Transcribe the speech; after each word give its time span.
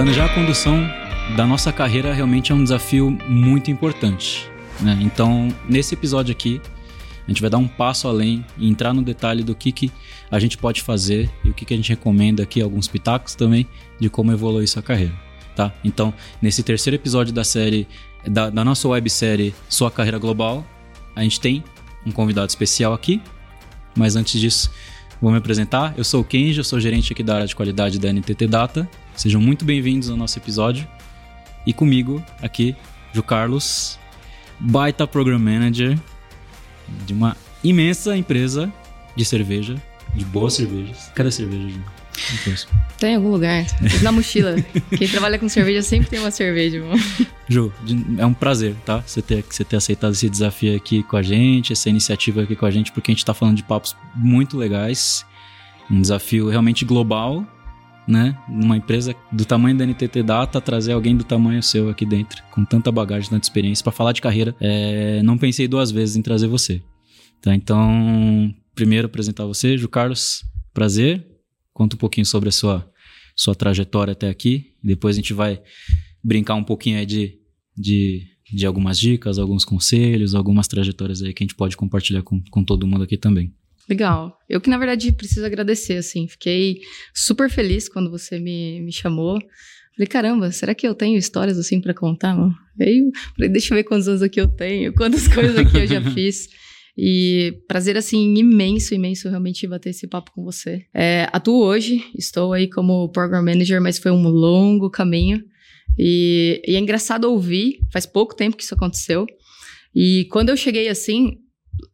Planejar 0.00 0.24
a 0.24 0.34
condução 0.34 0.80
da 1.36 1.46
nossa 1.46 1.70
carreira 1.70 2.14
realmente 2.14 2.52
é 2.52 2.54
um 2.54 2.64
desafio 2.64 3.10
muito 3.28 3.70
importante. 3.70 4.50
Né? 4.80 4.98
Então, 5.02 5.48
nesse 5.68 5.92
episódio 5.92 6.32
aqui, 6.32 6.58
a 7.26 7.30
gente 7.30 7.42
vai 7.42 7.50
dar 7.50 7.58
um 7.58 7.68
passo 7.68 8.08
além 8.08 8.42
e 8.56 8.66
entrar 8.66 8.94
no 8.94 9.02
detalhe 9.02 9.44
do 9.44 9.54
que, 9.54 9.70
que 9.70 9.92
a 10.30 10.38
gente 10.38 10.56
pode 10.56 10.80
fazer 10.80 11.30
e 11.44 11.50
o 11.50 11.52
que, 11.52 11.66
que 11.66 11.74
a 11.74 11.76
gente 11.76 11.90
recomenda 11.90 12.42
aqui, 12.42 12.62
alguns 12.62 12.88
pitacos 12.88 13.34
também, 13.34 13.68
de 14.00 14.08
como 14.08 14.32
evoluir 14.32 14.66
sua 14.66 14.80
carreira. 14.80 15.12
Tá? 15.54 15.70
Então, 15.84 16.14
nesse 16.40 16.62
terceiro 16.62 16.96
episódio 16.96 17.34
da 17.34 17.44
série, 17.44 17.86
da, 18.26 18.48
da 18.48 18.64
nossa 18.64 18.88
websérie 18.88 19.54
Sua 19.68 19.90
Carreira 19.90 20.16
Global, 20.16 20.66
a 21.14 21.22
gente 21.22 21.38
tem 21.38 21.62
um 22.06 22.10
convidado 22.10 22.48
especial 22.48 22.94
aqui. 22.94 23.20
Mas 23.94 24.16
antes 24.16 24.40
disso, 24.40 24.70
vou 25.20 25.30
me 25.30 25.36
apresentar. 25.36 25.92
Eu 25.94 26.04
sou 26.04 26.22
o 26.22 26.24
Kenji, 26.24 26.56
eu 26.56 26.64
sou 26.64 26.80
gerente 26.80 27.12
aqui 27.12 27.22
da 27.22 27.34
área 27.34 27.46
de 27.46 27.54
qualidade 27.54 27.98
da 27.98 28.10
NTT 28.10 28.46
Data. 28.46 28.88
Sejam 29.20 29.38
muito 29.38 29.66
bem-vindos 29.66 30.08
ao 30.08 30.16
nosso 30.16 30.38
episódio. 30.38 30.88
E 31.66 31.74
comigo 31.74 32.24
aqui, 32.40 32.74
Ju 33.12 33.22
Carlos, 33.22 33.98
baita 34.58 35.06
Program 35.06 35.38
Manager 35.38 35.98
de 37.04 37.12
uma 37.12 37.36
imensa 37.62 38.16
empresa 38.16 38.72
de 39.14 39.22
cerveja, 39.26 39.74
de 40.14 40.24
boas 40.24 40.54
cervejas. 40.54 41.12
Cadê 41.14 41.28
a 41.28 41.32
cerveja, 41.32 41.68
Ju? 41.68 42.66
Tem 42.98 43.12
em 43.12 43.16
algum 43.16 43.30
lugar. 43.30 43.66
Na 44.00 44.10
mochila. 44.10 44.56
Quem 44.96 45.06
trabalha 45.06 45.38
com 45.38 45.50
cerveja 45.50 45.82
sempre 45.82 46.08
tem 46.08 46.18
uma 46.18 46.30
cerveja, 46.30 46.82
mano. 46.82 47.02
Ju, 47.46 47.70
é 48.16 48.24
um 48.24 48.32
prazer, 48.32 48.74
tá? 48.86 49.02
Você 49.06 49.20
ter, 49.20 49.44
você 49.46 49.62
ter 49.66 49.76
aceitado 49.76 50.12
esse 50.12 50.30
desafio 50.30 50.74
aqui 50.74 51.02
com 51.02 51.18
a 51.18 51.22
gente, 51.22 51.74
essa 51.74 51.90
iniciativa 51.90 52.44
aqui 52.44 52.56
com 52.56 52.64
a 52.64 52.70
gente, 52.70 52.90
porque 52.90 53.10
a 53.10 53.14
gente 53.14 53.26
tá 53.26 53.34
falando 53.34 53.58
de 53.58 53.64
papos 53.64 53.94
muito 54.14 54.56
legais. 54.56 55.26
Um 55.90 56.00
desafio 56.00 56.48
realmente 56.48 56.86
global, 56.86 57.46
né? 58.10 58.36
Numa 58.48 58.76
empresa 58.76 59.14
do 59.32 59.44
tamanho 59.44 59.76
da 59.76 59.86
NTT 59.86 60.22
Data, 60.22 60.60
trazer 60.60 60.92
alguém 60.92 61.16
do 61.16 61.24
tamanho 61.24 61.62
seu 61.62 61.88
aqui 61.88 62.04
dentro, 62.04 62.42
com 62.50 62.64
tanta 62.64 62.90
bagagem, 62.90 63.30
tanta 63.30 63.44
experiência, 63.44 63.82
para 63.82 63.92
falar 63.92 64.12
de 64.12 64.20
carreira. 64.20 64.54
É, 64.60 65.22
não 65.22 65.38
pensei 65.38 65.68
duas 65.68 65.90
vezes 65.90 66.16
em 66.16 66.22
trazer 66.22 66.46
você. 66.46 66.82
Tá? 67.40 67.54
Então, 67.54 68.54
primeiro 68.74 69.06
apresentar 69.06 69.46
você, 69.46 69.78
Ju 69.78 69.88
Carlos, 69.88 70.44
prazer. 70.74 71.26
Conta 71.72 71.96
um 71.96 71.98
pouquinho 71.98 72.26
sobre 72.26 72.48
a 72.48 72.52
sua, 72.52 72.90
sua 73.36 73.54
trajetória 73.54 74.12
até 74.12 74.28
aqui. 74.28 74.74
Depois 74.82 75.16
a 75.16 75.20
gente 75.20 75.32
vai 75.32 75.62
brincar 76.22 76.54
um 76.54 76.64
pouquinho 76.64 76.98
aí 76.98 77.06
de, 77.06 77.38
de, 77.76 78.26
de 78.52 78.66
algumas 78.66 78.98
dicas, 78.98 79.38
alguns 79.38 79.64
conselhos, 79.64 80.34
algumas 80.34 80.68
trajetórias 80.68 81.22
aí 81.22 81.32
que 81.32 81.42
a 81.42 81.46
gente 81.46 81.54
pode 81.54 81.76
compartilhar 81.76 82.22
com, 82.22 82.42
com 82.50 82.64
todo 82.64 82.86
mundo 82.86 83.04
aqui 83.04 83.16
também. 83.16 83.54
Legal. 83.90 84.38
Eu 84.48 84.60
que, 84.60 84.70
na 84.70 84.78
verdade, 84.78 85.10
preciso 85.10 85.44
agradecer, 85.44 85.96
assim. 85.96 86.28
Fiquei 86.28 86.80
super 87.12 87.50
feliz 87.50 87.88
quando 87.88 88.08
você 88.08 88.38
me, 88.38 88.80
me 88.80 88.92
chamou. 88.92 89.40
Falei, 89.96 90.06
caramba, 90.06 90.52
será 90.52 90.76
que 90.76 90.86
eu 90.86 90.94
tenho 90.94 91.18
histórias 91.18 91.58
assim 91.58 91.80
para 91.80 91.92
contar? 91.92 92.36
Mano? 92.36 92.54
Aí, 92.80 93.10
falei, 93.34 93.50
deixa 93.50 93.74
eu 93.74 93.76
ver 93.76 93.82
quantos 93.82 94.06
anos 94.06 94.22
aqui 94.22 94.40
eu 94.40 94.46
tenho, 94.46 94.94
quantas 94.94 95.26
coisas 95.28 95.58
aqui 95.58 95.76
eu 95.76 95.86
já 95.88 96.00
fiz. 96.14 96.48
E 96.96 97.62
prazer, 97.66 97.96
assim, 97.96 98.32
imenso, 98.36 98.94
imenso 98.94 99.28
realmente 99.28 99.66
bater 99.66 99.90
esse 99.90 100.06
papo 100.06 100.30
com 100.32 100.44
você. 100.44 100.86
É, 100.94 101.28
atuo 101.32 101.64
hoje, 101.64 102.04
estou 102.16 102.52
aí 102.52 102.68
como 102.68 103.08
Program 103.08 103.42
Manager, 103.42 103.80
mas 103.80 103.98
foi 103.98 104.12
um 104.12 104.28
longo 104.28 104.88
caminho. 104.88 105.42
E, 105.98 106.62
e 106.64 106.76
é 106.76 106.78
engraçado 106.78 107.24
ouvir, 107.24 107.80
faz 107.92 108.06
pouco 108.06 108.36
tempo 108.36 108.56
que 108.56 108.62
isso 108.62 108.74
aconteceu. 108.74 109.26
E 109.92 110.26
quando 110.30 110.50
eu 110.50 110.56
cheguei 110.56 110.88
assim, 110.88 111.38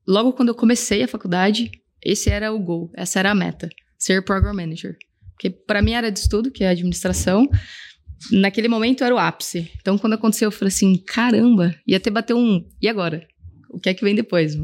logo 0.07 0.33
quando 0.33 0.51
eu 0.51 0.55
comecei 0.55 1.03
a 1.03 1.09
faculdade, 1.09 1.71
esse 2.07 2.31
era 2.31 2.53
o 2.53 2.59
goal, 2.59 2.91
essa 2.95 3.19
era 3.19 3.33
a 3.33 3.35
meta, 3.35 3.69
ser 3.99 4.25
program 4.25 4.55
manager. 4.55 4.97
Porque 5.33 5.51
para 5.51 5.83
mim 5.83 5.93
era 5.93 6.11
de 6.11 6.21
estudo, 6.21 6.51
que 6.51 6.63
é 6.63 6.69
administração, 6.69 7.49
naquele 8.31 8.69
momento 8.69 9.03
era 9.03 9.15
o 9.15 9.19
ápice. 9.19 9.71
Então 9.81 9.99
quando 9.99 10.13
aconteceu, 10.13 10.47
eu 10.47 10.53
falei 10.53 10.69
assim, 10.69 10.97
caramba, 10.97 11.75
ia 11.87 11.99
ter 11.99 12.11
bater 12.11 12.35
um, 12.35 12.65
e 12.81 12.89
agora? 12.89 13.27
O 13.71 13.81
que 13.81 13.89
é 13.89 13.95
que 13.95 14.05
vem 14.05 14.15
depois? 14.15 14.57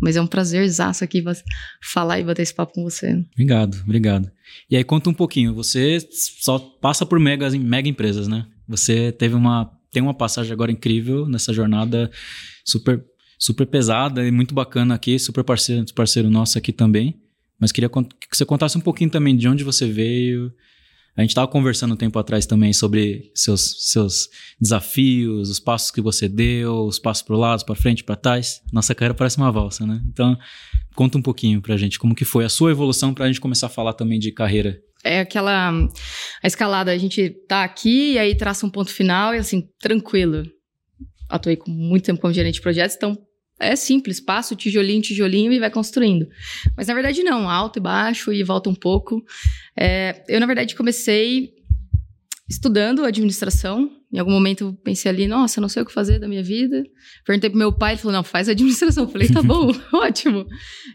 Mas 0.00 0.16
é 0.16 0.22
um 0.22 0.26
prazer 0.26 0.62
exaço 0.62 1.02
aqui 1.02 1.22
falar 1.82 2.20
e 2.20 2.24
bater 2.24 2.42
esse 2.42 2.54
papo 2.54 2.72
com 2.74 2.82
você. 2.82 3.12
Obrigado, 3.32 3.80
obrigado. 3.82 4.30
E 4.70 4.76
aí 4.76 4.84
conta 4.84 5.10
um 5.10 5.14
pouquinho, 5.14 5.54
você 5.54 5.98
só 6.40 6.58
passa 6.58 7.04
por 7.04 7.18
mega, 7.18 7.50
mega 7.50 7.88
empresas, 7.88 8.28
né? 8.28 8.46
Você 8.68 9.12
teve 9.12 9.34
uma 9.34 9.70
tem 9.90 10.02
uma 10.02 10.14
passagem 10.14 10.52
agora 10.52 10.72
incrível 10.72 11.28
nessa 11.28 11.52
jornada 11.52 12.10
super 12.64 13.04
super 13.44 13.66
pesada 13.66 14.26
e 14.26 14.30
muito 14.30 14.54
bacana 14.54 14.94
aqui, 14.94 15.18
super 15.18 15.44
parceiro, 15.44 15.84
parceiro 15.94 16.30
nosso 16.30 16.56
aqui 16.56 16.72
também. 16.72 17.20
Mas 17.60 17.70
queria 17.70 17.90
que 17.90 18.36
você 18.36 18.44
contasse 18.44 18.78
um 18.78 18.80
pouquinho 18.80 19.10
também 19.10 19.36
de 19.36 19.46
onde 19.46 19.62
você 19.62 19.86
veio. 19.86 20.50
A 21.14 21.20
gente 21.20 21.30
estava 21.30 21.46
conversando 21.46 21.92
um 21.92 21.96
tempo 21.96 22.18
atrás 22.18 22.46
também 22.46 22.72
sobre 22.72 23.30
seus, 23.34 23.90
seus 23.90 24.30
desafios, 24.58 25.50
os 25.50 25.60
passos 25.60 25.90
que 25.90 26.00
você 26.00 26.26
deu, 26.26 26.86
os 26.86 26.98
passos 26.98 27.22
para 27.22 27.36
o 27.36 27.38
lado, 27.38 27.64
para 27.66 27.74
frente, 27.74 28.02
para 28.02 28.16
trás. 28.16 28.62
Nossa 28.72 28.94
carreira 28.94 29.14
parece 29.14 29.36
uma 29.36 29.52
valsa, 29.52 29.86
né? 29.86 30.02
Então, 30.08 30.36
conta 30.96 31.18
um 31.18 31.22
pouquinho 31.22 31.60
para 31.60 31.74
a 31.74 31.76
gente 31.76 31.98
como 31.98 32.14
que 32.14 32.24
foi 32.24 32.46
a 32.46 32.48
sua 32.48 32.70
evolução 32.70 33.12
para 33.12 33.26
a 33.26 33.28
gente 33.28 33.40
começar 33.40 33.66
a 33.66 33.70
falar 33.70 33.92
também 33.92 34.18
de 34.18 34.32
carreira. 34.32 34.80
É 35.04 35.20
aquela 35.20 35.70
a 36.42 36.46
escalada, 36.46 36.90
a 36.90 36.98
gente 36.98 37.28
tá 37.46 37.62
aqui 37.62 38.12
e 38.12 38.18
aí 38.18 38.34
traça 38.34 38.64
um 38.64 38.70
ponto 38.70 38.90
final 38.90 39.34
e 39.34 39.38
assim, 39.38 39.68
tranquilo. 39.78 40.44
Atuei 41.28 41.56
com 41.56 41.70
muito 41.70 42.06
tempo 42.06 42.22
como 42.22 42.32
gerente 42.32 42.54
de 42.54 42.62
projetos, 42.62 42.96
então 42.96 43.16
é 43.60 43.76
simples, 43.76 44.20
passa 44.20 44.54
o 44.54 44.56
tijolinho, 44.56 45.00
tijolinho 45.00 45.52
e 45.52 45.58
vai 45.58 45.70
construindo. 45.70 46.26
Mas 46.76 46.88
na 46.88 46.94
verdade 46.94 47.22
não, 47.22 47.48
alto 47.48 47.78
e 47.78 47.82
baixo 47.82 48.32
e 48.32 48.42
volta 48.42 48.68
um 48.68 48.74
pouco. 48.74 49.24
É, 49.78 50.24
eu 50.28 50.40
na 50.40 50.46
verdade 50.46 50.74
comecei 50.74 51.52
estudando 52.48 53.04
administração. 53.04 53.90
Em 54.12 54.18
algum 54.18 54.32
momento 54.32 54.64
eu 54.64 54.72
pensei 54.72 55.10
ali, 55.10 55.26
nossa, 55.26 55.60
não 55.60 55.68
sei 55.68 55.82
o 55.82 55.86
que 55.86 55.92
fazer 55.92 56.18
da 56.18 56.28
minha 56.28 56.42
vida. 56.42 56.84
Perguntei 57.24 57.50
pro 57.50 57.58
meu 57.58 57.72
pai, 57.72 57.92
ele 57.92 58.00
falou, 58.00 58.12
não, 58.12 58.24
faz 58.24 58.48
administração. 58.48 59.04
Eu 59.04 59.10
falei, 59.10 59.28
tá 59.28 59.42
bom, 59.42 59.70
ótimo. 59.94 60.46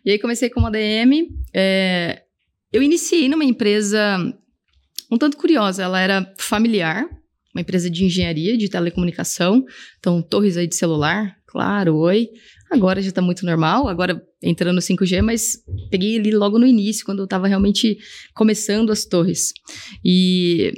E 0.06 0.12
aí 0.12 0.20
comecei 0.20 0.50
como 0.50 0.68
ADM. 0.68 1.28
É, 1.54 2.24
eu 2.72 2.84
iniciei 2.84 3.28
numa 3.28 3.44
empresa 3.44 4.18
um 5.12 5.18
tanto 5.18 5.38
curiosa, 5.38 5.82
ela 5.82 6.00
era 6.00 6.34
familiar, 6.38 7.10
uma 7.54 7.62
empresa 7.62 7.90
de 7.90 8.06
engenharia, 8.06 8.56
de 8.56 8.70
telecomunicação, 8.70 9.66
então 9.98 10.22
torres 10.22 10.56
aí 10.56 10.68
de 10.68 10.76
celular, 10.76 11.36
claro, 11.50 11.98
oi. 11.98 12.30
Agora 12.72 13.02
já 13.02 13.12
tá 13.12 13.22
muito 13.22 13.44
normal, 13.44 13.88
agora 13.88 14.22
entrando 14.42 14.76
no 14.76 14.82
5G, 14.82 15.22
mas 15.24 15.58
peguei 15.90 16.18
ali 16.18 16.32
logo 16.32 16.60
no 16.60 16.68
início, 16.68 17.04
quando 17.04 17.24
eu 17.24 17.28
tava 17.28 17.48
realmente 17.48 17.98
começando 18.36 18.92
as 18.92 19.06
torres. 19.06 19.52
E, 20.06 20.72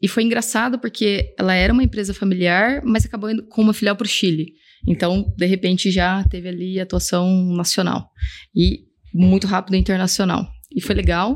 e 0.00 0.06
foi 0.06 0.22
engraçado 0.22 0.78
porque 0.78 1.34
ela 1.36 1.52
era 1.52 1.72
uma 1.72 1.82
empresa 1.82 2.14
familiar, 2.14 2.80
mas 2.84 3.04
acabou 3.04 3.30
indo 3.30 3.42
com 3.48 3.60
uma 3.60 3.74
filial 3.74 3.96
para 3.96 4.04
o 4.04 4.08
Chile. 4.08 4.52
Então, 4.86 5.34
de 5.36 5.46
repente, 5.46 5.90
já 5.90 6.22
teve 6.24 6.48
ali 6.48 6.78
atuação 6.78 7.28
nacional. 7.56 8.08
E 8.54 8.84
muito 9.12 9.46
rápido 9.48 9.74
internacional. 9.74 10.48
E 10.74 10.80
foi 10.80 10.94
legal. 10.94 11.34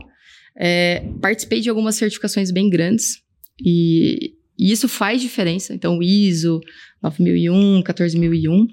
É, 0.57 1.05
participei 1.21 1.61
de 1.61 1.69
algumas 1.69 1.97
certificações 1.97 2.53
bem 2.53 2.71
grandes. 2.71 3.17
E, 3.65 4.36
e 4.59 4.73
isso 4.73 4.89
faz 4.89 5.21
diferença. 5.21 5.75
Então, 5.75 6.03
ISO 6.03 6.61
9001, 7.03 7.83
14001. 7.83 8.67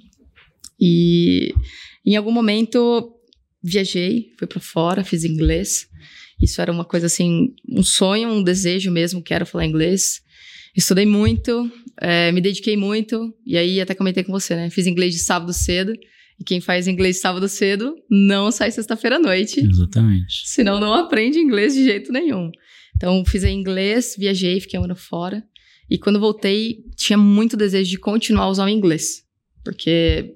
E 0.80 1.54
em 2.06 2.16
algum 2.16 2.32
momento 2.32 3.14
viajei, 3.64 4.34
fui 4.38 4.48
para 4.48 4.60
fora, 4.60 5.04
fiz 5.04 5.24
inglês. 5.24 5.88
Isso 6.42 6.62
era 6.62 6.72
uma 6.72 6.84
coisa 6.84 7.06
assim, 7.06 7.54
um 7.70 7.84
sonho, 7.84 8.30
um 8.30 8.44
desejo 8.44 8.92
mesmo, 8.92 9.22
quero 9.22 9.46
falar 9.46 9.66
inglês. 9.66 10.22
Estudei 10.76 11.06
muito, 11.06 11.72
é, 12.02 12.32
me 12.32 12.42
dediquei 12.42 12.76
muito, 12.76 13.34
e 13.46 13.58
aí 13.58 13.80
até 13.80 13.94
comentei 13.94 14.24
com 14.24 14.32
você, 14.32 14.56
né? 14.56 14.70
Fiz 14.70 14.88
inglês 14.88 15.14
de 15.14 15.20
sábado 15.20 15.54
cedo, 15.54 15.94
e 16.40 16.44
quem 16.44 16.60
faz 16.60 16.88
inglês 16.88 17.22
sábado 17.22 17.48
cedo 17.48 17.96
não 18.10 18.52
sai 18.52 18.72
sexta-feira 18.72 19.18
à 19.18 19.20
noite. 19.20 19.60
Exatamente. 19.60 20.42
Senão 20.46 20.80
não 20.80 20.94
aprende 20.94 21.38
inglês 21.38 21.76
de 21.76 21.84
jeito 21.84 22.12
nenhum. 22.12 22.52
Então, 22.96 23.24
fiz 23.26 23.44
inglês, 23.44 24.16
viajei, 24.18 24.60
fiquei 24.60 24.80
um 24.80 24.84
ano 24.84 24.96
fora. 24.96 25.44
E 25.90 25.98
quando 25.98 26.20
voltei, 26.20 26.84
tinha 26.96 27.18
muito 27.18 27.58
desejo 27.58 27.90
de 27.90 27.98
continuar 27.98 28.46
a 28.46 28.50
usar 28.50 28.66
o 28.66 28.70
inglês. 28.70 29.24
Porque 29.64 30.36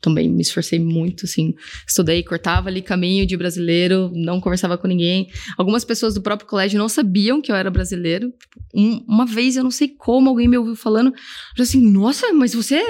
também 0.00 0.28
me 0.28 0.42
esforcei 0.42 0.78
muito, 0.78 1.24
assim. 1.24 1.54
Estudei, 1.86 2.22
cortava 2.22 2.68
ali 2.68 2.80
caminho 2.82 3.26
de 3.26 3.36
brasileiro, 3.36 4.10
não 4.14 4.40
conversava 4.40 4.78
com 4.78 4.86
ninguém. 4.86 5.28
Algumas 5.58 5.84
pessoas 5.84 6.14
do 6.14 6.22
próprio 6.22 6.48
colégio 6.48 6.78
não 6.78 6.88
sabiam 6.88 7.40
que 7.40 7.50
eu 7.50 7.56
era 7.56 7.70
brasileiro. 7.70 8.32
Um, 8.74 9.04
uma 9.08 9.26
vez, 9.26 9.56
eu 9.56 9.64
não 9.64 9.70
sei 9.70 9.88
como, 9.88 10.28
alguém 10.28 10.48
me 10.48 10.58
ouviu 10.58 10.76
falando. 10.76 11.12
Assim, 11.58 11.80
nossa, 11.80 12.32
mas 12.32 12.54
você 12.54 12.82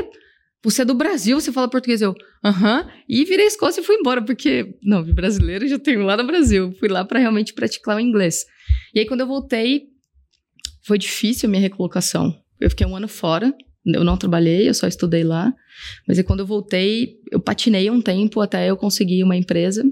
você 0.62 0.82
é 0.82 0.84
do 0.84 0.94
Brasil, 0.94 1.40
você 1.40 1.52
fala 1.52 1.70
português. 1.70 2.02
Eu, 2.02 2.12
aham. 2.44 2.80
Uh 2.80 2.84
-huh. 2.84 2.92
E 3.08 3.24
virei 3.24 3.46
Escócia 3.46 3.80
e 3.80 3.84
fui 3.84 3.94
embora, 3.96 4.22
porque, 4.22 4.74
não, 4.82 5.04
brasileiro 5.04 5.68
já 5.68 5.78
tenho 5.78 6.02
lá 6.02 6.16
no 6.16 6.26
Brasil. 6.26 6.72
Fui 6.80 6.88
lá 6.88 7.04
para 7.04 7.20
realmente 7.20 7.54
praticar 7.54 7.96
o 7.96 8.00
inglês. 8.00 8.44
E 8.92 8.98
aí, 8.98 9.06
quando 9.06 9.20
eu 9.20 9.28
voltei, 9.28 9.84
foi 10.86 10.98
difícil 10.98 11.48
a 11.48 11.50
minha 11.50 11.60
recolocação. 11.60 12.32
Eu 12.60 12.70
fiquei 12.70 12.86
um 12.86 12.96
ano 12.96 13.08
fora, 13.08 13.52
eu 13.84 14.04
não 14.04 14.16
trabalhei, 14.16 14.68
eu 14.68 14.74
só 14.74 14.86
estudei 14.86 15.24
lá. 15.24 15.52
Mas 16.06 16.16
aí, 16.16 16.24
quando 16.24 16.40
eu 16.40 16.46
voltei, 16.46 17.16
eu 17.30 17.40
patinei 17.40 17.90
um 17.90 18.00
tempo 18.00 18.40
até 18.40 18.70
eu 18.70 18.76
conseguir 18.76 19.22
uma 19.24 19.36
empresa 19.36 19.82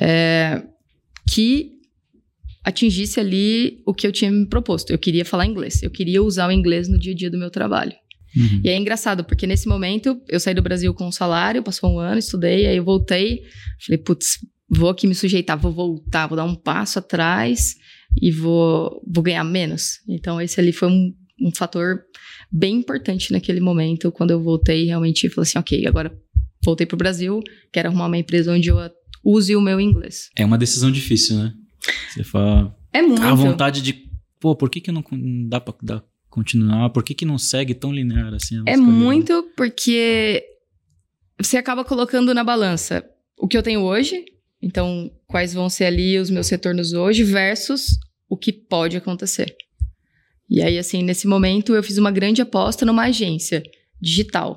é, 0.00 0.62
que 1.30 1.72
atingisse 2.64 3.20
ali 3.20 3.82
o 3.86 3.92
que 3.92 4.06
eu 4.06 4.12
tinha 4.12 4.30
me 4.30 4.46
proposto. 4.46 4.90
Eu 4.90 4.98
queria 4.98 5.24
falar 5.24 5.46
inglês, 5.46 5.82
eu 5.82 5.90
queria 5.90 6.22
usar 6.22 6.48
o 6.48 6.52
inglês 6.52 6.88
no 6.88 6.98
dia 6.98 7.12
a 7.12 7.16
dia 7.16 7.30
do 7.30 7.38
meu 7.38 7.50
trabalho. 7.50 7.92
Uhum. 8.34 8.62
E 8.64 8.70
é 8.70 8.76
engraçado, 8.76 9.24
porque 9.24 9.46
nesse 9.46 9.68
momento 9.68 10.18
eu 10.28 10.40
saí 10.40 10.54
do 10.54 10.62
Brasil 10.62 10.94
com 10.94 11.06
um 11.06 11.12
salário, 11.12 11.62
passou 11.62 11.92
um 11.92 11.98
ano, 11.98 12.18
estudei, 12.18 12.66
aí 12.66 12.76
eu 12.76 12.84
voltei, 12.84 13.42
falei, 13.84 13.98
putz, 13.98 14.38
vou 14.70 14.88
aqui 14.88 15.06
me 15.06 15.14
sujeitar, 15.14 15.58
vou 15.58 15.72
voltar, 15.72 16.26
vou 16.26 16.36
dar 16.36 16.44
um 16.44 16.54
passo 16.54 16.98
atrás 16.98 17.74
e 18.20 18.30
vou, 18.30 19.02
vou 19.06 19.22
ganhar 19.22 19.44
menos. 19.44 20.00
Então, 20.08 20.40
esse 20.40 20.60
ali 20.60 20.72
foi 20.72 20.88
um, 20.88 21.14
um 21.40 21.50
fator 21.54 22.02
bem 22.50 22.76
importante 22.76 23.32
naquele 23.32 23.60
momento, 23.60 24.12
quando 24.12 24.30
eu 24.30 24.42
voltei 24.42 24.84
realmente 24.84 25.28
falei 25.30 25.48
assim, 25.48 25.58
ok, 25.58 25.86
agora 25.86 26.14
voltei 26.64 26.86
para 26.86 26.94
o 26.94 26.98
Brasil, 26.98 27.40
quero 27.72 27.88
arrumar 27.88 28.06
uma 28.06 28.18
empresa 28.18 28.52
onde 28.52 28.68
eu 28.68 28.76
use 29.24 29.56
o 29.56 29.60
meu 29.60 29.80
inglês. 29.80 30.30
É 30.36 30.44
uma 30.44 30.58
decisão 30.58 30.90
difícil, 30.90 31.36
né? 31.36 31.54
Você 32.10 32.24
fala. 32.24 32.76
É 32.92 33.02
muito. 33.02 33.22
A 33.22 33.34
vontade 33.34 33.80
de. 33.80 34.10
Pô, 34.40 34.54
por 34.54 34.70
que, 34.70 34.80
que 34.80 34.92
não 34.92 35.04
dá 35.48 35.60
pra 35.60 35.74
dar, 35.82 36.04
continuar? 36.28 36.90
Por 36.90 37.02
que, 37.02 37.14
que 37.14 37.24
não 37.24 37.38
segue 37.38 37.74
tão 37.74 37.92
linear 37.92 38.34
assim? 38.34 38.62
É 38.66 38.76
muito 38.76 39.50
porque 39.56 40.44
você 41.40 41.56
acaba 41.56 41.84
colocando 41.84 42.34
na 42.34 42.44
balança 42.44 43.04
o 43.38 43.48
que 43.48 43.56
eu 43.56 43.62
tenho 43.62 43.80
hoje, 43.80 44.24
então 44.62 45.10
quais 45.26 45.52
vão 45.52 45.68
ser 45.68 45.86
ali 45.86 46.18
os 46.18 46.30
meus 46.30 46.48
retornos 46.48 46.92
hoje, 46.92 47.24
versus 47.24 47.98
o 48.28 48.36
que 48.36 48.52
pode 48.52 48.96
acontecer. 48.96 49.54
E 50.48 50.62
aí, 50.62 50.78
assim, 50.78 51.02
nesse 51.02 51.26
momento 51.26 51.74
eu 51.74 51.82
fiz 51.82 51.98
uma 51.98 52.10
grande 52.10 52.40
aposta 52.42 52.84
numa 52.84 53.04
agência 53.04 53.62
digital. 54.00 54.56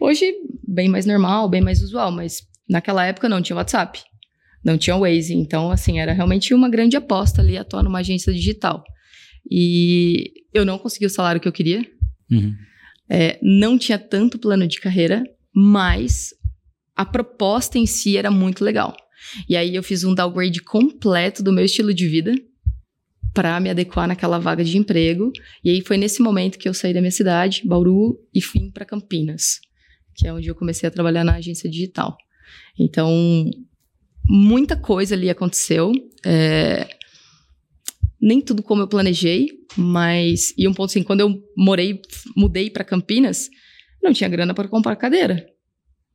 Hoje, 0.00 0.32
bem 0.66 0.88
mais 0.88 1.06
normal, 1.06 1.48
bem 1.48 1.60
mais 1.60 1.82
usual, 1.82 2.10
mas 2.10 2.42
naquela 2.68 3.04
época 3.04 3.28
não 3.28 3.42
tinha 3.42 3.56
WhatsApp 3.56 4.00
não 4.64 4.76
tinha 4.76 4.96
Waze. 4.96 5.34
Então, 5.34 5.70
assim, 5.70 5.98
era 5.98 6.12
realmente 6.12 6.52
uma 6.52 6.68
grande 6.68 6.96
aposta 6.96 7.40
ali 7.40 7.56
atuar 7.56 7.82
numa 7.82 8.00
agência 8.00 8.32
digital. 8.32 8.84
E 9.50 10.32
eu 10.52 10.64
não 10.64 10.78
consegui 10.78 11.06
o 11.06 11.10
salário 11.10 11.40
que 11.40 11.48
eu 11.48 11.52
queria. 11.52 11.84
Uhum. 12.30 12.54
É, 13.08 13.38
não 13.42 13.78
tinha 13.78 13.98
tanto 13.98 14.38
plano 14.38 14.66
de 14.66 14.80
carreira, 14.80 15.24
mas 15.54 16.34
a 16.94 17.04
proposta 17.04 17.78
em 17.78 17.86
si 17.86 18.16
era 18.16 18.30
muito 18.30 18.64
legal. 18.64 18.94
E 19.48 19.56
aí 19.56 19.74
eu 19.74 19.82
fiz 19.82 20.04
um 20.04 20.14
downgrade 20.14 20.62
completo 20.62 21.42
do 21.42 21.52
meu 21.52 21.64
estilo 21.64 21.92
de 21.92 22.08
vida 22.08 22.34
para 23.34 23.60
me 23.60 23.70
adequar 23.70 24.08
naquela 24.08 24.38
vaga 24.38 24.64
de 24.64 24.76
emprego. 24.76 25.30
E 25.62 25.70
aí 25.70 25.80
foi 25.80 25.96
nesse 25.96 26.22
momento 26.22 26.58
que 26.58 26.68
eu 26.68 26.74
saí 26.74 26.92
da 26.92 27.00
minha 27.00 27.10
cidade, 27.10 27.62
Bauru, 27.64 28.18
e 28.34 28.40
fui 28.40 28.70
para 28.72 28.84
Campinas, 28.84 29.60
que 30.16 30.26
é 30.26 30.32
onde 30.32 30.48
eu 30.48 30.54
comecei 30.54 30.88
a 30.88 30.90
trabalhar 30.90 31.24
na 31.24 31.36
agência 31.36 31.70
digital. 31.70 32.16
Então, 32.78 33.44
muita 34.24 34.76
coisa 34.76 35.14
ali 35.14 35.30
aconteceu. 35.30 35.92
É, 36.24 36.88
nem 38.20 38.40
tudo 38.40 38.62
como 38.62 38.82
eu 38.82 38.88
planejei, 38.88 39.48
mas. 39.76 40.52
E 40.56 40.66
um 40.66 40.74
ponto 40.74 40.90
assim, 40.90 41.02
quando 41.02 41.20
eu 41.20 41.40
morei, 41.56 42.00
mudei 42.36 42.70
para 42.70 42.84
Campinas, 42.84 43.48
não 44.02 44.12
tinha 44.12 44.28
grana 44.28 44.54
para 44.54 44.68
comprar 44.68 44.96
cadeira. 44.96 45.46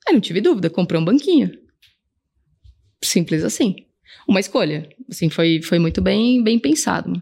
Aí 0.08 0.14
não 0.14 0.22
tive 0.22 0.42
dúvida, 0.42 0.70
comprei 0.70 1.00
um 1.00 1.06
banquinho. 1.06 1.63
Simples 3.04 3.44
assim. 3.44 3.76
Uma 4.28 4.40
escolha. 4.40 4.90
Assim, 5.10 5.30
foi, 5.30 5.62
foi 5.62 5.80
muito 5.80 6.02
bem, 6.02 6.44
bem 6.44 6.58
pensado. 6.58 7.22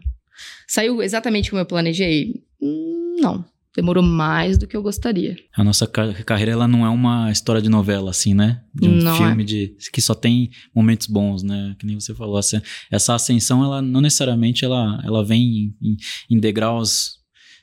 Saiu 0.68 1.02
exatamente 1.02 1.50
como 1.50 1.60
eu 1.60 1.66
planejei? 1.66 2.42
Hum, 2.60 3.16
não 3.20 3.44
demorou 3.74 4.02
mais 4.02 4.58
do 4.58 4.66
que 4.66 4.76
eu 4.76 4.82
gostaria. 4.82 5.36
A 5.54 5.64
nossa 5.64 5.86
carreira 5.86 6.52
ela 6.52 6.68
não 6.68 6.84
é 6.84 6.88
uma 6.88 7.30
história 7.30 7.62
de 7.62 7.68
novela 7.68 8.10
assim, 8.10 8.34
né? 8.34 8.62
De 8.74 8.88
um 8.88 8.96
não 8.96 9.16
filme 9.16 9.42
é. 9.42 9.46
de 9.46 9.76
que 9.92 10.00
só 10.00 10.14
tem 10.14 10.50
momentos 10.74 11.06
bons, 11.06 11.42
né? 11.42 11.74
Que 11.78 11.86
nem 11.86 11.98
você 11.98 12.14
falou, 12.14 12.38
essa, 12.38 12.62
essa 12.90 13.14
ascensão 13.14 13.64
ela 13.64 13.80
não 13.80 14.00
necessariamente 14.00 14.64
ela, 14.64 15.00
ela 15.04 15.24
vem 15.24 15.74
em, 15.80 15.96
em 16.30 16.38
degraus 16.38 17.18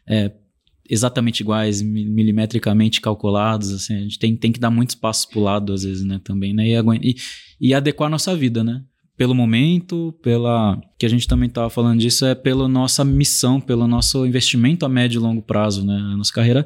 é, 0.08 0.32
exatamente 0.90 1.42
iguais, 1.42 1.82
milimetricamente 1.82 3.00
calculados, 3.00 3.72
assim, 3.72 3.96
a 3.96 4.02
gente 4.02 4.18
tem, 4.18 4.36
tem 4.36 4.52
que 4.52 4.60
dar 4.60 4.72
muitos 4.72 4.96
passos 4.96 5.26
pro 5.26 5.42
lado 5.42 5.72
às 5.74 5.84
vezes, 5.84 6.04
né, 6.04 6.20
também, 6.24 6.54
né, 6.54 6.68
e, 6.68 6.76
e, 7.02 7.16
e 7.62 7.74
adequar 7.74 8.08
a 8.08 8.10
nossa 8.10 8.36
vida, 8.36 8.64
né, 8.64 8.82
pelo 9.20 9.36
momento, 9.36 10.18
pela 10.24 10.82
que 10.98 11.06
a 11.06 11.10
gente 11.10 11.28
também 11.28 11.50
estava 11.50 11.70
falando 11.70 12.00
disso, 12.00 12.26
é 12.26 12.34
pela 12.34 12.70
nossa 12.70 13.04
missão, 13.04 13.60
pelo 13.60 13.86
nosso 13.86 14.26
investimento 14.26 14.86
a 14.86 14.90
médio 14.90 15.20
e 15.20 15.22
longo 15.22 15.42
prazo, 15.42 15.86
né? 15.86 15.94
A 15.94 16.16
nossa 16.16 16.32
carreira, 16.32 16.66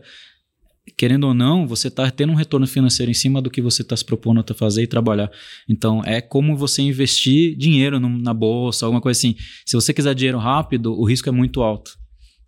querendo 0.95 1.25
ou 1.25 1.33
não, 1.33 1.67
você 1.67 1.87
está 1.87 2.11
tendo 2.11 2.31
um 2.31 2.35
retorno 2.35 2.67
financeiro 2.67 3.09
em 3.09 3.13
cima 3.15 3.41
do 3.41 3.49
que 3.49 3.59
você 3.59 3.81
está 3.81 3.97
se 3.97 4.05
propondo 4.05 4.45
a 4.47 4.53
fazer 4.53 4.83
e 4.83 4.87
trabalhar. 4.87 5.31
Então, 5.67 6.03
é 6.05 6.21
como 6.21 6.55
você 6.55 6.83
investir 6.83 7.57
dinheiro 7.57 7.99
no, 7.99 8.07
na 8.07 8.35
bolsa, 8.35 8.85
alguma 8.85 9.01
coisa 9.01 9.17
assim. 9.17 9.35
Se 9.65 9.75
você 9.75 9.91
quiser 9.91 10.13
dinheiro 10.13 10.37
rápido, 10.37 10.93
o 10.93 11.05
risco 11.05 11.27
é 11.27 11.31
muito 11.31 11.63
alto. 11.63 11.97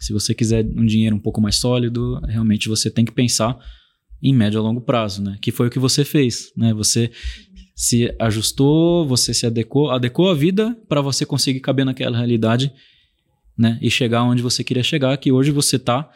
Se 0.06 0.13
você 0.13 0.36
quiser 0.36 0.63
um 0.63 0.86
dinheiro 0.86 1.16
um 1.16 1.19
pouco 1.19 1.42
mais 1.42 1.56
sólido, 1.56 2.19
realmente 2.28 2.69
você 2.69 2.92
tem 2.92 3.04
que 3.04 3.12
pensar 3.12 3.57
em 4.22 4.31
médio 4.31 4.60
a 4.60 4.63
longo 4.63 4.80
prazo, 4.80 5.24
né? 5.24 5.36
Que 5.42 5.52
foi 5.52 5.66
o 5.66 5.69
que 5.72 5.80
você 5.80 6.06
fez, 6.06 6.52
né? 6.56 6.75
Você 6.75 7.10
se 7.75 8.13
ajustou, 8.19 9.07
você 9.07 9.34
se 9.34 9.48
adequou, 9.48 9.90
adequou 9.90 10.30
a 10.30 10.36
vida 10.36 10.78
para 10.88 11.02
você 11.02 11.25
conseguir 11.25 11.60
caber 11.60 11.88
naquela 11.88 12.16
realidade, 12.16 12.72
né? 13.57 13.80
E 13.81 13.90
chegar 13.90 14.24
onde 14.24 14.44
você 14.44 14.63
queria 14.63 14.84
chegar, 14.84 15.18
que 15.18 15.31
hoje 15.31 15.50
você 15.50 15.80
tá. 15.80 16.07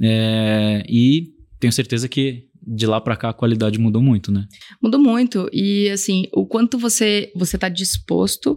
É, 0.00 0.84
e 0.88 1.32
tenho 1.58 1.72
certeza 1.72 2.08
que 2.08 2.44
de 2.64 2.86
lá 2.86 3.00
para 3.00 3.16
cá 3.16 3.30
a 3.30 3.34
qualidade 3.34 3.78
mudou 3.78 4.00
muito, 4.00 4.30
né? 4.30 4.46
Mudou 4.80 5.00
muito 5.00 5.48
e 5.52 5.88
assim, 5.90 6.26
o 6.32 6.46
quanto 6.46 6.78
você 6.78 7.32
você 7.34 7.58
tá 7.58 7.68
disposto 7.68 8.56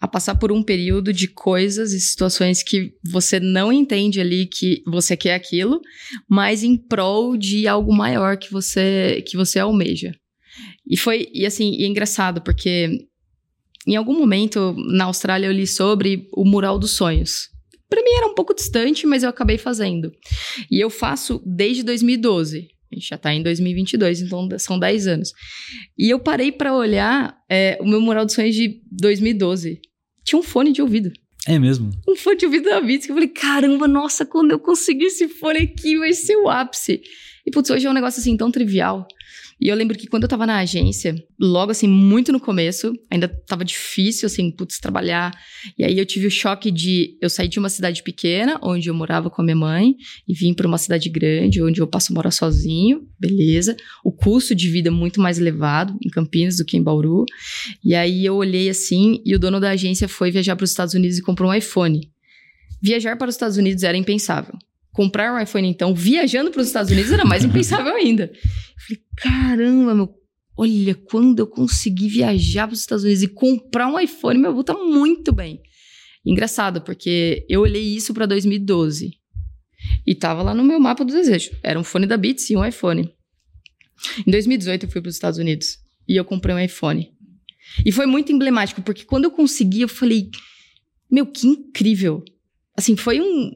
a 0.00 0.06
passar 0.06 0.34
por 0.34 0.52
um 0.52 0.62
período 0.62 1.12
de 1.12 1.26
coisas 1.26 1.92
e 1.92 2.00
situações 2.00 2.62
que 2.62 2.92
você 3.10 3.40
não 3.40 3.72
entende 3.72 4.20
ali 4.20 4.46
que 4.46 4.82
você 4.86 5.16
quer 5.16 5.34
aquilo, 5.34 5.80
mas 6.28 6.62
em 6.62 6.76
prol 6.76 7.36
de 7.36 7.66
algo 7.66 7.94
maior 7.94 8.36
que 8.36 8.52
você 8.52 9.24
que 9.26 9.36
você 9.36 9.58
almeja. 9.58 10.12
E 10.88 10.96
foi, 10.96 11.28
e 11.32 11.44
assim, 11.44 11.72
e 11.72 11.84
é 11.84 11.86
engraçado, 11.86 12.40
porque 12.42 13.06
em 13.86 13.96
algum 13.96 14.18
momento 14.18 14.74
na 14.94 15.04
Austrália 15.04 15.46
eu 15.46 15.52
li 15.52 15.66
sobre 15.66 16.28
o 16.32 16.44
mural 16.44 16.78
dos 16.78 16.92
sonhos. 16.92 17.48
Para 17.88 18.02
mim 18.02 18.10
era 18.16 18.26
um 18.26 18.34
pouco 18.34 18.54
distante, 18.54 19.06
mas 19.06 19.22
eu 19.22 19.28
acabei 19.28 19.58
fazendo. 19.58 20.12
E 20.70 20.82
eu 20.82 20.90
faço 20.90 21.40
desde 21.46 21.82
2012. 21.84 22.75
A 22.90 22.94
gente 22.94 23.08
já 23.08 23.18
tá 23.18 23.34
em 23.34 23.42
2022, 23.42 24.22
então 24.22 24.48
são 24.58 24.78
10 24.78 25.06
anos. 25.06 25.32
E 25.98 26.08
eu 26.10 26.20
parei 26.20 26.52
para 26.52 26.74
olhar 26.74 27.36
é, 27.50 27.78
o 27.80 27.86
meu 27.86 28.00
mural 28.00 28.24
dos 28.24 28.34
sonhos 28.34 28.54
de 28.54 28.80
2012. 28.90 29.80
Tinha 30.24 30.38
um 30.38 30.42
fone 30.42 30.72
de 30.72 30.82
ouvido. 30.82 31.10
É 31.46 31.58
mesmo? 31.58 31.90
Um 32.08 32.16
fone 32.16 32.36
de 32.36 32.46
ouvido 32.46 32.68
da 32.68 32.80
Beats. 32.80 33.06
Que 33.06 33.12
eu 33.12 33.16
falei, 33.16 33.28
caramba, 33.28 33.86
nossa, 33.86 34.24
quando 34.24 34.50
eu 34.50 34.58
conseguir 34.58 35.06
esse 35.06 35.28
fone 35.28 35.60
aqui 35.60 35.98
vai 35.98 36.12
ser 36.12 36.36
o 36.36 36.48
ápice. 36.48 37.00
E 37.46 37.50
putz, 37.52 37.70
hoje 37.70 37.86
é 37.86 37.90
um 37.90 37.94
negócio 37.94 38.20
assim 38.20 38.36
tão 38.36 38.50
trivial. 38.50 39.06
E 39.58 39.68
eu 39.68 39.76
lembro 39.76 39.96
que 39.96 40.06
quando 40.06 40.24
eu 40.24 40.28
tava 40.28 40.46
na 40.46 40.58
agência, 40.58 41.14
logo 41.40 41.70
assim, 41.70 41.86
muito 41.86 42.30
no 42.30 42.38
começo, 42.38 42.92
ainda 43.10 43.26
tava 43.26 43.64
difícil, 43.64 44.26
assim, 44.26 44.50
putz, 44.50 44.78
trabalhar. 44.78 45.32
E 45.78 45.84
aí 45.84 45.98
eu 45.98 46.04
tive 46.04 46.26
o 46.26 46.30
choque 46.30 46.70
de 46.70 47.16
eu 47.22 47.30
sair 47.30 47.48
de 47.48 47.58
uma 47.58 47.70
cidade 47.70 48.02
pequena, 48.02 48.58
onde 48.62 48.90
eu 48.90 48.94
morava 48.94 49.30
com 49.30 49.40
a 49.40 49.44
minha 49.44 49.56
mãe, 49.56 49.94
e 50.28 50.34
vim 50.34 50.52
para 50.52 50.66
uma 50.66 50.76
cidade 50.76 51.08
grande, 51.08 51.62
onde 51.62 51.80
eu 51.80 51.86
passo 51.86 52.12
a 52.12 52.14
morar 52.14 52.32
sozinho, 52.32 53.08
beleza. 53.18 53.76
O 54.04 54.12
custo 54.12 54.54
de 54.54 54.68
vida 54.68 54.90
muito 54.90 55.20
mais 55.20 55.38
elevado 55.38 55.96
em 56.04 56.10
Campinas 56.10 56.56
do 56.56 56.64
que 56.64 56.76
em 56.76 56.82
Bauru. 56.82 57.24
E 57.82 57.94
aí 57.94 58.26
eu 58.26 58.34
olhei 58.34 58.68
assim, 58.68 59.22
e 59.24 59.34
o 59.34 59.38
dono 59.38 59.58
da 59.58 59.70
agência 59.70 60.06
foi 60.06 60.30
viajar 60.30 60.54
para 60.56 60.64
os 60.64 60.70
Estados 60.70 60.92
Unidos 60.92 61.16
e 61.16 61.22
comprou 61.22 61.50
um 61.50 61.54
iPhone. 61.54 62.00
Viajar 62.82 63.16
para 63.16 63.28
os 63.28 63.34
Estados 63.36 63.56
Unidos 63.56 63.84
era 63.84 63.96
impensável 63.96 64.54
comprar 64.96 65.34
um 65.34 65.38
iPhone, 65.38 65.68
então, 65.68 65.94
viajando 65.94 66.50
para 66.50 66.62
os 66.62 66.68
Estados 66.68 66.90
Unidos 66.90 67.12
era 67.12 67.22
mais 67.22 67.44
impensável 67.44 67.92
ainda. 67.94 68.32
Eu 68.32 68.80
falei, 68.80 69.02
caramba, 69.14 69.94
meu, 69.94 70.14
olha, 70.56 70.94
quando 70.94 71.40
eu 71.40 71.46
conseguir 71.46 72.08
viajar 72.08 72.66
para 72.66 72.72
os 72.72 72.80
Estados 72.80 73.04
Unidos 73.04 73.22
e 73.22 73.28
comprar 73.28 73.88
um 73.88 74.00
iPhone, 74.00 74.38
meu, 74.38 74.52
vou 74.52 74.62
estar 74.62 74.72
muito 74.72 75.34
bem. 75.34 75.60
Engraçado, 76.24 76.80
porque 76.80 77.44
eu 77.46 77.60
olhei 77.60 77.82
isso 77.82 78.14
para 78.14 78.24
2012 78.24 79.12
e 80.06 80.14
tava 80.14 80.42
lá 80.42 80.54
no 80.54 80.64
meu 80.64 80.80
mapa 80.80 81.04
do 81.04 81.12
desejo. 81.12 81.50
Era 81.62 81.78
um 81.78 81.84
fone 81.84 82.06
da 82.06 82.16
Beats 82.16 82.48
e 82.48 82.56
um 82.56 82.64
iPhone. 82.64 83.12
Em 84.26 84.30
2018 84.30 84.86
eu 84.86 84.90
fui 84.90 85.02
para 85.02 85.10
os 85.10 85.14
Estados 85.14 85.38
Unidos 85.38 85.78
e 86.08 86.16
eu 86.16 86.24
comprei 86.24 86.54
um 86.54 86.58
iPhone. 86.58 87.12
E 87.84 87.92
foi 87.92 88.06
muito 88.06 88.32
emblemático, 88.32 88.80
porque 88.80 89.04
quando 89.04 89.24
eu 89.24 89.30
consegui, 89.30 89.82
eu 89.82 89.88
falei, 89.88 90.30
meu, 91.10 91.26
que 91.26 91.46
incrível. 91.46 92.24
Assim, 92.74 92.96
foi 92.96 93.20
um, 93.20 93.52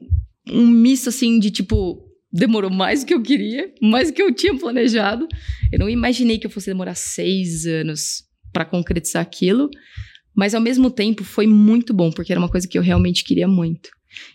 um 0.49 0.67
misto 0.67 1.09
assim 1.09 1.39
de 1.39 1.51
tipo 1.51 2.07
demorou 2.31 2.71
mais 2.71 3.01
do 3.01 3.07
que 3.07 3.13
eu 3.13 3.21
queria, 3.21 3.73
mais 3.81 4.09
do 4.09 4.13
que 4.13 4.21
eu 4.21 4.33
tinha 4.33 4.57
planejado. 4.57 5.27
Eu 5.71 5.79
não 5.79 5.89
imaginei 5.89 6.37
que 6.39 6.47
eu 6.47 6.51
fosse 6.51 6.67
demorar 6.67 6.95
seis 6.95 7.65
anos 7.65 8.23
para 8.53 8.65
concretizar 8.65 9.21
aquilo, 9.21 9.69
mas 10.35 10.55
ao 10.55 10.61
mesmo 10.61 10.89
tempo 10.89 11.23
foi 11.23 11.45
muito 11.45 11.93
bom 11.93 12.11
porque 12.11 12.31
era 12.31 12.39
uma 12.39 12.49
coisa 12.49 12.67
que 12.67 12.77
eu 12.77 12.81
realmente 12.81 13.23
queria 13.23 13.47
muito. 13.47 13.89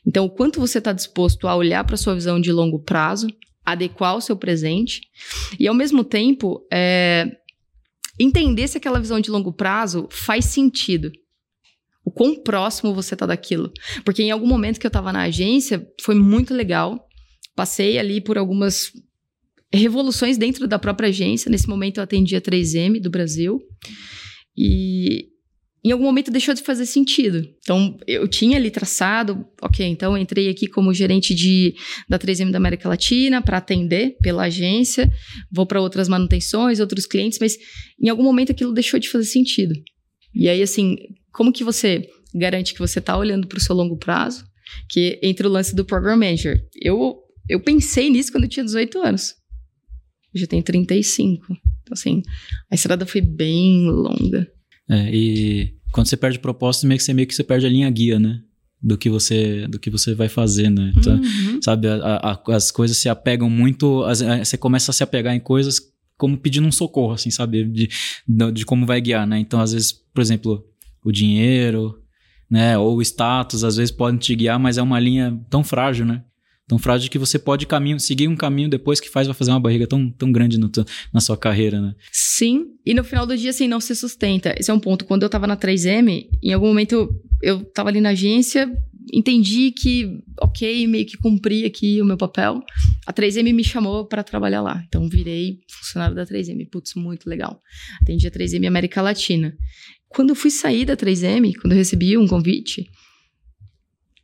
Então, 0.06 0.24
o 0.24 0.30
quanto 0.30 0.60
você 0.60 0.78
está 0.78 0.92
disposto 0.92 1.46
a 1.48 1.56
olhar 1.56 1.84
para 1.84 1.96
sua 1.96 2.14
visão 2.14 2.40
de 2.40 2.50
longo 2.50 2.78
prazo, 2.78 3.28
adequar 3.64 4.16
o 4.16 4.20
seu 4.20 4.36
presente 4.36 5.02
e 5.58 5.66
ao 5.66 5.74
mesmo 5.74 6.04
tempo 6.04 6.66
é, 6.72 7.30
entender 8.18 8.68
se 8.68 8.78
aquela 8.78 9.00
visão 9.00 9.20
de 9.20 9.30
longo 9.30 9.52
prazo 9.52 10.08
faz 10.10 10.46
sentido. 10.46 11.10
O 12.06 12.10
quão 12.12 12.40
próximo 12.40 12.94
você 12.94 13.16
tá 13.16 13.26
daquilo. 13.26 13.72
Porque 14.04 14.22
em 14.22 14.30
algum 14.30 14.46
momento 14.46 14.78
que 14.78 14.86
eu 14.86 14.90
tava 14.90 15.12
na 15.12 15.22
agência, 15.22 15.84
foi 16.00 16.14
muito 16.14 16.54
legal. 16.54 17.04
Passei 17.56 17.98
ali 17.98 18.20
por 18.20 18.38
algumas 18.38 18.92
revoluções 19.72 20.38
dentro 20.38 20.68
da 20.68 20.78
própria 20.78 21.08
agência. 21.08 21.50
Nesse 21.50 21.68
momento 21.68 21.98
eu 21.98 22.04
atendia 22.04 22.40
3M 22.40 23.00
do 23.00 23.10
Brasil. 23.10 23.60
E 24.56 25.26
em 25.84 25.90
algum 25.90 26.04
momento 26.04 26.30
deixou 26.30 26.54
de 26.54 26.62
fazer 26.62 26.86
sentido. 26.86 27.44
Então, 27.58 27.96
eu 28.06 28.26
tinha 28.26 28.56
ali 28.56 28.70
traçado, 28.70 29.44
ok, 29.60 29.84
então 29.86 30.16
entrei 30.16 30.48
aqui 30.48 30.66
como 30.66 30.94
gerente 30.94 31.34
de, 31.34 31.74
da 32.08 32.18
3M 32.18 32.50
da 32.50 32.58
América 32.58 32.88
Latina 32.88 33.42
para 33.42 33.58
atender 33.58 34.16
pela 34.20 34.44
agência, 34.44 35.08
vou 35.52 35.66
para 35.66 35.80
outras 35.80 36.08
manutenções, 36.08 36.80
outros 36.80 37.06
clientes, 37.06 37.38
mas 37.40 37.56
em 38.00 38.08
algum 38.08 38.24
momento 38.24 38.50
aquilo 38.50 38.72
deixou 38.72 38.98
de 38.98 39.08
fazer 39.08 39.26
sentido. 39.26 39.74
E 40.34 40.48
aí, 40.48 40.60
assim, 40.60 40.96
como 41.36 41.52
que 41.52 41.62
você 41.62 42.08
garante 42.34 42.72
que 42.72 42.80
você 42.80 42.98
está 42.98 43.16
olhando 43.16 43.46
para 43.46 43.58
o 43.58 43.60
seu 43.60 43.76
longo 43.76 43.98
prazo? 43.98 44.42
Que 44.88 45.20
entre 45.22 45.46
o 45.46 45.50
lance 45.50 45.76
do 45.76 45.84
Program 45.84 46.16
Manager, 46.16 46.66
eu, 46.82 47.18
eu 47.46 47.60
pensei 47.60 48.08
nisso 48.08 48.32
quando 48.32 48.44
eu 48.44 48.50
tinha 48.50 48.64
18 48.64 48.98
anos. 49.02 49.34
Eu 50.34 50.40
já 50.40 50.46
tenho 50.46 50.62
35. 50.62 51.44
Então, 51.82 51.92
assim, 51.92 52.22
a 52.70 52.74
estrada 52.74 53.04
foi 53.04 53.20
bem 53.20 53.86
longa. 53.86 54.50
É, 54.88 55.14
e 55.14 55.74
quando 55.92 56.06
você 56.06 56.16
perde 56.16 56.38
propósito, 56.38 56.86
meio 56.86 56.96
que 56.96 57.04
você 57.04 57.12
meio 57.12 57.28
que 57.28 57.34
você 57.34 57.44
perde 57.44 57.66
a 57.66 57.68
linha 57.68 57.90
guia, 57.90 58.18
né? 58.18 58.40
Do 58.82 58.96
que 58.96 59.10
você, 59.10 59.66
do 59.66 59.78
que 59.78 59.90
você 59.90 60.14
vai 60.14 60.28
fazer, 60.28 60.70
né? 60.70 60.92
Então, 60.96 61.16
uhum. 61.16 61.60
Sabe, 61.62 61.86
a, 61.86 61.96
a, 62.16 62.56
as 62.56 62.70
coisas 62.70 62.96
se 62.96 63.10
apegam 63.10 63.50
muito, 63.50 64.02
as, 64.04 64.22
você 64.22 64.56
começa 64.56 64.90
a 64.90 64.94
se 64.94 65.02
apegar 65.02 65.34
em 65.34 65.40
coisas 65.40 65.80
como 66.16 66.38
pedindo 66.38 66.66
um 66.66 66.72
socorro, 66.72 67.12
assim, 67.12 67.30
sabe? 67.30 67.64
De, 67.64 67.88
de, 68.26 68.52
de 68.52 68.64
como 68.64 68.86
vai 68.86 69.02
guiar, 69.02 69.26
né? 69.26 69.38
Então, 69.38 69.60
às 69.60 69.72
vezes, 69.72 69.92
por 69.92 70.22
exemplo, 70.22 70.64
o 71.08 71.12
dinheiro, 71.12 71.98
né? 72.50 72.76
Ou 72.78 72.96
o 72.96 73.02
status, 73.02 73.64
às 73.64 73.76
vezes 73.76 73.90
podem 73.90 74.18
te 74.18 74.34
guiar, 74.34 74.58
mas 74.58 74.78
é 74.78 74.82
uma 74.82 75.00
linha 75.00 75.38
tão 75.50 75.62
frágil, 75.64 76.04
né? 76.04 76.22
tão 76.68 76.78
frágil 76.78 77.10
que 77.10 77.18
você 77.18 77.38
pode 77.38 77.66
caminho, 77.66 78.00
seguir 78.00 78.28
um 78.28 78.36
caminho 78.36 78.68
depois 78.68 78.98
que 78.98 79.08
faz 79.08 79.26
vai 79.26 79.34
fazer 79.34 79.52
uma 79.52 79.60
barriga 79.60 79.86
tão, 79.86 80.10
tão 80.10 80.32
grande 80.32 80.58
no, 80.58 80.70
na 81.12 81.20
sua 81.20 81.36
carreira, 81.36 81.80
né? 81.80 81.94
Sim, 82.10 82.66
e 82.84 82.92
no 82.92 83.04
final 83.04 83.26
do 83.26 83.36
dia, 83.36 83.50
assim, 83.50 83.68
não 83.68 83.80
se 83.80 83.94
sustenta. 83.94 84.54
Esse 84.58 84.70
é 84.70 84.74
um 84.74 84.80
ponto. 84.80 85.04
Quando 85.04 85.22
eu 85.22 85.28
tava 85.28 85.46
na 85.46 85.56
3M, 85.56 86.28
em 86.42 86.52
algum 86.52 86.66
momento 86.66 87.08
eu, 87.40 87.64
tava 87.66 87.90
ali 87.90 88.00
na 88.00 88.10
agência, 88.10 88.68
entendi 89.12 89.70
que, 89.70 90.20
ok, 90.40 90.86
meio 90.88 91.06
que 91.06 91.16
cumpri 91.16 91.64
aqui 91.64 92.02
o 92.02 92.04
meu 92.04 92.16
papel. 92.16 92.60
A 93.06 93.12
3M 93.12 93.54
me 93.54 93.62
chamou 93.62 94.04
para 94.04 94.24
trabalhar 94.24 94.62
lá. 94.62 94.82
Então, 94.88 95.08
virei 95.08 95.60
funcionário 95.70 96.16
da 96.16 96.26
3M. 96.26 96.68
Putz, 96.68 96.94
muito 96.96 97.30
legal. 97.30 97.60
Atendi 98.02 98.26
a 98.26 98.30
3M 98.30 98.66
América 98.66 99.00
Latina. 99.00 99.54
Quando 100.16 100.30
eu 100.30 100.34
fui 100.34 100.50
sair 100.50 100.86
da 100.86 100.96
3M, 100.96 101.52
quando 101.60 101.74
eu 101.74 101.76
recebi 101.76 102.16
um 102.16 102.26
convite, 102.26 102.90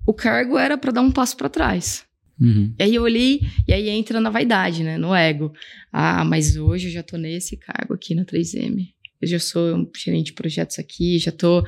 o 0.07 0.15
cargo 0.15 0.57
era 0.57 0.79
para 0.79 0.91
dar 0.91 1.03
um 1.03 1.13
passo 1.13 1.37
para 1.37 1.51
trás. 1.51 2.07
Uhum. 2.41 2.75
E 2.79 2.83
aí 2.83 2.95
eu 2.95 3.03
olhei, 3.03 3.43
e 3.69 3.75
aí 3.75 3.91
entra 3.91 4.19
na 4.19 4.31
vaidade, 4.31 4.83
né? 4.83 4.97
No 4.97 5.15
ego. 5.15 5.53
Ah, 5.93 6.25
mas 6.25 6.57
hoje 6.57 6.89
eu 6.89 6.93
já 6.93 7.03
tô 7.03 7.19
nesse 7.19 7.59
cargo 7.59 7.93
aqui 7.93 8.15
na 8.15 8.25
3M. 8.25 8.89
Eu 9.21 9.29
já 9.29 9.39
sou 9.39 9.77
um 9.77 9.87
gerente 9.95 10.29
de 10.29 10.33
projetos 10.33 10.79
aqui, 10.79 11.19
já 11.19 11.31
tô 11.31 11.63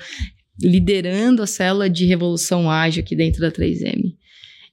liderando 0.59 1.43
a 1.43 1.47
célula 1.47 1.90
de 1.90 2.07
revolução 2.07 2.71
ágil 2.71 3.02
aqui 3.02 3.14
dentro 3.14 3.43
da 3.43 3.52
3M. 3.52 4.16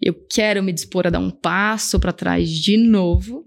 Eu 0.01 0.13
quero 0.13 0.63
me 0.63 0.71
dispor 0.71 1.07
a 1.07 1.09
dar 1.09 1.19
um 1.19 1.29
passo 1.29 1.99
para 1.99 2.13
trás 2.13 2.49
de 2.49 2.77
novo 2.77 3.45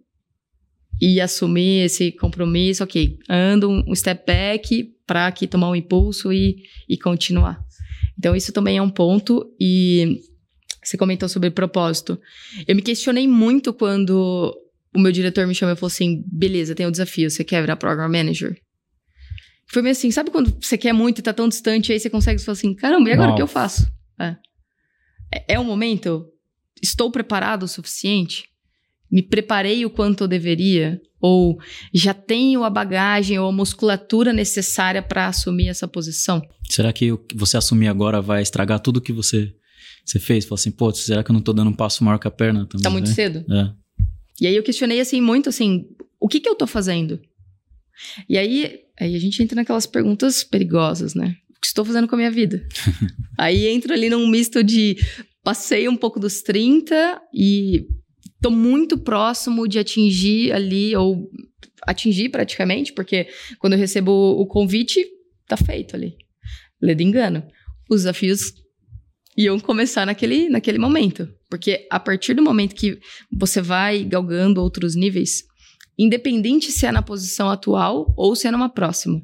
e 1.01 1.19
assumir 1.19 1.87
esse 1.87 2.13
compromisso. 2.13 2.85
Ok, 2.85 3.19
ando 3.27 3.71
um 3.71 3.95
step 3.95 4.27
back 4.27 4.94
para 5.07 5.27
aqui 5.27 5.47
tomar 5.47 5.71
um 5.71 5.77
impulso 5.77 6.33
e, 6.33 6.57
e 6.89 6.97
continuar. 6.99 7.61
Então, 8.19 8.35
isso 8.35 8.53
também 8.53 8.79
é 8.79 8.83
um 8.83 8.91
ponto. 8.91 9.45
E 9.61 10.21
você 10.83 10.97
comentou 10.97 11.29
sobre 11.29 11.51
propósito. 11.51 12.19
Eu 12.67 12.77
me 12.77 12.83
questionei 12.83 13.27
muito 13.27 13.73
quando 13.73 14.55
o 14.95 14.99
meu 14.99 15.11
diretor 15.11 15.47
me 15.47 15.55
chamou 15.55 15.73
e 15.73 15.77
falou 15.77 15.89
assim: 15.89 16.23
beleza, 16.27 16.75
tem 16.75 16.87
um 16.87 16.91
desafio, 16.91 17.31
você 17.31 17.43
quer 17.43 17.61
virar 17.61 17.77
program 17.77 18.09
manager? 18.09 18.57
Foi 19.67 19.83
meio 19.83 19.93
assim, 19.93 20.11
sabe 20.11 20.31
quando 20.31 20.55
você 20.61 20.79
quer 20.79 20.93
muito 20.93 21.19
e 21.19 21.23
tá 21.23 21.33
tão 21.33 21.49
distante, 21.49 21.93
aí 21.93 21.99
você 21.99 22.11
consegue 22.11 22.41
falar 22.41 22.53
assim: 22.53 22.75
caramba, 22.75 23.09
e 23.09 23.13
agora 23.13 23.33
o 23.33 23.35
que 23.35 23.43
eu 23.43 23.47
faço? 23.47 23.91
É. 24.21 24.37
é. 25.35 25.45
É 25.55 25.59
o 25.59 25.65
momento? 25.65 26.27
Estou 26.83 27.11
preparado 27.11 27.65
o 27.65 27.69
suficiente? 27.69 28.45
Me 29.11 29.23
preparei 29.23 29.85
o 29.85 29.91
quanto 29.91 30.25
eu 30.25 30.29
deveria? 30.29 31.01
Ou 31.21 31.59
já 31.93 32.13
tenho 32.13 32.65
a 32.65 32.71
bagagem 32.71 33.39
ou 33.39 33.49
a 33.49 33.53
musculatura 33.53 34.33
necessária 34.33 35.03
para 35.03 35.29
assumir 35.29 35.69
essa 35.69 35.89
posição? 35.89 36.43
Será 36.69 36.93
que 36.93 37.11
você 37.35 37.57
assumir 37.57 37.89
agora 37.89 38.21
vai 38.21 38.43
estragar 38.43 38.81
tudo 38.81 39.01
que 39.01 39.13
você 39.13 39.55
você 40.05 40.19
fez? 40.19 40.45
Falou 40.45 40.57
assim, 40.57 40.71
pô, 40.71 40.93
será 40.93 41.25
que 41.25 41.31
eu 41.31 41.35
não 41.35 41.41
tô 41.41 41.53
dando 41.53 41.71
um 41.71 41.75
passo 41.75 42.05
maior 42.05 42.19
que 42.19 42.29
a 42.29 42.31
perna 42.31 42.67
também? 42.67 42.83
Tá 42.83 42.91
muito 42.91 43.09
né? 43.09 43.15
cedo? 43.15 43.45
É. 43.51 43.73
E 44.41 44.47
aí 44.47 44.57
eu 44.57 44.63
questionei 44.63 45.01
assim, 45.01 45.21
muito 45.21 45.49
assim, 45.49 45.87
o 46.21 46.29
que 46.29 46.41
que 46.41 46.49
eu 46.49 46.55
tô 46.55 46.67
fazendo? 46.67 47.21
E 48.29 48.37
aí, 48.37 48.81
aí 48.99 49.15
a 49.15 49.19
gente 49.19 49.43
entra 49.43 49.57
naquelas 49.57 49.87
perguntas 49.87 50.45
perigosas, 50.45 51.15
né? 51.15 51.37
O 51.57 51.61
que 51.61 51.67
estou 51.67 51.85
fazendo 51.85 52.09
com 52.09 52.17
a 52.17 52.19
minha 52.19 52.31
vida? 52.31 52.67
aí 53.39 53.67
entra 53.67 53.95
ali 53.95 54.11
num 54.11 54.27
misto 54.29 54.63
de 54.63 54.97
passei 55.43 55.89
um 55.89 55.97
pouco 55.97 56.19
dos 56.19 56.43
30 56.43 57.21
e 57.33 57.87
tô 58.45 58.51
muito 58.51 58.99
próximo 58.99 59.67
de 59.67 59.79
atingir 59.79 60.53
ali, 60.53 60.95
ou 60.95 61.31
atingir 61.87 62.29
praticamente, 62.29 62.93
porque 62.93 63.27
quando 63.59 63.73
eu 63.73 63.79
recebo 63.79 64.11
o 64.13 64.47
convite, 64.47 65.03
tá 65.49 65.57
feito 65.57 65.97
ali. 65.97 66.15
Lê 66.79 66.95
de 66.95 67.03
engano. 67.03 67.43
Os 67.89 68.03
desafios 68.03 68.53
iam 69.35 69.59
começar 69.59 70.05
naquele, 70.05 70.51
naquele 70.51 70.77
momento. 70.77 71.27
Porque 71.49 71.89
a 71.91 71.99
partir 71.99 72.35
do 72.35 72.43
momento 72.43 72.75
que 72.75 72.99
você 73.33 73.63
vai 73.63 74.05
galgando 74.05 74.61
outros 74.61 74.95
níveis, 74.95 75.45
independente 75.99 76.71
se 76.71 76.85
é 76.85 76.93
na 76.93 77.01
posição 77.01 77.49
atual 77.49 78.13
ou 78.15 78.37
se 78.37 78.47
é 78.47 78.51
numa 78.51 78.69
próxima. 78.69 79.23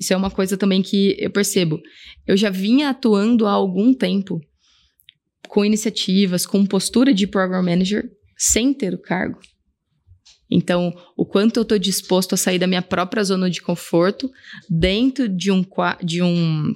Isso 0.00 0.14
é 0.14 0.16
uma 0.16 0.30
coisa 0.30 0.56
também 0.56 0.80
que 0.80 1.14
eu 1.18 1.30
percebo. 1.30 1.78
Eu 2.26 2.38
já 2.38 2.48
vinha 2.48 2.88
atuando 2.88 3.46
há 3.46 3.52
algum 3.52 3.92
tempo 3.92 4.40
com 5.46 5.62
iniciativas, 5.62 6.46
com 6.46 6.64
postura 6.64 7.12
de 7.12 7.26
program 7.26 7.62
manager, 7.62 8.15
sem 8.36 8.74
ter 8.74 8.94
o 8.94 8.98
cargo. 8.98 9.40
Então, 10.50 10.94
o 11.16 11.24
quanto 11.24 11.56
eu 11.56 11.62
estou 11.62 11.78
disposto 11.78 12.34
a 12.34 12.36
sair 12.36 12.58
da 12.58 12.66
minha 12.66 12.82
própria 12.82 13.24
zona 13.24 13.50
de 13.50 13.60
conforto 13.60 14.30
dentro 14.70 15.28
de 15.28 15.50
um, 15.50 15.64
de 16.02 16.22
um, 16.22 16.74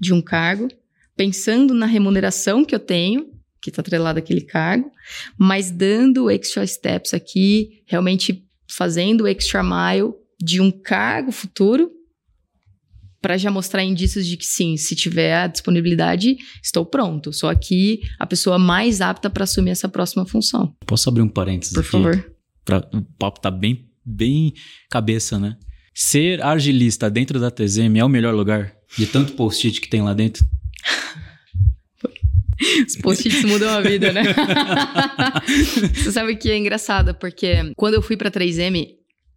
de 0.00 0.12
um 0.12 0.22
cargo 0.22 0.68
pensando 1.16 1.74
na 1.74 1.86
remuneração 1.86 2.64
que 2.64 2.74
eu 2.74 2.80
tenho, 2.80 3.30
que 3.60 3.70
está 3.70 3.80
atrelada 3.80 4.18
àquele 4.18 4.40
cargo, 4.40 4.90
mas 5.38 5.70
dando 5.70 6.30
extra 6.30 6.66
steps 6.66 7.14
aqui, 7.14 7.82
realmente 7.86 8.44
fazendo 8.68 9.22
o 9.22 9.28
extra 9.28 9.62
mile 9.62 10.12
de 10.40 10.60
um 10.60 10.70
cargo 10.70 11.30
futuro 11.30 11.90
para 13.24 13.38
já 13.38 13.50
mostrar 13.50 13.82
indícios 13.82 14.26
de 14.26 14.36
que 14.36 14.44
sim, 14.44 14.76
se 14.76 14.94
tiver 14.94 15.34
a 15.34 15.46
disponibilidade, 15.46 16.36
estou 16.62 16.84
pronto. 16.84 17.32
Sou 17.32 17.48
aqui 17.48 18.02
a 18.18 18.26
pessoa 18.26 18.58
mais 18.58 19.00
apta 19.00 19.30
para 19.30 19.44
assumir 19.44 19.70
essa 19.70 19.88
próxima 19.88 20.26
função. 20.26 20.76
Posso 20.84 21.08
abrir 21.08 21.22
um 21.22 21.28
parênteses 21.28 21.72
Por 21.72 21.80
aqui? 21.80 21.90
favor. 21.90 22.34
Pra, 22.66 22.86
o 22.92 23.00
papo 23.18 23.40
tá 23.40 23.50
bem, 23.50 23.88
bem 24.04 24.52
cabeça, 24.90 25.38
né? 25.38 25.56
Ser 25.94 26.42
agilista 26.42 27.08
dentro 27.08 27.40
da 27.40 27.50
TZM 27.50 27.96
é 27.96 28.04
o 28.04 28.10
melhor 28.10 28.34
lugar 28.34 28.74
de 28.94 29.06
tanto 29.06 29.32
post-it 29.32 29.80
que 29.80 29.88
tem 29.88 30.02
lá 30.02 30.12
dentro? 30.12 30.44
Os 32.86 32.96
post-its 32.96 33.42
mudam 33.42 33.70
a 33.70 33.80
vida, 33.80 34.12
né? 34.12 34.22
Você 35.96 36.12
sabe 36.12 36.36
que 36.36 36.50
é 36.50 36.58
engraçado, 36.58 37.14
porque 37.14 37.72
quando 37.74 37.94
eu 37.94 38.02
fui 38.02 38.18
pra 38.18 38.30
3M, 38.30 38.86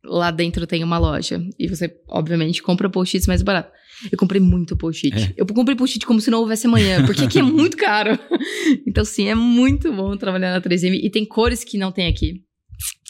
lá 0.08 0.32
dentro 0.32 0.66
tem 0.66 0.84
uma 0.84 0.98
loja. 0.98 1.44
E 1.60 1.68
você, 1.68 1.94
obviamente, 2.08 2.62
compra 2.62 2.90
post-its 2.90 3.28
mais 3.28 3.42
barato. 3.42 3.72
Eu 4.12 4.18
comprei 4.18 4.40
muito 4.40 4.78
post-it. 4.78 5.18
É. 5.18 5.34
Eu 5.36 5.46
comprei 5.46 5.76
post-it 5.76 6.06
como 6.06 6.22
se 6.22 6.30
não 6.30 6.40
houvesse 6.40 6.68
amanhã, 6.68 7.06
porque 7.06 7.24
aqui 7.24 7.40
é 7.40 7.42
muito 7.44 7.76
caro. 7.78 8.18
Então, 8.88 9.04
sim, 9.04 9.28
é 9.28 9.36
muito 9.36 9.92
bom 9.92 10.16
trabalhar 10.16 10.52
na 10.52 10.62
3M. 10.62 11.00
E 11.02 11.10
tem 11.10 11.26
cores 11.26 11.64
que 11.64 11.78
não 11.78 11.92
tem 11.92 12.08
aqui. 12.08 12.44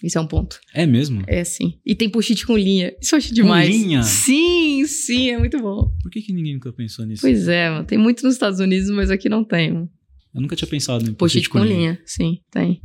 Isso 0.04 0.18
é 0.18 0.22
um 0.22 0.28
ponto. 0.28 0.60
É 0.74 0.86
mesmo? 0.86 1.24
É, 1.28 1.44
sim. 1.44 1.74
E 1.86 1.96
tem 1.96 2.10
post-it 2.10 2.46
com 2.46 2.58
linha. 2.58 2.94
Isso 3.02 3.16
eu 3.16 3.18
acho 3.18 3.34
demais. 3.34 3.70
Com 3.70 3.76
linha? 3.76 4.04
Sim, 4.04 4.86
sim, 4.86 5.30
é 5.32 5.38
muito 5.38 5.60
bom. 5.60 5.92
Por 6.02 6.12
que, 6.12 6.22
que 6.22 6.32
ninguém 6.32 6.54
nunca 6.54 6.72
pensou 6.72 7.06
nisso? 7.06 7.22
Pois 7.22 7.48
é, 7.48 7.70
mano. 7.70 7.86
Tem 7.86 7.98
muito 7.98 8.24
nos 8.24 8.34
Estados 8.34 8.60
Unidos, 8.60 8.90
mas 8.92 9.10
aqui 9.10 9.28
não 9.28 9.44
tem. 9.44 9.74
Mano. 9.74 9.90
Eu 10.34 10.42
nunca 10.42 10.56
tinha 10.56 10.68
pensado 10.68 11.10
em 11.10 11.14
post-it 11.14 11.50
com, 11.50 11.60
com 11.60 11.66
linha. 11.66 11.78
linha. 11.78 12.00
Sim, 12.06 12.38
tem. 12.52 12.80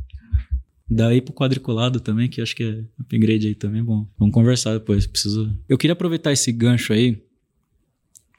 Daí 0.89 1.21
pro 1.21 1.33
quadriculado 1.33 1.99
também, 1.99 2.27
que 2.27 2.41
acho 2.41 2.55
que 2.55 2.63
é 2.63 2.83
upgrade 2.99 3.47
aí 3.47 3.55
também, 3.55 3.83
bom. 3.83 4.07
Vamos 4.17 4.33
conversar 4.33 4.73
depois, 4.73 5.07
preciso... 5.07 5.57
Eu 5.67 5.77
queria 5.77 5.93
aproveitar 5.93 6.31
esse 6.31 6.51
gancho 6.51 6.93
aí, 6.93 7.21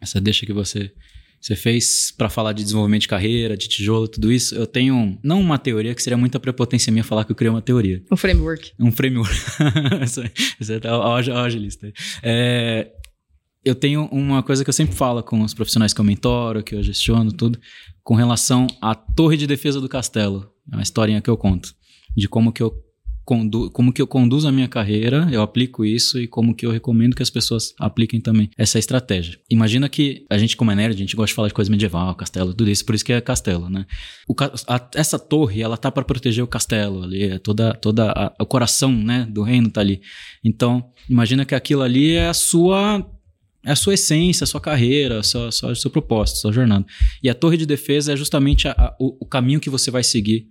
essa 0.01 0.21
deixa 0.21 0.45
que 0.45 0.53
você 0.53 0.93
você 1.45 1.55
fez 1.55 2.11
para 2.11 2.31
falar 2.31 2.55
de 2.55 2.63
desenvolvimento 2.63 3.03
de 3.03 3.09
carreira, 3.09 3.55
de 3.55 3.69
tijolo, 3.69 4.09
tudo 4.09 4.33
isso. 4.33 4.55
Eu 4.55 4.67
tenho, 4.67 5.19
não 5.23 5.39
uma 5.43 5.59
teoria, 5.59 5.95
que 5.95 6.03
seria 6.03 6.17
muita 6.17 6.41
prepotência 6.41 6.91
minha 6.91 7.05
falar 7.05 7.23
que 7.23 7.33
eu 7.33 7.37
criei 7.37 7.51
uma 7.51 7.61
teoria. 7.61 8.03
Um 8.11 8.17
framework. 8.17 8.73
Um 8.81 8.91
framework. 8.91 9.37
É 10.83 10.89
a 10.89 11.43
agilista. 11.43 11.93
É, 12.23 12.91
eu 13.63 13.75
tenho 13.75 14.07
uma 14.07 14.43
coisa 14.43 14.65
que 14.65 14.71
eu 14.71 14.73
sempre 14.73 14.97
falo 14.97 15.23
com 15.23 15.43
os 15.43 15.53
profissionais 15.53 15.93
que 15.93 16.01
eu 16.01 16.05
mentoro, 16.05 16.63
que 16.63 16.75
eu 16.75 16.83
gestiono, 16.83 17.31
tudo, 17.31 17.61
com 18.03 18.15
relação 18.15 18.67
à 18.81 18.95
torre 18.95 19.37
de 19.37 19.47
defesa 19.47 19.83
do 19.83 19.89
castelo. 19.89 20.51
É 20.73 20.77
uma 20.77 20.83
historinha 20.83 21.21
que 21.21 21.29
eu 21.29 21.37
conto. 21.37 21.75
De 22.17 22.29
como 22.29 22.53
que 22.53 22.63
eu 22.63 22.85
condu 23.25 23.71
como 23.71 23.93
que 23.93 24.03
eu 24.03 24.07
conduzo 24.07 24.47
a 24.47 24.53
minha 24.53 24.69
carreira, 24.69 25.27
eu 25.33 25.41
aplico 25.41 25.85
isso 25.85 26.21
e 26.21 26.27
como 26.27 26.55
que 26.55 26.67
eu 26.67 26.71
recomendo 26.71 27.17
que 27.17 27.23
as 27.23 27.31
pessoas 27.31 27.75
apliquem 27.79 28.21
também 28.21 28.51
essa 28.57 28.79
estratégia. 28.79 29.39
Imagina 29.51 29.89
que 29.89 30.27
a 30.31 30.37
gente, 30.37 30.57
como 30.57 30.71
é 30.71 30.75
nerd, 30.75 30.95
a 30.95 30.99
gente 30.99 31.17
gosta 31.17 31.29
de 31.29 31.35
falar 31.35 31.49
de 31.49 31.55
coisa 31.55 31.71
medieval, 31.71 32.15
castelo, 32.15 32.53
tudo 32.53 32.71
isso, 32.71 32.85
por 32.85 32.95
isso 32.95 33.05
que 33.05 33.13
é 33.13 33.21
castelo, 33.21 33.71
né? 33.71 33.87
O, 34.29 34.35
a, 34.69 34.91
essa 34.95 35.19
torre, 35.19 35.63
ela 35.63 35.77
tá 35.77 35.91
para 35.91 36.05
proteger 36.05 36.45
o 36.45 36.47
castelo 36.47 37.03
ali, 37.03 37.25
é 37.25 37.39
toda, 37.39 37.73
toda 37.75 38.13
a, 38.13 38.35
o 38.41 38.47
coração, 38.47 38.93
né, 38.93 39.27
do 39.31 39.43
reino 39.43 39.71
tá 39.71 39.81
ali. 39.81 40.03
Então, 40.45 40.85
imagina 41.09 41.45
que 41.45 41.55
aquilo 41.55 41.83
ali 41.83 42.13
é 42.13 42.29
a 42.29 42.35
sua 42.35 43.11
é 43.67 43.73
a 43.73 43.77
sua 43.77 43.95
essência, 43.95 44.45
a 44.45 44.47
sua 44.47 44.61
carreira, 44.61 45.21
a 45.21 45.23
sua, 45.23 45.49
a 45.49 45.53
sua, 45.53 45.73
o 45.73 45.77
seu 45.77 45.91
propósito, 45.91 46.37
a 46.37 46.41
sua 46.41 46.53
jornada. 46.53 46.85
E 47.23 47.31
a 47.31 47.35
torre 47.35 47.57
de 47.57 47.65
defesa 47.65 48.13
é 48.13 48.17
justamente 48.17 48.69
a, 48.69 48.73
a, 48.73 48.95
o, 49.01 49.25
o, 49.25 49.27
caminho 49.27 49.59
que 49.59 49.71
você 49.71 49.91
vai 49.91 50.05
seguir 50.05 50.47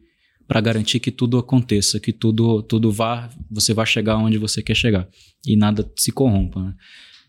para 0.48 0.62
garantir 0.62 1.00
que 1.00 1.12
tudo 1.12 1.38
aconteça, 1.38 2.00
que 2.00 2.12
tudo, 2.12 2.62
tudo 2.64 2.92
vá, 2.92 3.30
você 3.50 3.74
vá 3.74 3.86
chegar 3.86 4.18
onde 4.18 4.38
você 4.38 4.62
quer 4.62 4.76
chegar 4.76 5.08
e 5.46 5.56
nada 5.56 5.90
se 5.98 6.12
corrompa. 6.12 6.62
Né? 6.62 6.74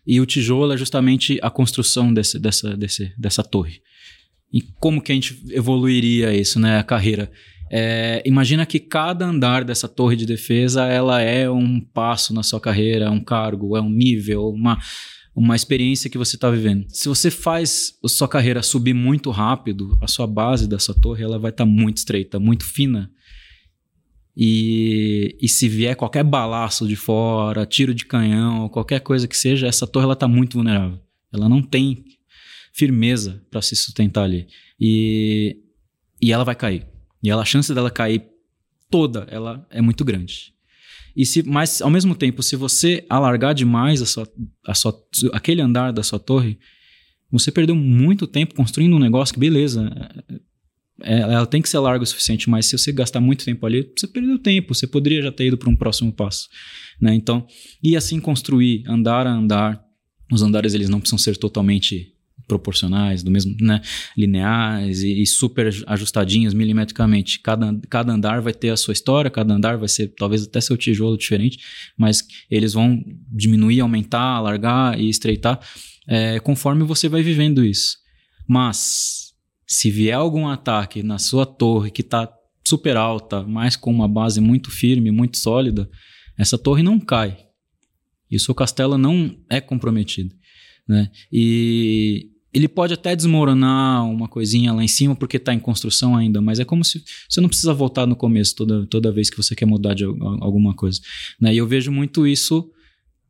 E 0.05 0.19
o 0.19 0.25
tijolo 0.25 0.73
é 0.73 0.77
justamente 0.77 1.39
a 1.41 1.49
construção 1.49 2.13
desse, 2.13 2.37
dessa, 2.37 2.75
desse, 2.77 3.13
dessa 3.17 3.43
torre. 3.43 3.81
E 4.53 4.61
como 4.79 5.01
que 5.01 5.11
a 5.11 5.15
gente 5.15 5.41
evoluiria 5.49 6.33
isso, 6.33 6.59
né? 6.59 6.77
A 6.77 6.83
carreira. 6.83 7.31
É, 7.71 8.21
imagina 8.25 8.65
que 8.65 8.79
cada 8.79 9.25
andar 9.25 9.63
dessa 9.63 9.87
torre 9.87 10.15
de 10.15 10.25
defesa 10.25 10.85
ela 10.85 11.21
é 11.21 11.49
um 11.49 11.79
passo 11.79 12.33
na 12.33 12.43
sua 12.43 12.59
carreira, 12.59 13.05
é 13.05 13.09
um 13.09 13.23
cargo, 13.23 13.75
é 13.75 13.81
um 13.81 13.89
nível, 13.89 14.49
uma 14.49 14.77
uma 15.35 15.55
experiência 15.55 16.09
que 16.09 16.17
você 16.17 16.37
está 16.37 16.49
vivendo. 16.49 16.85
Se 16.87 17.09
você 17.09 17.29
faz 17.29 17.99
a 18.01 18.07
sua 18.07 18.27
carreira 18.27 18.63
subir 18.63 18.93
muito 18.93 19.29
rápido, 19.31 19.97
a 19.99 20.07
sua 20.07 20.25
base 20.25 20.65
dessa 20.65 20.93
torre 20.93 21.23
ela 21.23 21.37
vai 21.37 21.51
estar 21.51 21.65
tá 21.65 21.69
muito 21.69 21.97
estreita, 21.97 22.39
muito 22.39 22.63
fina. 22.63 23.11
E, 24.37 25.37
e 25.41 25.49
se 25.49 25.67
vier 25.67 25.95
qualquer 25.95 26.23
balaço 26.23 26.87
de 26.87 26.95
fora, 26.95 27.65
tiro 27.65 27.93
de 27.93 28.05
canhão, 28.05 28.69
qualquer 28.69 29.01
coisa 29.01 29.27
que 29.27 29.35
seja, 29.35 29.67
essa 29.67 29.85
torre 29.85 30.05
ela 30.05 30.13
está 30.13 30.27
muito 30.27 30.53
vulnerável. 30.53 30.99
Ela 31.33 31.49
não 31.49 31.61
tem 31.61 32.05
firmeza 32.73 33.43
para 33.51 33.61
se 33.61 33.75
sustentar 33.75 34.23
ali. 34.23 34.47
E, 34.79 35.57
e 36.21 36.31
ela 36.31 36.45
vai 36.45 36.55
cair. 36.55 36.87
E 37.25 37.29
ela, 37.29 37.41
a 37.41 37.45
chance 37.45 37.73
dela 37.73 37.89
cair 37.89 38.23
toda, 38.87 39.27
ela 39.31 39.65
é 39.71 39.81
muito 39.81 40.05
grande. 40.05 40.53
E 41.17 41.25
se, 41.25 41.41
mas 41.41 41.81
ao 41.81 41.89
mesmo 41.89 42.13
tempo, 42.13 42.43
se 42.43 42.55
você 42.55 43.03
alargar 43.09 43.55
demais 43.55 43.99
a 43.99 44.05
sua, 44.05 44.31
a 44.63 44.75
sua, 44.75 44.95
aquele 45.33 45.59
andar 45.59 45.91
da 45.91 46.03
sua 46.03 46.19
torre, 46.19 46.59
você 47.31 47.51
perdeu 47.51 47.75
muito 47.75 48.27
tempo 48.27 48.53
construindo 48.53 48.95
um 48.95 48.99
negócio 48.99 49.33
que, 49.33 49.39
beleza, 49.39 49.91
é, 51.01 51.19
ela 51.21 51.47
tem 51.47 51.63
que 51.63 51.69
ser 51.69 51.79
larga 51.79 52.03
o 52.03 52.07
suficiente, 52.07 52.47
mas 52.47 52.67
se 52.67 52.77
você 52.77 52.91
gastar 52.91 53.21
muito 53.21 53.43
tempo 53.43 53.65
ali, 53.65 53.91
você 53.97 54.05
perdeu 54.05 54.37
tempo, 54.37 54.75
você 54.75 54.85
poderia 54.85 55.23
já 55.23 55.31
ter 55.31 55.47
ido 55.47 55.57
para 55.57 55.69
um 55.69 55.75
próximo 55.75 56.13
passo. 56.13 56.47
Né? 57.01 57.15
Então, 57.15 57.47
e 57.81 57.95
assim 57.95 58.19
construir, 58.19 58.83
andar 58.87 59.25
a 59.25 59.31
andar. 59.31 59.83
Os 60.31 60.43
andares 60.43 60.75
eles 60.75 60.89
não 60.89 60.99
precisam 60.99 61.17
ser 61.17 61.37
totalmente 61.37 62.14
proporcionais, 62.47 63.23
do 63.23 63.31
mesmo, 63.31 63.55
né, 63.59 63.81
lineares 64.17 65.01
e, 65.01 65.21
e, 65.21 65.25
super 65.25 65.73
ajustadinhos 65.87 66.53
milimetricamente. 66.53 67.39
Cada, 67.39 67.79
cada 67.89 68.13
andar 68.13 68.41
vai 68.41 68.53
ter 68.53 68.69
a 68.69 68.77
sua 68.77 68.93
história, 68.93 69.31
cada 69.31 69.53
andar 69.53 69.77
vai 69.77 69.87
ser 69.87 70.13
talvez 70.15 70.43
até 70.43 70.61
seu 70.61 70.77
tijolo 70.77 71.17
diferente, 71.17 71.59
mas 71.97 72.23
eles 72.49 72.73
vão 72.73 73.03
diminuir, 73.31 73.81
aumentar, 73.81 74.35
alargar 74.35 74.99
e 74.99 75.09
estreitar 75.09 75.59
é, 76.07 76.39
conforme 76.39 76.83
você 76.83 77.09
vai 77.09 77.21
vivendo 77.21 77.63
isso. 77.63 77.97
Mas 78.47 79.33
se 79.67 79.89
vier 79.89 80.15
algum 80.15 80.47
ataque 80.47 81.01
na 81.01 81.17
sua 81.17 81.45
torre 81.45 81.89
que 81.89 82.01
está 82.01 82.31
super 82.67 82.97
alta, 82.97 83.43
mas 83.43 83.75
com 83.75 83.91
uma 83.91 84.07
base 84.07 84.39
muito 84.39 84.71
firme, 84.71 85.11
muito 85.11 85.37
sólida, 85.37 85.89
essa 86.37 86.57
torre 86.57 86.83
não 86.83 86.99
cai. 86.99 87.37
E 88.29 88.35
o 88.35 88.39
seu 88.39 88.53
castelo 88.53 88.97
não 88.97 89.37
é 89.49 89.61
comprometido. 89.61 90.33
Né? 90.87 91.09
E 91.31 92.31
ele 92.55 92.69
pode 92.69 92.93
até 92.93 93.13
desmoronar 93.13 94.09
uma 94.09 94.29
coisinha 94.29 94.71
lá 94.71 94.81
em 94.81 94.87
cima 94.87 95.13
porque 95.13 95.35
está 95.35 95.53
em 95.53 95.59
construção 95.59 96.15
ainda, 96.15 96.39
mas 96.41 96.57
é 96.57 96.63
como 96.63 96.85
se 96.85 97.03
você 97.27 97.41
não 97.41 97.49
precisa 97.49 97.73
voltar 97.73 98.05
no 98.05 98.15
começo 98.15 98.55
toda, 98.55 98.87
toda 98.87 99.11
vez 99.11 99.29
que 99.29 99.35
você 99.35 99.53
quer 99.53 99.65
mudar 99.65 99.93
de 99.93 100.05
alguma 100.05 100.73
coisa. 100.73 101.01
Né? 101.37 101.53
E 101.53 101.57
eu 101.57 101.67
vejo 101.67 101.91
muito 101.91 102.25
isso 102.25 102.71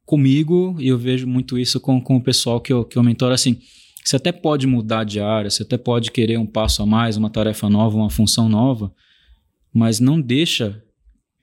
comigo 0.06 0.76
e 0.80 0.90
eu 0.90 0.98
vejo 1.00 1.26
muito 1.26 1.58
isso 1.58 1.80
com, 1.80 2.00
com 2.00 2.18
o 2.18 2.22
pessoal 2.22 2.62
que 2.62 2.72
eu, 2.72 2.86
que 2.86 3.00
eu 3.00 3.02
mentoro 3.02 3.34
assim. 3.34 3.58
Você 4.04 4.16
até 4.16 4.32
pode 4.32 4.68
mudar 4.68 5.04
de 5.04 5.20
área, 5.20 5.50
você 5.50 5.64
até 5.64 5.76
pode 5.76 6.12
querer 6.12 6.38
um 6.38 6.46
passo 6.46 6.84
a 6.84 6.86
mais, 6.86 7.18
uma 7.18 7.32
tarefa 7.32 7.68
nova, 7.68 7.98
uma 7.98 8.12
função 8.12 8.48
nova, 8.48 8.94
mas 9.74 10.00
não 10.00 10.22
deixa 10.22 10.84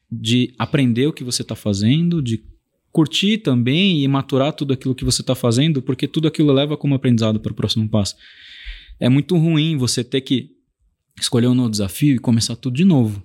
de 0.09 0.55
aprender 0.57 1.09
o 1.09 1.13
que 1.13 1.25
você 1.25 1.43
está 1.43 1.57
fazendo, 1.57 2.23
de 2.23 2.45
curtir 2.93 3.39
também 3.39 4.03
e 4.03 4.09
maturar 4.09 4.53
tudo 4.53 4.73
aquilo 4.73 4.95
que 4.95 5.05
você 5.05 5.23
está 5.23 5.35
fazendo, 5.35 5.81
porque 5.81 6.07
tudo 6.07 6.29
aquilo 6.29 6.53
leva 6.53 6.77
como 6.77 6.95
aprendizado 6.95 7.41
para 7.41 7.51
o 7.51 7.55
próximo 7.55 7.89
passo. 7.89 8.15
É 9.01 9.09
muito 9.09 9.37
ruim 9.37 9.77
você 9.77 10.05
ter 10.05 10.21
que 10.21 10.51
escolher 11.19 11.47
um 11.47 11.55
novo 11.55 11.71
desafio 11.71 12.15
e 12.15 12.19
começar 12.19 12.55
tudo 12.55 12.77
de 12.77 12.85
novo. 12.85 13.23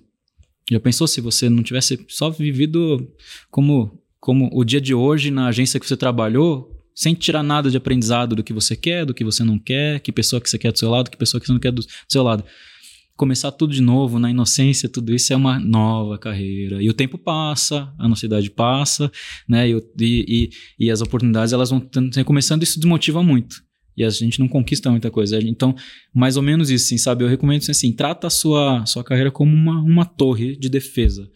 Já 0.72 0.80
pensou 0.80 1.08
se 1.08 1.22
você 1.22 1.50
não 1.50 1.62
tivesse 1.64 2.04
só 2.08 2.30
vivido 2.30 3.08
como, 3.52 4.02
como 4.20 4.50
o 4.54 4.64
dia 4.64 4.82
de 4.82 4.94
hoje 4.94 5.30
na 5.30 5.48
agência 5.48 5.80
que 5.80 5.88
você 5.88 5.98
trabalhou, 5.98 6.74
sem 6.96 7.14
tirar 7.14 7.44
nada 7.44 7.70
de 7.70 7.78
aprendizado 7.78 8.36
do 8.36 8.44
que 8.44 8.54
você 8.54 8.76
quer, 8.76 9.06
do 9.06 9.14
que 9.14 9.24
você 9.24 9.44
não 9.44 9.60
quer, 9.60 10.00
que 10.00 10.12
pessoa 10.12 10.42
que 10.42 10.50
você 10.50 10.58
quer 10.58 10.72
do 10.72 10.80
seu 10.80 10.90
lado, 10.90 11.12
que 11.12 11.18
pessoa 11.18 11.40
que 11.40 11.48
você 11.48 11.54
não 11.54 11.60
quer 11.60 11.72
do 11.72 11.86
seu 12.08 12.24
lado 12.24 12.44
começar 13.18 13.52
tudo 13.52 13.74
de 13.74 13.82
novo, 13.82 14.20
na 14.20 14.30
inocência, 14.30 14.88
tudo 14.88 15.14
isso 15.14 15.34
é 15.34 15.36
uma 15.36 15.60
nova 15.60 16.18
carreira. 16.18 16.82
E 16.82 16.90
o 16.90 16.94
tempo 16.94 17.18
passa, 17.18 17.92
a 17.98 18.08
ansiedade 18.08 18.50
passa, 18.52 19.12
né? 19.50 19.68
E, 19.70 19.82
e, 20.00 20.50
e 20.80 20.92
as 20.92 21.02
oportunidades 21.02 21.52
elas 21.52 21.72
vão 21.72 21.82
começando, 22.24 22.64
isso 22.64 22.80
desmotiva 22.80 23.22
muito. 23.24 23.64
E 23.98 24.04
a 24.04 24.10
gente 24.12 24.40
não 24.40 24.48
conquista 24.48 24.92
muita 24.92 25.10
coisa. 25.10 25.40
Então, 25.40 25.76
mais 26.14 26.38
ou 26.38 26.44
menos 26.44 26.70
isso, 26.70 26.86
assim, 26.86 26.98
sabe? 27.00 27.24
Eu 27.24 27.28
recomendo 27.28 27.64
assim, 27.68 27.92
trata 27.92 28.28
a 28.28 28.30
sua, 28.30 28.86
sua 28.86 29.04
carreira 29.04 29.32
como 29.32 29.52
uma, 29.52 29.82
uma 29.82 30.06
torre 30.06 30.56
de 30.56 30.70
defesa. 30.70 31.28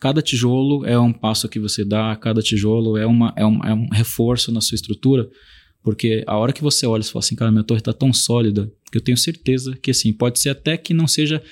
Cada 0.00 0.22
tijolo 0.22 0.86
é 0.86 0.98
um 0.98 1.12
passo 1.12 1.48
que 1.48 1.58
você 1.58 1.84
dá, 1.84 2.14
cada 2.16 2.40
tijolo 2.40 2.96
é, 2.96 3.04
uma, 3.04 3.34
é, 3.36 3.44
um, 3.44 3.64
é 3.64 3.74
um 3.74 3.88
reforço 3.92 4.52
na 4.52 4.60
sua 4.60 4.76
estrutura 4.76 5.28
porque 5.82 6.22
a 6.26 6.36
hora 6.36 6.52
que 6.52 6.62
você 6.62 6.86
olha 6.86 7.02
e 7.02 7.04
fala 7.04 7.20
assim, 7.24 7.34
cara, 7.34 7.50
minha 7.50 7.64
torre 7.64 7.80
está 7.80 7.92
tão 7.92 8.12
sólida 8.12 8.70
que 8.90 8.98
eu 8.98 9.02
tenho 9.02 9.16
certeza 9.16 9.76
que 9.80 9.90
assim, 9.90 10.12
pode 10.12 10.38
ser 10.38 10.50
até 10.50 10.76
que 10.76 10.92
não 10.92 11.06
seja 11.06 11.42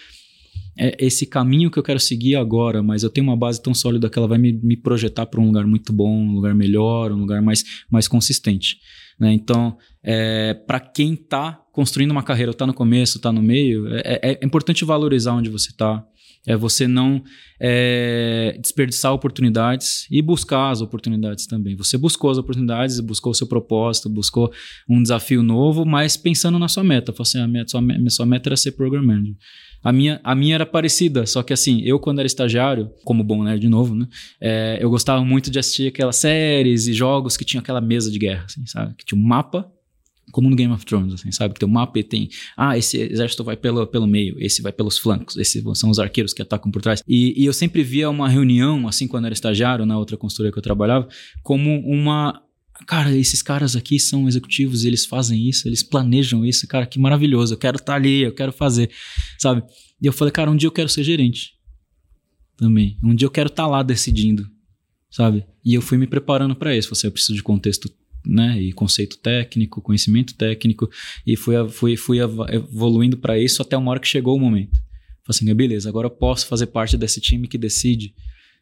é, 0.78 0.96
esse 1.04 1.26
caminho 1.26 1.70
que 1.70 1.78
eu 1.78 1.82
quero 1.82 1.98
seguir 1.98 2.36
agora, 2.36 2.82
mas 2.82 3.02
eu 3.02 3.10
tenho 3.10 3.26
uma 3.26 3.36
base 3.36 3.60
tão 3.60 3.74
sólida 3.74 4.08
que 4.08 4.18
ela 4.18 4.28
vai 4.28 4.38
me, 4.38 4.52
me 4.52 4.76
projetar 4.76 5.26
para 5.26 5.40
um 5.40 5.46
lugar 5.46 5.66
muito 5.66 5.92
bom, 5.92 6.10
um 6.10 6.34
lugar 6.34 6.54
melhor, 6.54 7.10
um 7.10 7.18
lugar 7.18 7.42
mais, 7.42 7.64
mais 7.90 8.06
consistente. 8.06 8.78
Né? 9.18 9.32
Então, 9.32 9.76
é, 10.02 10.54
para 10.54 10.78
quem 10.78 11.14
está 11.14 11.60
construindo 11.72 12.12
uma 12.12 12.22
carreira, 12.22 12.52
está 12.52 12.66
no 12.66 12.74
começo, 12.74 13.16
está 13.16 13.32
no 13.32 13.42
meio, 13.42 13.88
é, 13.88 14.20
é, 14.22 14.38
é 14.40 14.46
importante 14.46 14.84
valorizar 14.84 15.32
onde 15.34 15.50
você 15.50 15.70
está, 15.70 16.04
é 16.48 16.56
você 16.56 16.88
não 16.88 17.22
é, 17.60 18.58
desperdiçar 18.58 19.12
oportunidades 19.12 20.06
e 20.10 20.22
buscar 20.22 20.70
as 20.70 20.80
oportunidades 20.80 21.46
também. 21.46 21.76
Você 21.76 21.98
buscou 21.98 22.30
as 22.30 22.38
oportunidades, 22.38 22.98
buscou 23.00 23.32
o 23.32 23.34
seu 23.34 23.46
propósito, 23.46 24.08
buscou 24.08 24.50
um 24.88 25.02
desafio 25.02 25.42
novo, 25.42 25.84
mas 25.84 26.16
pensando 26.16 26.58
na 26.58 26.66
sua 26.66 26.82
meta. 26.82 27.12
Falei 27.12 27.22
assim, 27.28 27.38
a 27.40 27.46
minha, 27.46 27.68
sua, 27.68 27.82
minha 27.82 28.10
sua 28.10 28.24
meta 28.24 28.48
era 28.48 28.56
ser 28.56 28.72
program 28.72 29.02
manager. 29.02 29.36
A 29.84 29.92
minha, 29.92 30.20
a 30.24 30.34
minha 30.34 30.54
era 30.54 30.66
parecida, 30.66 31.26
só 31.26 31.42
que 31.42 31.52
assim, 31.52 31.82
eu 31.82 32.00
quando 32.00 32.18
era 32.18 32.26
estagiário, 32.26 32.90
como 33.04 33.22
bom 33.22 33.44
nerd 33.44 33.60
de 33.60 33.68
novo, 33.68 33.94
né? 33.94 34.08
É, 34.40 34.78
eu 34.80 34.90
gostava 34.90 35.24
muito 35.24 35.50
de 35.50 35.58
assistir 35.58 35.88
aquelas 35.88 36.16
séries 36.16 36.88
e 36.88 36.94
jogos 36.94 37.36
que 37.36 37.44
tinham 37.44 37.60
aquela 37.60 37.80
mesa 37.80 38.10
de 38.10 38.18
guerra, 38.18 38.44
assim, 38.46 38.66
sabe? 38.66 38.94
Que 38.96 39.04
tinha 39.04 39.20
um 39.20 39.24
mapa 39.24 39.70
como 40.30 40.48
no 40.48 40.56
Game 40.56 40.72
of 40.72 40.84
Thrones, 40.84 41.14
assim, 41.14 41.30
sabe? 41.32 41.54
Que 41.54 41.60
tem 41.60 41.68
um 41.68 41.72
mapa 41.72 41.98
e 41.98 42.02
tem, 42.02 42.28
ah, 42.56 42.76
esse 42.76 42.98
exército 42.98 43.44
vai 43.44 43.56
pelo, 43.56 43.86
pelo 43.86 44.06
meio, 44.06 44.36
esse 44.38 44.62
vai 44.62 44.72
pelos 44.72 44.98
flancos, 44.98 45.36
esses 45.36 45.62
são 45.74 45.90
os 45.90 45.98
arqueiros 45.98 46.32
que 46.32 46.42
atacam 46.42 46.70
por 46.70 46.82
trás. 46.82 47.02
E, 47.06 47.40
e 47.40 47.44
eu 47.44 47.52
sempre 47.52 47.82
via 47.82 48.10
uma 48.10 48.28
reunião, 48.28 48.86
assim, 48.88 49.06
quando 49.06 49.26
era 49.26 49.34
estagiário, 49.34 49.86
na 49.86 49.98
outra 49.98 50.16
consultoria 50.16 50.52
que 50.52 50.58
eu 50.58 50.62
trabalhava, 50.62 51.08
como 51.42 51.80
uma, 51.80 52.42
cara, 52.86 53.14
esses 53.16 53.42
caras 53.42 53.76
aqui 53.76 53.98
são 53.98 54.28
executivos, 54.28 54.84
eles 54.84 55.06
fazem 55.06 55.48
isso, 55.48 55.68
eles 55.68 55.82
planejam 55.82 56.44
isso, 56.44 56.66
cara, 56.66 56.86
que 56.86 56.98
maravilhoso, 56.98 57.54
eu 57.54 57.58
quero 57.58 57.76
estar 57.76 57.92
tá 57.92 57.96
ali, 57.96 58.22
eu 58.22 58.34
quero 58.34 58.52
fazer, 58.52 58.90
sabe? 59.38 59.62
E 60.00 60.06
eu 60.06 60.12
falei, 60.12 60.32
cara, 60.32 60.50
um 60.50 60.56
dia 60.56 60.66
eu 60.66 60.72
quero 60.72 60.88
ser 60.88 61.02
gerente 61.02 61.58
também. 62.56 62.98
Um 63.02 63.14
dia 63.14 63.26
eu 63.26 63.30
quero 63.30 63.48
estar 63.48 63.64
tá 63.64 63.68
lá 63.68 63.82
decidindo, 63.82 64.46
sabe? 65.10 65.46
E 65.64 65.74
eu 65.74 65.82
fui 65.82 65.96
me 65.96 66.06
preparando 66.06 66.54
para 66.54 66.76
isso. 66.76 66.94
Você, 66.94 67.06
eu 67.06 67.12
preciso 67.12 67.34
de 67.34 67.42
contexto 67.42 67.88
né, 68.28 68.60
e 68.60 68.72
conceito 68.72 69.18
técnico, 69.18 69.80
conhecimento 69.80 70.34
técnico, 70.34 70.88
e 71.26 71.36
fui, 71.36 71.54
fui, 71.70 71.96
fui 71.96 72.18
evoluindo 72.50 73.16
para 73.16 73.38
isso 73.38 73.62
até 73.62 73.76
uma 73.76 73.90
hora 73.90 74.00
que 74.00 74.06
chegou 74.06 74.36
o 74.36 74.40
momento. 74.40 74.78
Falei 75.24 75.30
assim, 75.30 75.54
beleza, 75.54 75.88
agora 75.88 76.06
eu 76.06 76.10
posso 76.10 76.46
fazer 76.46 76.66
parte 76.66 76.96
desse 76.96 77.20
time 77.20 77.48
que 77.48 77.58
decide 77.58 78.14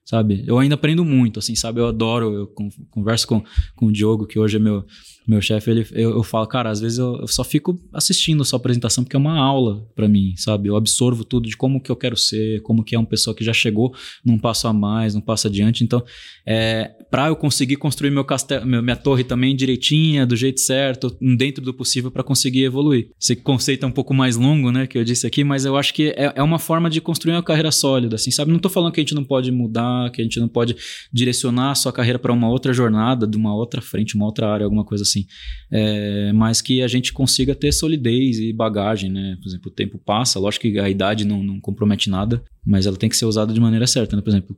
sabe? 0.06 0.44
Eu 0.46 0.58
ainda 0.58 0.76
aprendo 0.76 1.04
muito, 1.04 1.40
assim, 1.40 1.56
sabe? 1.56 1.80
Eu 1.80 1.88
adoro, 1.88 2.32
eu 2.32 2.46
converso 2.90 3.26
com, 3.26 3.42
com 3.74 3.86
o 3.86 3.92
Diogo, 3.92 4.24
que 4.24 4.38
hoje 4.38 4.56
é 4.56 4.60
meu, 4.60 4.86
meu 5.26 5.40
chefe, 5.40 5.70
ele, 5.70 5.86
eu, 5.92 6.10
eu 6.10 6.22
falo, 6.22 6.46
cara, 6.46 6.70
às 6.70 6.80
vezes 6.80 6.98
eu, 6.98 7.16
eu, 7.16 7.26
só 7.26 7.42
fico 7.42 7.80
assistindo 7.92 8.42
a 8.42 8.44
sua 8.44 8.58
apresentação 8.58 9.02
porque 9.02 9.16
é 9.16 9.18
uma 9.18 9.36
aula 9.36 9.84
para 9.94 10.08
mim, 10.08 10.34
sabe? 10.36 10.68
Eu 10.68 10.76
absorvo 10.76 11.24
tudo 11.24 11.48
de 11.48 11.56
como 11.56 11.80
que 11.80 11.90
eu 11.90 11.96
quero 11.96 12.16
ser, 12.16 12.62
como 12.62 12.84
que 12.84 12.94
é 12.94 12.98
uma 12.98 13.06
pessoa 13.06 13.34
que 13.34 13.44
já 13.44 13.52
chegou 13.52 13.92
num 14.24 14.38
passo 14.38 14.68
a 14.68 14.72
mais, 14.72 15.16
num 15.16 15.20
passo 15.20 15.48
adiante. 15.48 15.82
Então, 15.82 16.04
é, 16.46 16.92
para 17.10 17.26
eu 17.26 17.34
conseguir 17.34 17.74
construir 17.74 18.10
meu 18.10 18.24
castelo, 18.24 18.64
minha 18.64 18.94
torre 18.94 19.24
também 19.24 19.56
direitinha, 19.56 20.24
do 20.24 20.36
jeito 20.36 20.60
certo, 20.60 21.16
dentro 21.36 21.64
do 21.64 21.74
possível 21.74 22.10
para 22.10 22.22
conseguir 22.22 22.62
evoluir. 22.62 23.10
Esse 23.20 23.34
conceito 23.34 23.84
é 23.84 23.88
um 23.88 23.92
pouco 23.92 24.14
mais 24.14 24.36
longo, 24.36 24.70
né, 24.70 24.86
que 24.86 24.96
eu 24.96 25.02
disse 25.02 25.26
aqui, 25.26 25.42
mas 25.42 25.64
eu 25.64 25.76
acho 25.76 25.92
que 25.92 26.10
é, 26.10 26.34
é 26.36 26.42
uma 26.42 26.60
forma 26.60 26.88
de 26.88 27.00
construir 27.00 27.34
uma 27.34 27.42
carreira 27.42 27.72
sólida, 27.72 28.14
assim, 28.14 28.30
sabe? 28.30 28.52
Não 28.52 28.60
tô 28.60 28.68
falando 28.68 28.92
que 28.92 29.00
a 29.00 29.02
gente 29.02 29.14
não 29.14 29.24
pode 29.24 29.50
mudar, 29.50 30.10
que 30.12 30.20
a 30.20 30.24
gente 30.24 30.38
não 30.38 30.48
pode 30.48 30.76
direcionar 31.12 31.72
a 31.72 31.74
sua 31.74 31.92
carreira 31.92 32.18
para 32.18 32.32
uma 32.32 32.48
outra 32.48 32.72
jornada, 32.72 33.26
de 33.26 33.36
uma 33.36 33.52
outra 33.52 33.82
frente, 33.82 34.14
uma 34.14 34.26
outra 34.26 34.48
área, 34.48 34.64
alguma 34.64 34.84
coisa 34.84 35.02
assim 35.02 35.15
assim. 35.16 35.26
É, 35.70 36.32
mas 36.32 36.60
que 36.60 36.82
a 36.82 36.88
gente 36.88 37.12
consiga 37.12 37.54
ter 37.54 37.72
solidez 37.72 38.38
e 38.38 38.52
bagagem, 38.52 39.10
né? 39.10 39.36
Por 39.40 39.48
exemplo, 39.48 39.70
o 39.70 39.74
tempo 39.74 39.98
passa, 39.98 40.38
lógico 40.38 40.62
que 40.62 40.78
a 40.78 40.88
idade 40.88 41.24
não, 41.24 41.42
não 41.42 41.60
compromete 41.60 42.10
nada, 42.10 42.42
mas 42.64 42.86
ela 42.86 42.96
tem 42.96 43.08
que 43.08 43.16
ser 43.16 43.24
usada 43.24 43.52
de 43.52 43.60
maneira 43.60 43.86
certa, 43.86 44.16
né? 44.16 44.22
Por 44.22 44.30
exemplo, 44.30 44.56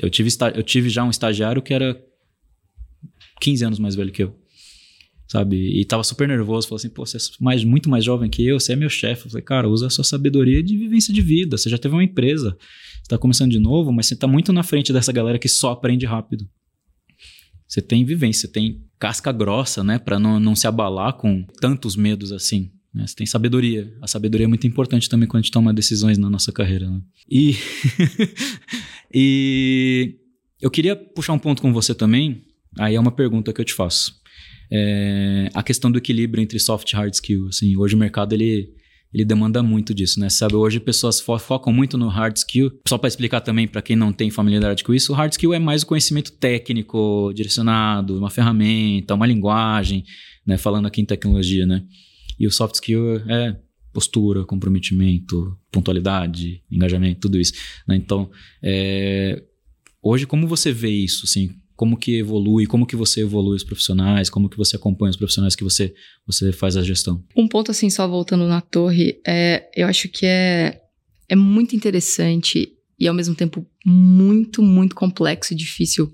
eu 0.00 0.08
tive, 0.08 0.30
eu 0.54 0.62
tive 0.62 0.88
já 0.88 1.04
um 1.04 1.10
estagiário 1.10 1.60
que 1.60 1.74
era 1.74 2.00
15 3.40 3.64
anos 3.64 3.78
mais 3.78 3.94
velho 3.94 4.12
que 4.12 4.22
eu. 4.22 4.34
Sabe? 5.28 5.56
E 5.80 5.84
tava 5.86 6.04
super 6.04 6.28
nervoso, 6.28 6.68
falou 6.68 6.76
assim: 6.76 6.90
pô, 6.90 7.06
você 7.06 7.16
é 7.16 7.20
mais, 7.40 7.64
muito 7.64 7.88
mais 7.88 8.04
jovem 8.04 8.28
que 8.28 8.46
eu, 8.46 8.60
você 8.60 8.74
é 8.74 8.76
meu 8.76 8.90
chefe. 8.90 9.26
Eu 9.26 9.30
falei, 9.30 9.44
cara, 9.44 9.68
usa 9.68 9.86
a 9.86 9.90
sua 9.90 10.04
sabedoria 10.04 10.62
de 10.62 10.76
vivência 10.76 11.12
de 11.12 11.22
vida. 11.22 11.56
Você 11.56 11.70
já 11.70 11.78
teve 11.78 11.94
uma 11.94 12.04
empresa, 12.04 12.54
você 13.02 13.08
tá 13.08 13.16
começando 13.16 13.50
de 13.50 13.58
novo, 13.58 13.90
mas 13.92 14.06
você 14.06 14.16
tá 14.16 14.26
muito 14.26 14.52
na 14.52 14.62
frente 14.62 14.92
dessa 14.92 15.10
galera 15.10 15.38
que 15.38 15.48
só 15.48 15.72
aprende 15.72 16.04
rápido. 16.04 16.46
Você 17.72 17.80
tem 17.80 18.04
vivência, 18.04 18.42
você 18.42 18.52
tem 18.52 18.84
casca 18.98 19.32
grossa, 19.32 19.82
né? 19.82 19.98
Para 19.98 20.18
não, 20.18 20.38
não 20.38 20.54
se 20.54 20.66
abalar 20.66 21.14
com 21.14 21.42
tantos 21.58 21.96
medos 21.96 22.30
assim. 22.30 22.70
Né? 22.94 23.06
Você 23.06 23.16
tem 23.16 23.26
sabedoria. 23.26 23.90
A 24.02 24.06
sabedoria 24.06 24.44
é 24.44 24.46
muito 24.46 24.66
importante 24.66 25.08
também 25.08 25.26
quando 25.26 25.38
a 25.38 25.42
gente 25.42 25.52
toma 25.52 25.72
decisões 25.72 26.18
na 26.18 26.28
nossa 26.28 26.52
carreira. 26.52 26.90
Né? 26.90 27.00
E, 27.30 27.56
e 29.10 30.16
eu 30.60 30.70
queria 30.70 30.94
puxar 30.94 31.32
um 31.32 31.38
ponto 31.38 31.62
com 31.62 31.72
você 31.72 31.94
também. 31.94 32.44
Aí 32.78 32.94
é 32.94 33.00
uma 33.00 33.10
pergunta 33.10 33.54
que 33.54 33.60
eu 33.62 33.64
te 33.64 33.72
faço. 33.72 34.20
É 34.70 35.48
a 35.54 35.62
questão 35.62 35.90
do 35.90 35.96
equilíbrio 35.96 36.42
entre 36.42 36.58
soft 36.58 36.92
e 36.92 36.94
hard 36.94 37.14
skill. 37.14 37.48
Assim, 37.48 37.74
hoje 37.74 37.94
o 37.94 37.98
mercado 37.98 38.34
ele 38.34 38.68
ele 39.12 39.24
demanda 39.24 39.62
muito 39.62 39.92
disso, 39.92 40.18
né? 40.18 40.30
Sabe, 40.30 40.54
hoje 40.54 40.80
pessoas 40.80 41.20
fo 41.20 41.38
focam 41.38 41.72
muito 41.72 41.98
no 41.98 42.08
hard 42.08 42.36
skill. 42.36 42.70
Só 42.88 42.96
para 42.96 43.08
explicar 43.08 43.40
também 43.40 43.68
para 43.68 43.82
quem 43.82 43.94
não 43.94 44.12
tem 44.12 44.30
familiaridade 44.30 44.82
com 44.82 44.94
isso, 44.94 45.12
o 45.12 45.14
hard 45.14 45.32
skill 45.32 45.52
é 45.52 45.58
mais 45.58 45.82
o 45.82 45.86
conhecimento 45.86 46.32
técnico, 46.32 47.32
direcionado, 47.34 48.18
uma 48.18 48.30
ferramenta, 48.30 49.14
uma 49.14 49.26
linguagem, 49.26 50.04
né? 50.46 50.56
Falando 50.56 50.86
aqui 50.86 51.00
em 51.00 51.04
tecnologia, 51.04 51.66
né? 51.66 51.84
E 52.38 52.46
o 52.46 52.50
soft 52.50 52.74
skill 52.76 53.18
é 53.28 53.56
postura, 53.92 54.44
comprometimento, 54.44 55.56
pontualidade, 55.70 56.62
engajamento, 56.70 57.20
tudo 57.20 57.38
isso. 57.38 57.52
Né? 57.86 57.96
Então, 57.96 58.30
é... 58.62 59.42
hoje 60.02 60.26
como 60.26 60.48
você 60.48 60.72
vê 60.72 60.88
isso, 60.88 61.26
assim? 61.26 61.50
Como 61.82 61.96
que 61.96 62.18
evolui, 62.18 62.64
como 62.64 62.86
que 62.86 62.94
você 62.94 63.22
evolui 63.22 63.56
os 63.56 63.64
profissionais, 63.64 64.30
como 64.30 64.48
que 64.48 64.56
você 64.56 64.76
acompanha 64.76 65.10
os 65.10 65.16
profissionais 65.16 65.56
que 65.56 65.64
você, 65.64 65.92
você 66.24 66.52
faz 66.52 66.76
a 66.76 66.82
gestão. 66.84 67.24
Um 67.36 67.48
ponto 67.48 67.72
assim, 67.72 67.90
só 67.90 68.06
voltando 68.06 68.46
na 68.46 68.60
torre, 68.60 69.20
é, 69.26 69.68
eu 69.74 69.88
acho 69.88 70.08
que 70.08 70.24
é, 70.24 70.80
é 71.28 71.34
muito 71.34 71.74
interessante 71.74 72.68
e 72.96 73.08
ao 73.08 73.12
mesmo 73.12 73.34
tempo 73.34 73.66
muito, 73.84 74.62
muito 74.62 74.94
complexo 74.94 75.54
e 75.54 75.56
difícil 75.56 76.08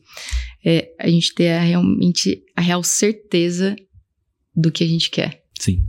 é, 0.64 0.88
a 0.98 1.06
gente 1.06 1.34
ter 1.34 1.50
a, 1.50 1.60
realmente 1.60 2.42
a 2.56 2.62
real 2.62 2.82
certeza 2.82 3.76
do 4.56 4.72
que 4.72 4.82
a 4.82 4.88
gente 4.88 5.10
quer. 5.10 5.44
Sim. 5.60 5.84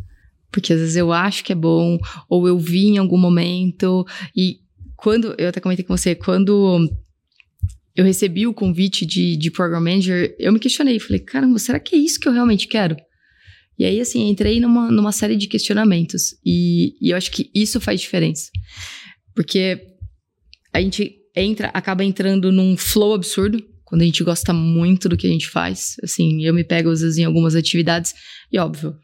Porque 0.51 0.73
às 0.73 0.79
vezes 0.81 0.97
eu 0.97 1.13
acho 1.13 1.41
que 1.41 1.53
é 1.53 1.55
bom, 1.55 1.97
ou 2.27 2.49
eu 2.49 2.59
vi 2.59 2.87
em 2.87 2.97
algum 2.97 3.17
momento, 3.17 4.05
e 4.35 4.57
quando, 4.97 5.33
eu 5.37 5.47
até 5.47 5.61
comentei 5.61 5.85
com 5.85 5.95
você, 5.95 6.15
quando 6.15 6.89
eu 7.99 8.05
recebi 8.05 8.47
o 8.47 8.53
convite 8.53 9.05
de, 9.05 9.35
de 9.35 9.51
Program 9.51 9.81
Manager, 9.81 10.33
eu 10.39 10.53
me 10.53 10.59
questionei, 10.59 10.97
falei, 11.01 11.19
caramba, 11.19 11.59
será 11.59 11.77
que 11.81 11.97
é 11.97 11.99
isso 11.99 12.17
que 12.17 12.29
eu 12.29 12.31
realmente 12.31 12.65
quero? 12.65 12.95
E 13.77 13.83
aí, 13.83 13.99
assim, 13.99 14.29
entrei 14.29 14.57
numa, 14.61 14.89
numa 14.89 15.11
série 15.11 15.35
de 15.35 15.47
questionamentos. 15.47 16.33
E, 16.45 16.95
e 17.01 17.09
eu 17.09 17.17
acho 17.17 17.29
que 17.29 17.51
isso 17.53 17.81
faz 17.81 17.99
diferença. 17.99 18.49
Porque 19.35 19.81
a 20.71 20.79
gente 20.79 21.13
entra, 21.35 21.67
acaba 21.73 22.01
entrando 22.01 22.53
num 22.53 22.77
flow 22.77 23.13
absurdo, 23.13 23.61
quando 23.89 24.03
a 24.03 24.05
gente 24.05 24.23
gosta 24.23 24.53
muito 24.53 25.09
do 25.09 25.17
que 25.17 25.25
a 25.25 25.29
gente 25.29 25.49
faz. 25.49 25.95
Assim, 26.03 26.45
eu 26.45 26.53
me 26.53 26.63
pego 26.63 26.91
às 26.91 27.01
vezes 27.01 27.17
em 27.17 27.23
algumas 27.23 27.55
atividades, 27.55 28.13
e 28.51 28.59
óbvio, 28.59 28.95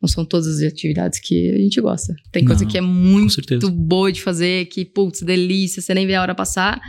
não 0.00 0.08
são 0.08 0.24
todas 0.24 0.46
as 0.46 0.62
atividades 0.62 1.18
que 1.20 1.50
a 1.50 1.58
gente 1.58 1.80
gosta. 1.80 2.14
Tem 2.30 2.44
coisa 2.44 2.62
não, 2.62 2.70
que 2.70 2.78
é 2.78 2.80
muito 2.80 3.68
boa 3.68 4.12
de 4.12 4.22
fazer, 4.22 4.66
que, 4.66 4.84
putz, 4.84 5.22
delícia, 5.22 5.82
você 5.82 5.92
nem 5.92 6.06
vê 6.06 6.14
a 6.14 6.22
hora 6.22 6.36
passar. 6.36 6.80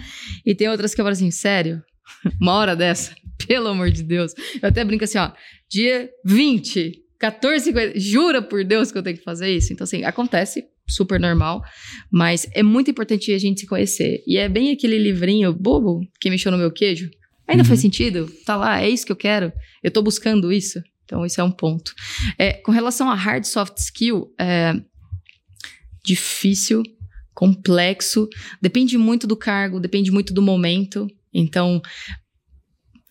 E 0.45 0.53
tem 0.53 0.69
outras 0.69 0.93
que 0.93 1.01
eu 1.01 1.05
falo 1.05 1.13
assim, 1.13 1.31
sério, 1.31 1.81
uma 2.39 2.53
hora 2.53 2.75
dessa, 2.75 3.15
pelo 3.47 3.67
amor 3.67 3.89
de 3.89 4.03
Deus. 4.03 4.33
Eu 4.61 4.69
até 4.69 4.85
brinco 4.85 5.03
assim, 5.03 5.17
ó, 5.17 5.31
dia 5.71 6.07
20, 6.23 6.93
14, 7.19 7.73
jura 7.95 8.43
por 8.43 8.63
Deus 8.63 8.91
que 8.91 8.97
eu 8.99 9.03
tenho 9.03 9.17
que 9.17 9.23
fazer 9.23 9.51
isso? 9.51 9.73
Então, 9.73 9.85
assim, 9.85 10.03
acontece, 10.03 10.63
super 10.87 11.19
normal, 11.19 11.63
mas 12.11 12.47
é 12.53 12.61
muito 12.61 12.91
importante 12.91 13.33
a 13.33 13.39
gente 13.39 13.61
se 13.61 13.67
conhecer. 13.67 14.23
E 14.27 14.37
é 14.37 14.47
bem 14.47 14.71
aquele 14.71 14.99
livrinho 14.99 15.51
bobo 15.51 16.01
que 16.21 16.29
mexeu 16.29 16.51
no 16.51 16.57
meu 16.57 16.71
queijo. 16.71 17.09
Ainda 17.49 17.63
uhum. 17.63 17.67
faz 17.67 17.79
sentido? 17.79 18.31
Tá 18.45 18.55
lá, 18.55 18.79
é 18.79 18.87
isso 18.87 19.05
que 19.05 19.11
eu 19.11 19.15
quero? 19.15 19.51
Eu 19.81 19.89
tô 19.89 20.03
buscando 20.03 20.51
isso? 20.53 20.79
Então, 21.03 21.25
isso 21.25 21.41
é 21.41 21.43
um 21.43 21.49
ponto. 21.49 21.95
É, 22.37 22.53
com 22.53 22.71
relação 22.71 23.09
a 23.09 23.15
hard 23.15 23.43
soft 23.43 23.75
skill, 23.79 24.31
é 24.39 24.79
difícil, 26.05 26.83
complexo, 27.33 28.29
depende 28.61 28.95
muito 28.99 29.25
do 29.25 29.35
cargo, 29.35 29.79
depende 29.79 30.11
muito 30.11 30.31
do 30.31 30.43
momento. 30.43 31.07
Então, 31.33 31.81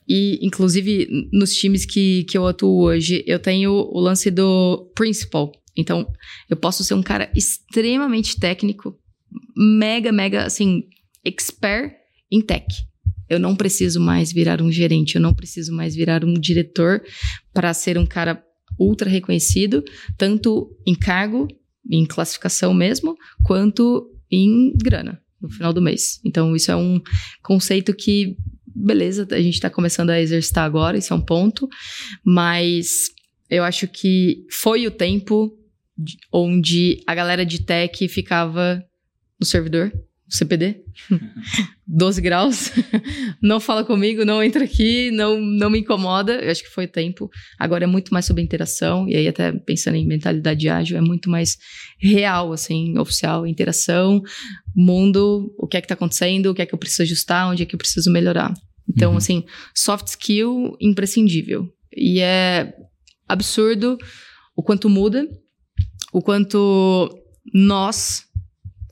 e 0.08 0.38
inclusive 0.40 1.28
nos 1.32 1.52
times 1.54 1.84
que, 1.84 2.22
que 2.24 2.38
eu 2.38 2.46
atuo 2.46 2.84
hoje, 2.84 3.24
eu 3.26 3.40
tenho 3.40 3.72
o 3.72 3.98
lance 3.98 4.30
do 4.30 4.88
principal. 4.94 5.50
Então, 5.76 6.08
eu 6.48 6.56
posso 6.56 6.84
ser 6.84 6.94
um 6.94 7.02
cara 7.02 7.28
extremamente 7.34 8.38
técnico, 8.38 8.96
mega, 9.56 10.12
mega, 10.12 10.44
assim, 10.44 10.84
expert 11.24 11.92
em 12.30 12.40
tech. 12.40 12.66
Eu 13.28 13.38
não 13.38 13.54
preciso 13.54 14.00
mais 14.00 14.32
virar 14.32 14.62
um 14.62 14.70
gerente, 14.70 15.16
eu 15.16 15.20
não 15.20 15.34
preciso 15.34 15.72
mais 15.74 15.94
virar 15.94 16.24
um 16.24 16.34
diretor 16.34 17.02
para 17.52 17.74
ser 17.74 17.98
um 17.98 18.06
cara 18.06 18.42
ultra 18.78 19.08
reconhecido, 19.08 19.84
tanto 20.16 20.70
em 20.86 20.94
cargo, 20.94 21.48
em 21.90 22.04
classificação 22.06 22.72
mesmo, 22.72 23.16
quanto 23.44 24.10
em 24.30 24.72
grana 24.76 25.20
no 25.40 25.48
final 25.48 25.72
do 25.72 25.82
mês. 25.82 26.20
Então, 26.24 26.54
isso 26.54 26.70
é 26.70 26.76
um 26.76 27.00
conceito 27.42 27.94
que, 27.94 28.36
beleza, 28.66 29.26
a 29.30 29.40
gente 29.40 29.54
está 29.54 29.70
começando 29.70 30.10
a 30.10 30.20
exercitar 30.20 30.64
agora, 30.64 30.98
isso 30.98 31.12
é 31.12 31.16
um 31.16 31.20
ponto, 31.20 31.68
mas 32.24 33.08
eu 33.48 33.64
acho 33.64 33.88
que 33.88 34.44
foi 34.50 34.86
o 34.86 34.90
tempo 34.90 35.56
onde 36.32 37.02
a 37.06 37.14
galera 37.14 37.44
de 37.44 37.62
tech 37.62 38.06
ficava 38.08 38.82
no 39.40 39.46
servidor 39.46 39.92
CPD, 40.28 40.82
12 41.86 42.20
graus, 42.22 42.70
não 43.42 43.58
fala 43.58 43.82
comigo, 43.84 44.24
não 44.24 44.42
entra 44.42 44.64
aqui, 44.64 45.10
não, 45.10 45.40
não 45.40 45.70
me 45.70 45.78
incomoda. 45.78 46.34
Eu 46.34 46.50
acho 46.50 46.62
que 46.62 46.68
foi 46.68 46.86
tempo. 46.86 47.30
Agora 47.58 47.84
é 47.84 47.86
muito 47.86 48.12
mais 48.12 48.26
sobre 48.26 48.42
interação, 48.42 49.08
e 49.08 49.16
aí, 49.16 49.26
até 49.26 49.52
pensando 49.52 49.96
em 49.96 50.06
mentalidade 50.06 50.68
ágil, 50.68 50.98
é 50.98 51.00
muito 51.00 51.30
mais 51.30 51.56
real, 51.98 52.52
assim, 52.52 52.98
oficial, 52.98 53.46
interação, 53.46 54.22
mundo, 54.76 55.54
o 55.58 55.66
que 55.66 55.76
é 55.76 55.80
que 55.80 55.88
tá 55.88 55.94
acontecendo, 55.94 56.46
o 56.46 56.54
que 56.54 56.62
é 56.62 56.66
que 56.66 56.74
eu 56.74 56.78
preciso 56.78 57.02
ajustar, 57.02 57.50
onde 57.50 57.62
é 57.62 57.66
que 57.66 57.74
eu 57.74 57.78
preciso 57.78 58.10
melhorar. 58.10 58.52
Então, 58.88 59.12
uhum. 59.12 59.16
assim, 59.18 59.44
soft 59.74 60.06
skill 60.08 60.76
imprescindível. 60.80 61.68
E 61.96 62.20
é 62.20 62.74
absurdo 63.26 63.98
o 64.56 64.62
quanto 64.62 64.88
muda, 64.88 65.26
o 66.12 66.20
quanto 66.20 67.08
nós 67.52 68.27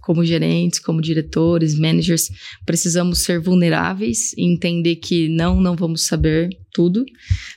como 0.07 0.25
gerentes, 0.25 0.79
como 0.79 1.03
diretores, 1.03 1.77
managers, 1.77 2.31
precisamos 2.65 3.25
ser 3.25 3.41
vulneráveis 3.41 4.33
e 4.35 4.45
entender 4.45 4.97
que 4.97 5.29
não, 5.29 5.61
não 5.61 5.75
vamos 5.75 6.07
saber 6.07 6.49
tudo. 6.73 7.05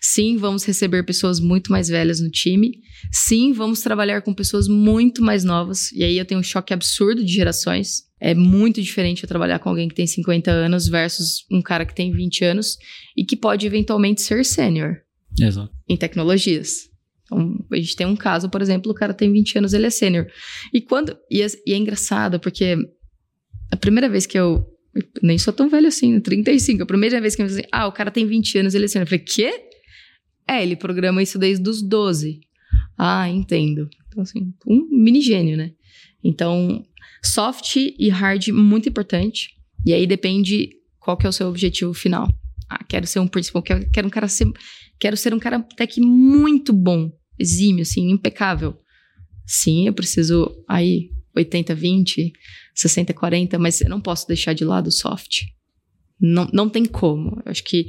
Sim, 0.02 0.36
vamos 0.36 0.64
receber 0.64 1.04
pessoas 1.04 1.40
muito 1.40 1.72
mais 1.72 1.90
velhas 1.90 2.20
no 2.20 2.28
time. 2.32 2.72
Sim, 3.12 3.54
vamos 3.54 3.82
trabalhar 3.82 4.24
com 4.24 4.34
pessoas 4.34 4.68
muito 4.68 5.22
mais 5.22 5.44
novas. 5.44 5.92
E 5.92 6.04
aí 6.04 6.18
eu 6.18 6.26
tenho 6.26 6.40
um 6.40 6.44
choque 6.44 6.74
absurdo 6.74 7.24
de 7.24 7.32
gerações. 7.32 8.06
É 8.20 8.34
muito 8.34 8.82
diferente 8.82 9.22
eu 9.22 9.30
trabalhar 9.30 9.60
com 9.60 9.70
alguém 9.70 9.88
que 9.88 9.94
tem 9.94 10.08
50 10.08 10.50
anos 10.50 10.88
versus 10.88 11.46
um 11.52 11.62
cara 11.62 11.86
que 11.86 11.94
tem 11.94 12.12
20 12.12 12.46
anos 12.46 12.78
e 13.16 13.24
que 13.24 13.38
pode 13.38 13.68
eventualmente 13.68 14.24
ser 14.24 14.44
sênior. 14.44 14.96
Exato. 15.40 15.72
Em 15.88 15.96
tecnologias. 15.96 16.90
Então, 17.30 17.63
a 17.72 17.76
gente 17.76 17.96
tem 17.96 18.08
um 18.08 18.15
caso, 18.15 18.50
por 18.50 18.62
exemplo, 18.62 18.92
o 18.92 18.96
cara 18.96 19.13
tem 19.13 19.32
20 19.32 19.60
anos, 19.60 19.74
ele 19.74 19.86
é 19.86 19.89
sênior. 19.89 20.26
E 20.74 20.82
quando. 20.82 21.15
E 21.30 21.42
é, 21.42 21.48
e 21.65 21.74
é 21.74 21.78
engraçado, 21.78 22.39
porque 22.39 22.76
a 23.72 23.78
primeira 23.78 24.10
vez 24.10 24.26
que 24.26 24.38
eu 24.38 24.65
nem 25.22 25.38
sou 25.38 25.54
tão 25.54 25.70
velho 25.70 25.88
assim, 25.88 26.20
35. 26.20 26.84
A 26.84 26.86
primeira 26.86 27.22
vez 27.22 27.36
que 27.36 27.42
eu 27.42 27.46
me 27.46 27.52
assim, 27.52 27.63
ah, 27.72 27.88
o 27.88 27.92
cara 27.92 28.10
tem 28.10 28.26
20 28.26 28.58
anos, 28.58 28.74
ele 28.74 28.86
é 28.86 28.88
sênior. 28.88 29.06
Eu 29.06 29.10
falei, 29.10 29.24
quê? 29.24 29.54
É, 30.48 30.63
ele 30.63 30.76
programa 30.76 31.22
isso 31.22 31.38
desde 31.38 31.70
os 31.70 31.82
12. 31.82 32.39
Ah, 32.98 33.30
entendo. 33.30 33.88
Então, 34.08 34.24
assim, 34.24 34.52
um 34.68 34.88
mini 34.92 35.22
gênio, 35.22 35.56
né? 35.56 35.72
Então, 36.24 36.84
soft 37.24 37.76
e 37.76 38.10
hard, 38.10 38.48
muito 38.50 38.89
importante. 38.89 39.50
E 39.86 39.94
aí 39.94 40.08
depende 40.08 40.70
qual 41.00 41.15
que 41.15 41.26
é 41.26 41.30
o 41.30 41.34
seu 41.34 41.48
objetivo 41.48 41.94
final. 41.94 42.28
Ah, 42.70 42.84
quero 42.84 43.08
ser 43.08 43.20
um 43.20 43.28
principal, 43.28 43.62
quero, 43.62 43.89
quero 43.89 44.08
um 44.08 44.12
cara 44.12 44.28
ser, 44.28 44.48
quero 45.00 45.15
ser 45.15 45.34
um 45.34 45.39
cara 45.39 45.60
tech 45.60 46.00
muito 46.02 46.74
bom, 46.74 47.12
exímio, 47.39 47.82
assim, 47.82 48.12
impecável. 48.12 48.78
Sim, 49.45 49.88
eu 49.88 49.93
preciso 49.93 50.63
aí 50.67 51.10
80, 51.36 51.73
20, 51.73 52.34
60, 52.75 53.13
40, 53.13 53.58
mas 53.58 53.82
eu 53.82 53.89
não 53.89 54.02
posso 54.02 54.28
deixar 54.28 54.54
de 54.54 54.63
lado 54.63 54.88
o 54.88 54.91
soft. 54.91 55.43
Não, 56.19 56.47
não 56.54 56.69
tem 56.69 56.86
como. 56.86 57.41
Eu 57.45 57.52
acho 57.52 57.63
que 57.63 57.88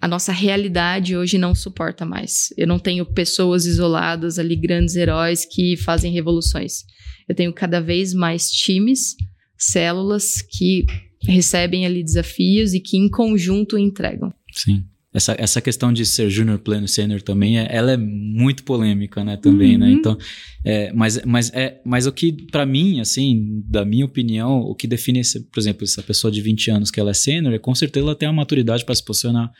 a 0.00 0.06
nossa 0.06 0.32
realidade 0.32 1.16
hoje 1.16 1.38
não 1.38 1.54
suporta 1.54 2.04
mais. 2.04 2.48
Eu 2.56 2.66
não 2.66 2.78
tenho 2.78 3.04
pessoas 3.04 3.66
isoladas 3.66 4.38
ali, 4.38 4.54
grandes 4.54 4.94
heróis 4.94 5.44
que 5.44 5.76
fazem 5.76 6.12
revoluções. 6.12 6.84
Eu 7.28 7.34
tenho 7.34 7.52
cada 7.52 7.80
vez 7.80 8.14
mais 8.14 8.50
times, 8.50 9.16
células 9.58 10.40
que 10.42 10.86
recebem 11.22 11.84
ali 11.84 12.04
desafios 12.04 12.72
e 12.72 12.80
que 12.80 12.96
em 12.96 13.10
conjunto 13.10 13.76
entregam. 13.76 14.32
Sim 14.52 14.84
essa, 15.16 15.34
essa 15.38 15.62
questão 15.62 15.90
de 15.94 16.04
ser 16.04 16.28
júnior, 16.28 16.58
pleno, 16.58 16.86
sênior 16.86 17.22
também, 17.22 17.58
é, 17.58 17.66
ela 17.70 17.92
é 17.92 17.96
muito 17.96 18.62
polêmica, 18.64 19.24
né, 19.24 19.38
também, 19.38 19.78
né? 19.78 19.86
uhum. 19.86 19.92
né? 19.92 19.98
Então, 19.98 20.18
é, 20.62 20.92
mas, 20.92 21.24
mas, 21.24 21.50
é, 21.54 21.80
mas 21.86 22.06
o 22.06 22.12
que, 22.12 22.32
para 22.50 22.66
mim, 22.66 23.00
assim, 23.00 23.62
da 23.66 23.82
minha 23.82 24.04
opinião, 24.04 24.58
o 24.58 24.74
que 24.74 24.86
define, 24.86 25.20
esse, 25.20 25.40
por 25.40 25.58
exemplo, 25.58 25.84
essa 25.84 26.02
pessoa 26.02 26.30
de 26.30 26.42
20 26.42 26.70
anos 26.70 26.90
que 26.90 27.00
ela 27.00 27.12
é 27.12 27.14
sênior, 27.14 27.54
é 27.54 27.58
com 27.58 27.74
certeza 27.74 28.04
ela 28.04 28.14
tem 28.14 28.28
a 28.28 28.32
maturidade 28.32 28.84
para 28.84 28.94
se 28.94 29.02
posicionar, 29.02 29.50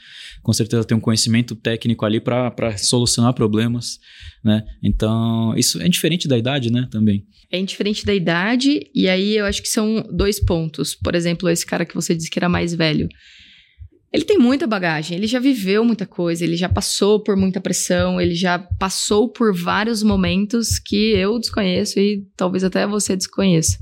com 0.43 0.53
certeza 0.53 0.81
ela 0.81 0.85
tem 0.85 0.97
um 0.97 1.01
conhecimento 1.01 1.57
técnico 1.57 2.05
ali 2.05 2.21
para 2.21 2.77
solucionar 2.77 3.33
problemas, 3.33 3.99
né? 4.45 4.63
Então, 4.83 5.55
isso 5.57 5.81
é 5.81 5.89
diferente 5.89 6.29
da 6.29 6.37
idade, 6.37 6.71
né, 6.71 6.87
também. 6.91 7.25
É 7.51 7.63
diferente 7.63 8.05
da 8.05 8.15
idade, 8.15 8.91
e 8.95 9.09
aí 9.09 9.39
eu 9.39 9.47
acho 9.47 9.63
que 9.63 9.69
são 9.69 10.07
dois 10.13 10.39
pontos. 10.39 10.95
Por 10.95 11.15
exemplo, 11.15 11.49
esse 11.49 11.65
cara 11.65 11.87
que 11.87 11.95
você 11.95 12.15
disse 12.15 12.29
que 12.29 12.39
era 12.39 12.49
mais 12.49 12.75
velho. 12.75 13.09
Ele 14.17 14.25
tem 14.25 14.39
muita 14.39 14.67
bagagem, 14.67 15.15
ele 15.15 15.27
já 15.27 15.39
viveu 15.39 15.85
muita 15.85 16.07
coisa, 16.07 16.43
ele 16.43 16.57
já 16.57 16.71
passou 16.71 17.23
por 17.23 17.37
muita 17.37 17.61
pressão, 17.61 18.19
ele 18.19 18.35
já 18.35 18.59
passou 18.59 19.31
por 19.31 19.55
vários 19.55 20.03
momentos 20.03 20.79
que 20.79 21.13
eu 21.13 21.39
desconheço 21.39 22.01
e 22.01 22.27
talvez 22.35 22.65
até 22.65 22.87
você 22.87 23.15
desconheça. 23.15 23.77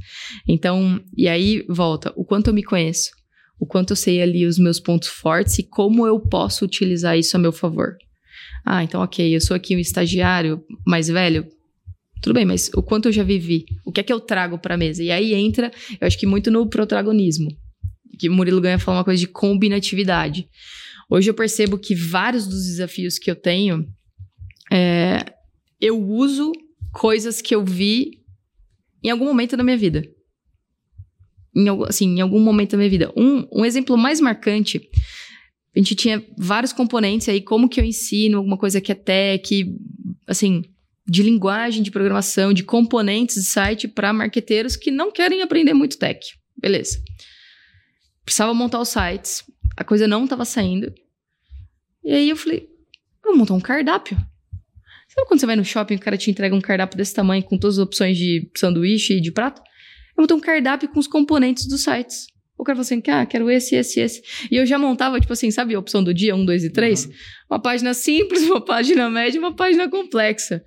Então, 0.49 1.01
e 1.17 1.29
aí 1.29 1.65
volta, 1.69 2.13
o 2.17 2.25
quanto 2.25 2.49
eu 2.49 2.53
me 2.53 2.65
conheço, 2.65 3.13
o 3.61 3.65
quanto 3.65 3.93
eu 3.93 3.97
sei 3.97 4.21
ali 4.21 4.45
os 4.45 4.59
meus 4.59 4.81
pontos 4.81 5.09
fortes 5.09 5.57
e 5.61 5.63
como 5.63 6.05
eu 6.05 6.19
posso 6.19 6.65
utilizar 6.65 7.17
isso 7.17 7.37
a 7.37 7.39
meu 7.39 7.53
favor. 7.53 7.97
Ah, 8.67 8.83
então 8.83 9.03
ok, 9.03 9.37
eu 9.37 9.41
sou 9.41 9.55
aqui 9.55 9.77
um 9.77 9.79
estagiário 9.79 10.65
mais 10.85 11.07
velho, 11.07 11.47
tudo 12.21 12.35
bem, 12.35 12.45
mas 12.45 12.69
o 12.75 12.83
quanto 12.83 13.07
eu 13.07 13.13
já 13.13 13.23
vivi, 13.23 13.67
o 13.87 13.93
que 13.93 14.01
é 14.01 14.03
que 14.03 14.13
eu 14.13 14.19
trago 14.19 14.59
para 14.59 14.75
a 14.75 14.79
mesa? 14.79 15.01
E 15.01 15.13
aí 15.13 15.33
entra, 15.33 15.71
eu 16.01 16.05
acho 16.09 16.19
que 16.19 16.27
muito 16.27 16.51
no 16.51 16.69
protagonismo 16.69 17.51
que 18.15 18.29
Murilo 18.29 18.61
Ganha 18.61 18.79
fala 18.79 18.99
uma 18.99 19.05
coisa 19.05 19.21
de 19.21 19.27
combinatividade. 19.27 20.49
Hoje 21.09 21.31
eu 21.31 21.35
percebo 21.35 21.79
que 21.79 21.95
vários 21.95 22.47
dos 22.47 22.65
desafios 22.67 23.19
que 23.19 23.31
eu 23.31 23.37
tenho, 23.37 23.87
é, 24.73 25.25
eu 25.81 26.01
uso 26.01 26.53
coisas 26.93 27.43
que 27.43 27.55
eu 27.55 27.65
vi 27.65 28.23
em 29.03 29.11
algum 29.11 29.27
momento 29.27 29.57
da 29.57 29.65
minha 29.65 29.77
vida. 29.77 30.05
Em, 31.55 31.69
assim, 31.87 32.17
em 32.17 32.21
algum 32.21 32.41
momento 32.41 32.73
da 32.73 32.79
minha 32.79 32.91
vida. 32.91 33.13
Um, 33.17 33.47
um 33.53 33.65
exemplo 33.65 33.97
mais 33.97 34.21
marcante, 34.21 34.89
a 35.75 35.79
gente 35.79 35.95
tinha 35.95 36.25
vários 36.39 36.73
componentes 36.73 37.29
aí, 37.29 37.41
como 37.41 37.69
que 37.69 37.81
eu 37.81 37.85
ensino 37.85 38.39
alguma 38.39 38.57
coisa 38.57 38.81
que 38.81 38.91
é 38.91 38.95
tech, 38.95 39.67
assim, 40.27 40.65
de 41.07 41.23
linguagem 41.23 41.83
de 41.83 41.91
programação, 41.91 42.53
de 42.53 42.65
componentes 42.65 43.37
de 43.37 43.49
site 43.49 43.87
para 43.87 44.13
marqueteiros 44.13 44.75
que 44.75 44.91
não 44.91 45.13
querem 45.13 45.43
aprender 45.43 45.75
muito 45.75 45.99
tech. 45.99 46.21
Beleza 46.57 46.99
precisava 48.25 48.55
montar 48.55 48.81
os 48.81 48.89
sites, 48.89 49.45
a 49.77 49.85
coisa 49.85 50.09
não 50.09 50.25
estava 50.25 50.45
saindo. 50.45 50.93
E 52.03 52.13
aí 52.13 52.29
eu 52.29 52.37
falei, 52.37 52.69
vou 53.23 53.37
montar 53.37 53.55
um 53.55 53.61
cardápio. 53.61 54.17
Sabe 55.09 55.29
quando 55.29 55.41
você 55.41 55.47
vai 55.47 55.57
no 55.57 55.65
shopping 55.65 55.95
e 55.95 55.97
o 55.97 56.01
cara 56.01 56.17
te 56.17 56.31
entrega 56.31 56.55
um 56.55 56.61
cardápio 56.61 56.97
desse 56.97 57.15
tamanho 57.15 57.43
com 57.43 57.59
todas 57.59 57.79
as 57.79 57.85
opções 57.85 58.17
de 58.17 58.51
sanduíche 58.57 59.15
e 59.15 59.21
de 59.21 59.31
prato? 59.31 59.63
Eu 60.17 60.23
montei 60.23 60.37
um 60.37 60.41
cardápio 60.41 60.89
com 60.89 60.99
os 60.99 61.07
componentes 61.07 61.67
dos 61.67 61.83
sites. 61.83 62.27
O 62.57 62.63
cara 62.63 62.77
falou 62.77 62.83
assim, 62.83 63.03
ah, 63.09 63.27
quero 63.27 63.51
esse, 63.51 63.75
esse, 63.75 64.01
esse. 64.01 64.23
E 64.51 64.57
eu 64.57 64.65
já 64.65 64.79
montava, 64.79 65.21
tipo 65.21 65.33
assim, 65.33 65.51
sabe 65.51 65.75
a 65.75 65.79
opção 65.79 66.03
do 66.03 66.15
dia, 66.15 66.35
um, 66.35 66.45
dois 66.45 66.65
e 66.65 66.71
três? 66.71 67.05
Uhum. 67.05 67.13
Uma 67.51 67.61
página 67.61 67.95
simples, 67.95 68.43
uma 68.49 68.65
página 68.65 69.11
média 69.11 69.39
uma 69.41 69.55
página 69.55 69.89
complexa. 69.89 70.65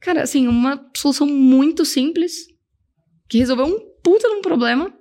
Cara, 0.00 0.22
assim, 0.22 0.48
uma 0.48 0.82
solução 0.96 1.26
muito 1.26 1.84
simples 1.84 2.46
que 3.28 3.38
resolveu 3.38 3.66
um 3.66 3.78
puta 4.02 4.26
num 4.28 4.40
problema 4.40 4.92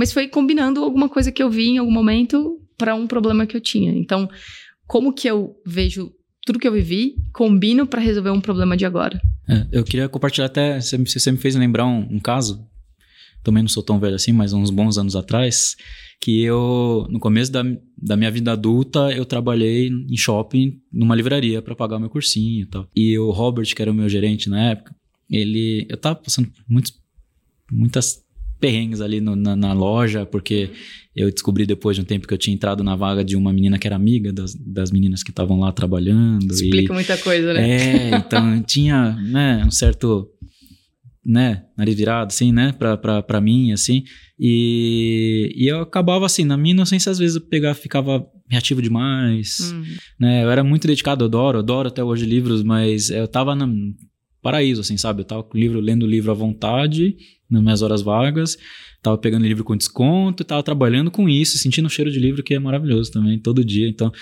mas 0.00 0.14
foi 0.14 0.28
combinando 0.28 0.82
alguma 0.82 1.10
coisa 1.10 1.30
que 1.30 1.42
eu 1.42 1.50
vi 1.50 1.72
em 1.72 1.76
algum 1.76 1.92
momento 1.92 2.58
para 2.78 2.94
um 2.94 3.06
problema 3.06 3.44
que 3.44 3.54
eu 3.54 3.60
tinha. 3.60 3.92
Então, 3.92 4.26
como 4.86 5.12
que 5.12 5.28
eu 5.28 5.54
vejo 5.66 6.10
tudo 6.46 6.58
que 6.58 6.66
eu 6.66 6.72
vivi, 6.72 7.16
combino 7.34 7.86
para 7.86 8.00
resolver 8.00 8.30
um 8.30 8.40
problema 8.40 8.78
de 8.78 8.86
agora? 8.86 9.20
É, 9.46 9.66
eu 9.70 9.84
queria 9.84 10.08
compartilhar 10.08 10.46
até, 10.46 10.80
você, 10.80 10.96
você 10.96 11.30
me 11.30 11.36
fez 11.36 11.54
lembrar 11.54 11.84
um, 11.84 11.98
um 12.12 12.18
caso, 12.18 12.66
também 13.44 13.62
não 13.62 13.68
sou 13.68 13.82
tão 13.82 14.00
velho 14.00 14.14
assim, 14.14 14.32
mas 14.32 14.54
uns 14.54 14.70
bons 14.70 14.96
anos 14.96 15.14
atrás, 15.14 15.76
que 16.18 16.40
eu, 16.40 17.06
no 17.10 17.20
começo 17.20 17.52
da, 17.52 17.62
da 17.98 18.16
minha 18.16 18.30
vida 18.30 18.52
adulta, 18.52 19.12
eu 19.12 19.26
trabalhei 19.26 19.88
em 19.88 20.16
shopping, 20.16 20.80
numa 20.90 21.14
livraria, 21.14 21.60
para 21.60 21.76
pagar 21.76 21.98
meu 21.98 22.08
cursinho 22.08 22.62
e 22.62 22.66
tal. 22.66 22.88
E 22.96 23.18
o 23.18 23.30
Robert, 23.32 23.66
que 23.66 23.82
era 23.82 23.90
o 23.90 23.94
meu 23.94 24.08
gerente 24.08 24.48
na 24.48 24.70
época, 24.70 24.96
ele, 25.28 25.86
eu 25.90 25.98
tava 25.98 26.16
passando 26.16 26.50
muitos, 26.66 26.98
muitas 27.70 28.24
perrengues 28.60 29.00
ali 29.00 29.20
no, 29.20 29.34
na, 29.34 29.56
na, 29.56 29.72
loja, 29.72 30.26
porque 30.26 30.70
eu 31.16 31.30
descobri 31.30 31.64
depois 31.64 31.96
de 31.96 32.02
um 32.02 32.04
tempo 32.04 32.28
que 32.28 32.34
eu 32.34 32.38
tinha 32.38 32.54
entrado 32.54 32.84
na 32.84 32.94
vaga 32.94 33.24
de 33.24 33.34
uma 33.34 33.52
menina 33.52 33.78
que 33.78 33.86
era 33.86 33.96
amiga 33.96 34.32
das, 34.32 34.54
das 34.54 34.90
meninas 34.90 35.22
que 35.22 35.30
estavam 35.30 35.58
lá 35.58 35.72
trabalhando. 35.72 36.52
Explica 36.52 36.92
e, 36.92 36.94
muita 36.94 37.16
coisa, 37.16 37.54
né? 37.54 37.70
É, 37.70 38.16
então 38.16 38.62
tinha, 38.62 39.12
né, 39.16 39.64
um 39.66 39.70
certo, 39.70 40.28
né, 41.24 41.64
nariz 41.76 41.96
virado, 41.96 42.28
assim, 42.28 42.52
né, 42.52 42.72
pra, 42.78 42.96
pra, 42.96 43.22
pra 43.22 43.40
mim, 43.40 43.72
assim, 43.72 44.04
e, 44.38 45.52
e 45.56 45.66
eu 45.66 45.80
acabava, 45.80 46.26
assim, 46.26 46.44
na 46.44 46.56
minha 46.56 46.72
inocência, 46.72 47.10
às 47.10 47.18
vezes 47.18 47.36
eu 47.36 47.42
pegava, 47.42 47.74
ficava 47.74 48.26
reativo 48.48 48.82
demais, 48.82 49.72
uhum. 49.72 49.84
né, 50.20 50.44
eu 50.44 50.50
era 50.50 50.62
muito 50.62 50.86
dedicado, 50.86 51.24
eu 51.24 51.26
adoro, 51.26 51.58
adoro 51.58 51.88
até 51.88 52.04
hoje 52.04 52.26
livros, 52.26 52.62
mas 52.62 53.10
eu 53.10 53.26
tava 53.26 53.54
no 53.54 53.94
paraíso, 54.42 54.80
assim, 54.80 54.96
sabe, 54.96 55.22
eu 55.22 55.24
tava 55.24 55.42
com 55.42 55.56
o 55.56 55.60
livro, 55.60 55.80
lendo 55.80 56.04
o 56.04 56.08
livro 56.08 56.30
à 56.30 56.34
vontade, 56.34 57.16
nas 57.50 57.62
minhas 57.62 57.82
horas 57.82 58.02
vagas, 58.02 58.56
tava 59.02 59.18
pegando 59.18 59.46
livro 59.46 59.64
com 59.64 59.76
desconto, 59.76 60.44
tava 60.44 60.62
trabalhando 60.62 61.10
com 61.10 61.28
isso, 61.28 61.58
sentindo 61.58 61.86
o 61.86 61.90
cheiro 61.90 62.10
de 62.10 62.18
livro 62.18 62.42
que 62.42 62.54
é 62.54 62.58
maravilhoso 62.58 63.10
também, 63.10 63.38
todo 63.38 63.64
dia. 63.64 63.88
Então, 63.88 64.12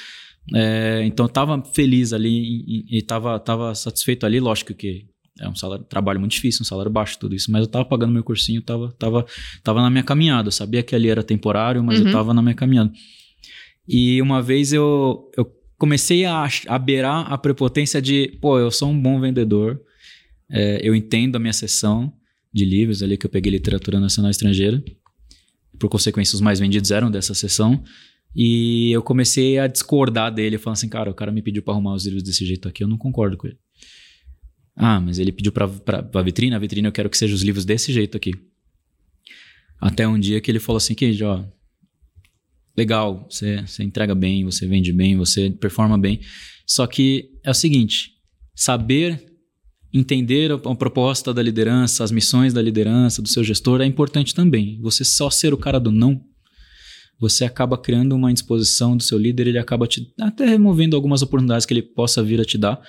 é, 0.55 1.03
então 1.05 1.27
eu 1.27 1.31
tava 1.31 1.63
feliz 1.75 2.13
ali 2.13 2.65
e, 2.67 2.99
e 2.99 3.03
tava, 3.03 3.39
tava 3.39 3.75
satisfeito 3.75 4.25
ali, 4.25 4.41
lógico 4.41 4.73
que 4.75 5.07
é 5.41 5.49
um 5.49 5.55
salário, 5.55 5.85
trabalho 5.85 6.19
muito 6.19 6.33
difícil, 6.33 6.63
um 6.63 6.65
salário 6.65 6.91
baixo, 6.91 7.19
tudo 7.19 7.35
isso, 7.35 7.51
mas 7.51 7.63
eu 7.63 7.69
tava 7.69 7.85
pagando 7.85 8.13
meu 8.13 8.25
cursinho, 8.25 8.61
tava, 8.61 8.93
tava, 8.99 9.25
tava 9.63 9.81
na 9.83 9.91
minha 9.91 10.03
caminhada, 10.03 10.49
eu 10.49 10.53
sabia 10.53 10.83
que 10.83 10.95
ali 10.95 11.09
era 11.09 11.23
temporário, 11.23 11.83
mas 11.83 12.01
uhum. 12.01 12.07
eu 12.07 12.13
tava 12.13 12.35
na 12.35 12.43
minha 12.43 12.55
caminhada. 12.55 12.91
E 13.87 14.21
uma 14.21 14.43
vez 14.43 14.73
eu, 14.73 15.31
eu 15.37 15.51
comecei 15.79 16.25
a, 16.25 16.47
a 16.67 16.79
beirar 16.79 17.33
a 17.33 17.39
prepotência 17.39 18.03
de, 18.03 18.37
pô, 18.41 18.59
eu 18.59 18.71
sou 18.71 18.91
um 18.91 19.01
bom 19.01 19.21
vendedor, 19.21 19.81
é, 20.51 20.81
eu 20.83 20.95
entendo 20.95 21.37
a 21.37 21.39
minha 21.39 21.53
sessão, 21.53 22.13
de 22.53 22.65
livros 22.65 23.03
ali 23.03 23.17
que 23.17 23.27
eu 23.27 23.31
peguei 23.31 23.53
literatura 23.53 24.01
nacional 24.01 24.31
estrangeira. 24.31 24.83
Por 25.79 25.89
consequência, 25.89 26.35
os 26.35 26.41
mais 26.41 26.59
vendidos 26.59 26.91
eram 26.91 27.11
dessa 27.11 27.35
sessão. 27.35 27.83
E 28.35 28.91
eu 28.91 29.03
comecei 29.03 29.59
a 29.59 29.67
discordar 29.67 30.33
dele, 30.33 30.59
falando 30.59 30.77
assim, 30.77 30.89
cara, 30.89 31.11
o 31.11 31.15
cara 31.15 31.33
me 31.33 31.43
pediu 31.43 31.63
para 31.63 31.75
arrumar 31.75 31.95
os 31.95 32.05
livros 32.05 32.23
desse 32.23 32.45
jeito 32.45 32.69
aqui, 32.69 32.83
eu 32.83 32.89
não 32.89 32.99
concordo 32.99 33.37
com 33.37 33.47
ele. 33.47 33.59
Ah, 34.77 35.01
mas 35.01 35.19
ele 35.19 35.33
pediu 35.33 35.51
pra, 35.51 35.67
pra, 35.69 36.23
vitrine, 36.23 36.55
a 36.55 36.59
vitrine 36.59 36.87
eu 36.87 36.93
quero 36.93 37.11
que 37.11 37.19
sejam 37.19 37.35
os 37.35 37.43
livros 37.43 37.65
desse 37.65 37.93
jeito 37.93 38.17
aqui. 38.17 38.33
Até 39.81 40.07
um 40.07 40.19
dia 40.19 40.41
que 40.41 40.51
ele 40.51 40.61
falou 40.61 40.77
assim, 40.77 40.95
que 40.95 41.23
ó, 41.25 41.45
legal, 42.77 43.27
você, 43.29 43.63
você 43.67 43.83
entrega 43.83 44.15
bem, 44.15 44.45
você 44.45 44.67
vende 44.67 44.93
bem, 44.93 45.17
você 45.17 45.51
performa 45.51 45.99
bem. 45.99 46.21
Só 46.65 46.87
que 46.87 47.31
é 47.43 47.51
o 47.51 47.55
seguinte, 47.55 48.13
saber 48.55 49.28
entender 49.93 50.53
a, 50.53 50.75
proposta 50.75 51.33
da 51.33 51.43
liderança, 51.43 52.05
as 52.05 52.11
missões 52.11 52.53
da 52.53 52.61
liderança, 52.61 53.23
do 53.23 53.29
seu 53.29 53.43
gestor 53.43 53.81
é 53.81 53.87
importante 53.87 54.35
também. 54.35 54.79
Você 54.83 55.05
só 55.05 55.31
ser 55.31 55.55
o 55.55 55.59
cara 55.59 55.79
do 55.79 55.91
não, 55.91 56.21
você 57.19 57.45
acaba 57.45 57.77
criando 57.77 58.15
uma 58.15 58.31
indisposição 58.31 58.97
do 58.97 59.03
seu 59.03 59.19
líder, 59.19 59.49
ele 59.49 59.59
acaba 59.59 59.87
te 59.87 60.13
até 60.21 60.47
removendo 60.47 60.95
algumas 60.95 61.23
oportunidades 61.23 61.67
que 61.67 61.75
ele 61.75 61.83
possa 61.83 62.23
vir 62.23 62.41
a 62.41 62.45
te 62.45 62.57
dar, 62.57 62.81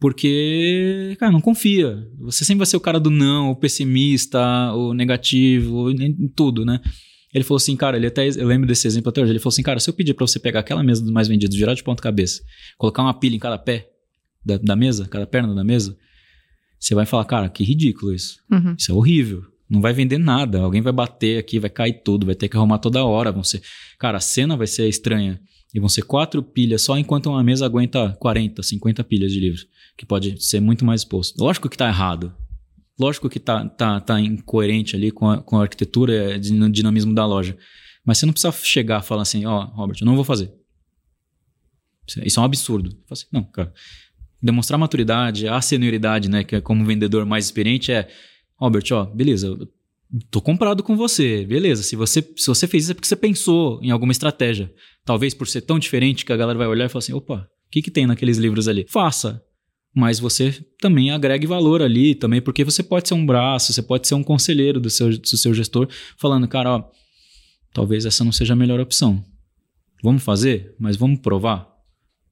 Porque, 0.00 1.16
cara, 1.18 1.30
não 1.30 1.40
confia. 1.40 2.06
Você 2.18 2.44
sempre 2.44 2.58
vai 2.58 2.66
ser 2.66 2.76
o 2.76 2.80
cara 2.80 2.98
do 2.98 3.10
não, 3.10 3.50
o 3.50 3.56
pessimista, 3.56 4.72
o 4.74 4.92
negativo, 4.92 5.90
em 5.90 6.28
tudo, 6.28 6.64
né? 6.64 6.80
Ele 7.32 7.42
falou 7.42 7.56
assim, 7.56 7.76
cara, 7.76 7.96
ele 7.96 8.06
até, 8.06 8.28
eu 8.28 8.46
lembro 8.46 8.66
desse 8.66 8.86
exemplo 8.86 9.08
até 9.08 9.20
hoje, 9.20 9.32
ele 9.32 9.38
falou 9.40 9.52
assim, 9.52 9.62
cara, 9.62 9.80
se 9.80 9.90
eu 9.90 9.94
pedir 9.94 10.14
pra 10.14 10.26
você 10.26 10.38
pegar 10.38 10.60
aquela 10.60 10.82
mesa 10.84 11.02
dos 11.02 11.10
mais 11.10 11.26
vendidos, 11.26 11.56
virar 11.56 11.74
de 11.74 11.82
ponta 11.82 12.02
cabeça, 12.02 12.42
colocar 12.78 13.02
uma 13.02 13.12
pilha 13.12 13.34
em 13.34 13.40
cada 13.40 13.58
pé 13.58 13.88
da, 14.44 14.56
da 14.56 14.76
mesa, 14.76 15.08
cada 15.08 15.26
perna 15.26 15.52
da 15.52 15.64
mesa, 15.64 15.96
você 16.84 16.94
vai 16.94 17.06
falar, 17.06 17.24
cara, 17.24 17.48
que 17.48 17.64
ridículo 17.64 18.12
isso. 18.12 18.38
Uhum. 18.52 18.74
Isso 18.78 18.92
é 18.92 18.94
horrível. 18.94 19.42
Não 19.70 19.80
vai 19.80 19.94
vender 19.94 20.18
nada. 20.18 20.60
Alguém 20.60 20.82
vai 20.82 20.92
bater 20.92 21.38
aqui, 21.38 21.58
vai 21.58 21.70
cair 21.70 22.02
tudo, 22.04 22.26
vai 22.26 22.34
ter 22.34 22.46
que 22.46 22.56
arrumar 22.58 22.78
toda 22.78 23.02
hora. 23.02 23.32
Vão 23.32 23.42
ser... 23.42 23.62
Cara, 23.98 24.18
a 24.18 24.20
cena 24.20 24.54
vai 24.54 24.66
ser 24.66 24.86
estranha. 24.86 25.40
E 25.74 25.80
vão 25.80 25.88
ser 25.88 26.02
quatro 26.02 26.42
pilhas 26.42 26.82
só 26.82 26.98
enquanto 26.98 27.30
uma 27.30 27.42
mesa 27.42 27.64
aguenta 27.64 28.14
40, 28.20 28.62
50 28.62 29.02
pilhas 29.02 29.32
de 29.32 29.40
livros. 29.40 29.66
Que 29.96 30.04
pode 30.04 30.44
ser 30.44 30.60
muito 30.60 30.84
mais 30.84 31.00
exposto. 31.00 31.42
Lógico 31.42 31.70
que 31.70 31.76
tá 31.78 31.88
errado. 31.88 32.34
Lógico 33.00 33.30
que 33.30 33.40
tá, 33.40 33.66
tá, 33.66 33.98
tá 33.98 34.20
incoerente 34.20 34.94
ali 34.94 35.10
com 35.10 35.28
a, 35.28 35.42
com 35.42 35.56
a 35.56 35.62
arquitetura 35.62 36.36
e 36.36 36.36
o 36.36 36.70
dinamismo 36.70 37.14
da 37.14 37.24
loja. 37.24 37.56
Mas 38.04 38.18
você 38.18 38.26
não 38.26 38.32
precisa 38.34 38.52
chegar 38.52 39.02
e 39.02 39.06
falar 39.06 39.22
assim, 39.22 39.46
ó, 39.46 39.64
oh, 39.64 39.76
Robert, 39.76 39.96
eu 40.02 40.06
não 40.06 40.16
vou 40.16 40.24
fazer. 40.24 40.52
Isso 42.22 42.38
é 42.38 42.42
um 42.42 42.44
absurdo. 42.44 42.94
Assim, 43.10 43.24
não, 43.32 43.42
cara. 43.42 43.72
Demonstrar 44.44 44.76
maturidade, 44.76 45.48
a 45.48 45.58
senioridade, 45.62 46.28
né? 46.28 46.44
Que 46.44 46.56
é 46.56 46.60
como 46.60 46.84
vendedor 46.84 47.24
mais 47.24 47.46
experiente 47.46 47.90
é, 47.90 48.06
Robert, 48.58 48.84
ó, 48.92 49.06
beleza, 49.06 49.56
tô 50.30 50.38
comprado 50.38 50.82
com 50.82 50.94
você, 50.94 51.46
beleza. 51.46 51.82
Se 51.82 51.96
você, 51.96 52.20
se 52.36 52.46
você 52.46 52.66
fez 52.66 52.82
isso 52.82 52.92
é 52.92 52.94
porque 52.94 53.08
você 53.08 53.16
pensou 53.16 53.80
em 53.82 53.90
alguma 53.90 54.12
estratégia. 54.12 54.70
Talvez 55.02 55.32
por 55.32 55.48
ser 55.48 55.62
tão 55.62 55.78
diferente 55.78 56.26
que 56.26 56.32
a 56.32 56.36
galera 56.36 56.58
vai 56.58 56.68
olhar 56.68 56.84
e 56.84 56.88
falar 56.90 56.98
assim: 56.98 57.14
opa, 57.14 57.48
o 57.66 57.70
que, 57.70 57.80
que 57.80 57.90
tem 57.90 58.06
naqueles 58.06 58.36
livros 58.36 58.68
ali? 58.68 58.84
Faça. 58.86 59.42
Mas 59.96 60.18
você 60.18 60.52
também 60.78 61.10
agregue 61.10 61.46
valor 61.46 61.80
ali, 61.80 62.14
também, 62.14 62.42
porque 62.42 62.64
você 62.64 62.82
pode 62.82 63.08
ser 63.08 63.14
um 63.14 63.24
braço, 63.24 63.72
você 63.72 63.80
pode 63.80 64.06
ser 64.06 64.14
um 64.14 64.24
conselheiro 64.24 64.78
do 64.78 64.90
seu, 64.90 65.16
do 65.16 65.36
seu 65.38 65.54
gestor, 65.54 65.88
falando, 66.18 66.46
cara, 66.48 66.76
ó, 66.76 66.84
talvez 67.72 68.04
essa 68.04 68.24
não 68.24 68.32
seja 68.32 68.52
a 68.52 68.56
melhor 68.56 68.78
opção. 68.78 69.24
Vamos 70.02 70.22
fazer, 70.22 70.74
mas 70.78 70.96
vamos 70.96 71.20
provar 71.20 71.73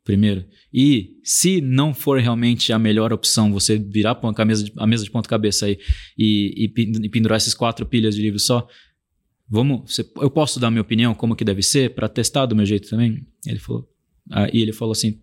primeiro. 0.05 0.45
E 0.73 1.19
se 1.23 1.61
não 1.61 1.95
for 1.95 2.21
realmente 2.21 2.73
a 2.73 2.79
melhor 2.79 3.13
opção, 3.13 3.53
você 3.53 3.79
virar 3.79 4.19
a 4.21 4.45
mesa 4.45 4.65
de, 4.65 4.73
a 4.77 4.87
mesa 4.87 5.05
de 5.05 5.11
ponta 5.11 5.29
cabeça 5.29 5.67
aí 5.67 5.79
e, 6.19 6.65
e, 6.65 7.09
pendurar 7.09 7.37
esses 7.37 7.55
quatro 7.55 7.87
pilhas 7.87 8.15
de 8.15 8.23
livro 8.23 8.39
só, 8.39 8.67
vamos, 9.49 9.99
eu 10.17 10.31
posso 10.31 10.59
dar 10.59 10.71
minha 10.71 10.83
opinião 10.83 11.15
como 11.15 11.37
que 11.37 11.45
deve 11.45 11.63
ser 11.63 11.95
para 11.95 12.09
testar 12.09 12.47
do 12.47 12.57
meu 12.57 12.67
jeito 12.67 12.89
também? 12.89 13.27
Ele 13.47 13.59
falou. 13.59 13.89
Aí 14.31 14.61
ele 14.61 14.73
falou 14.73 14.93
assim, 14.93 15.19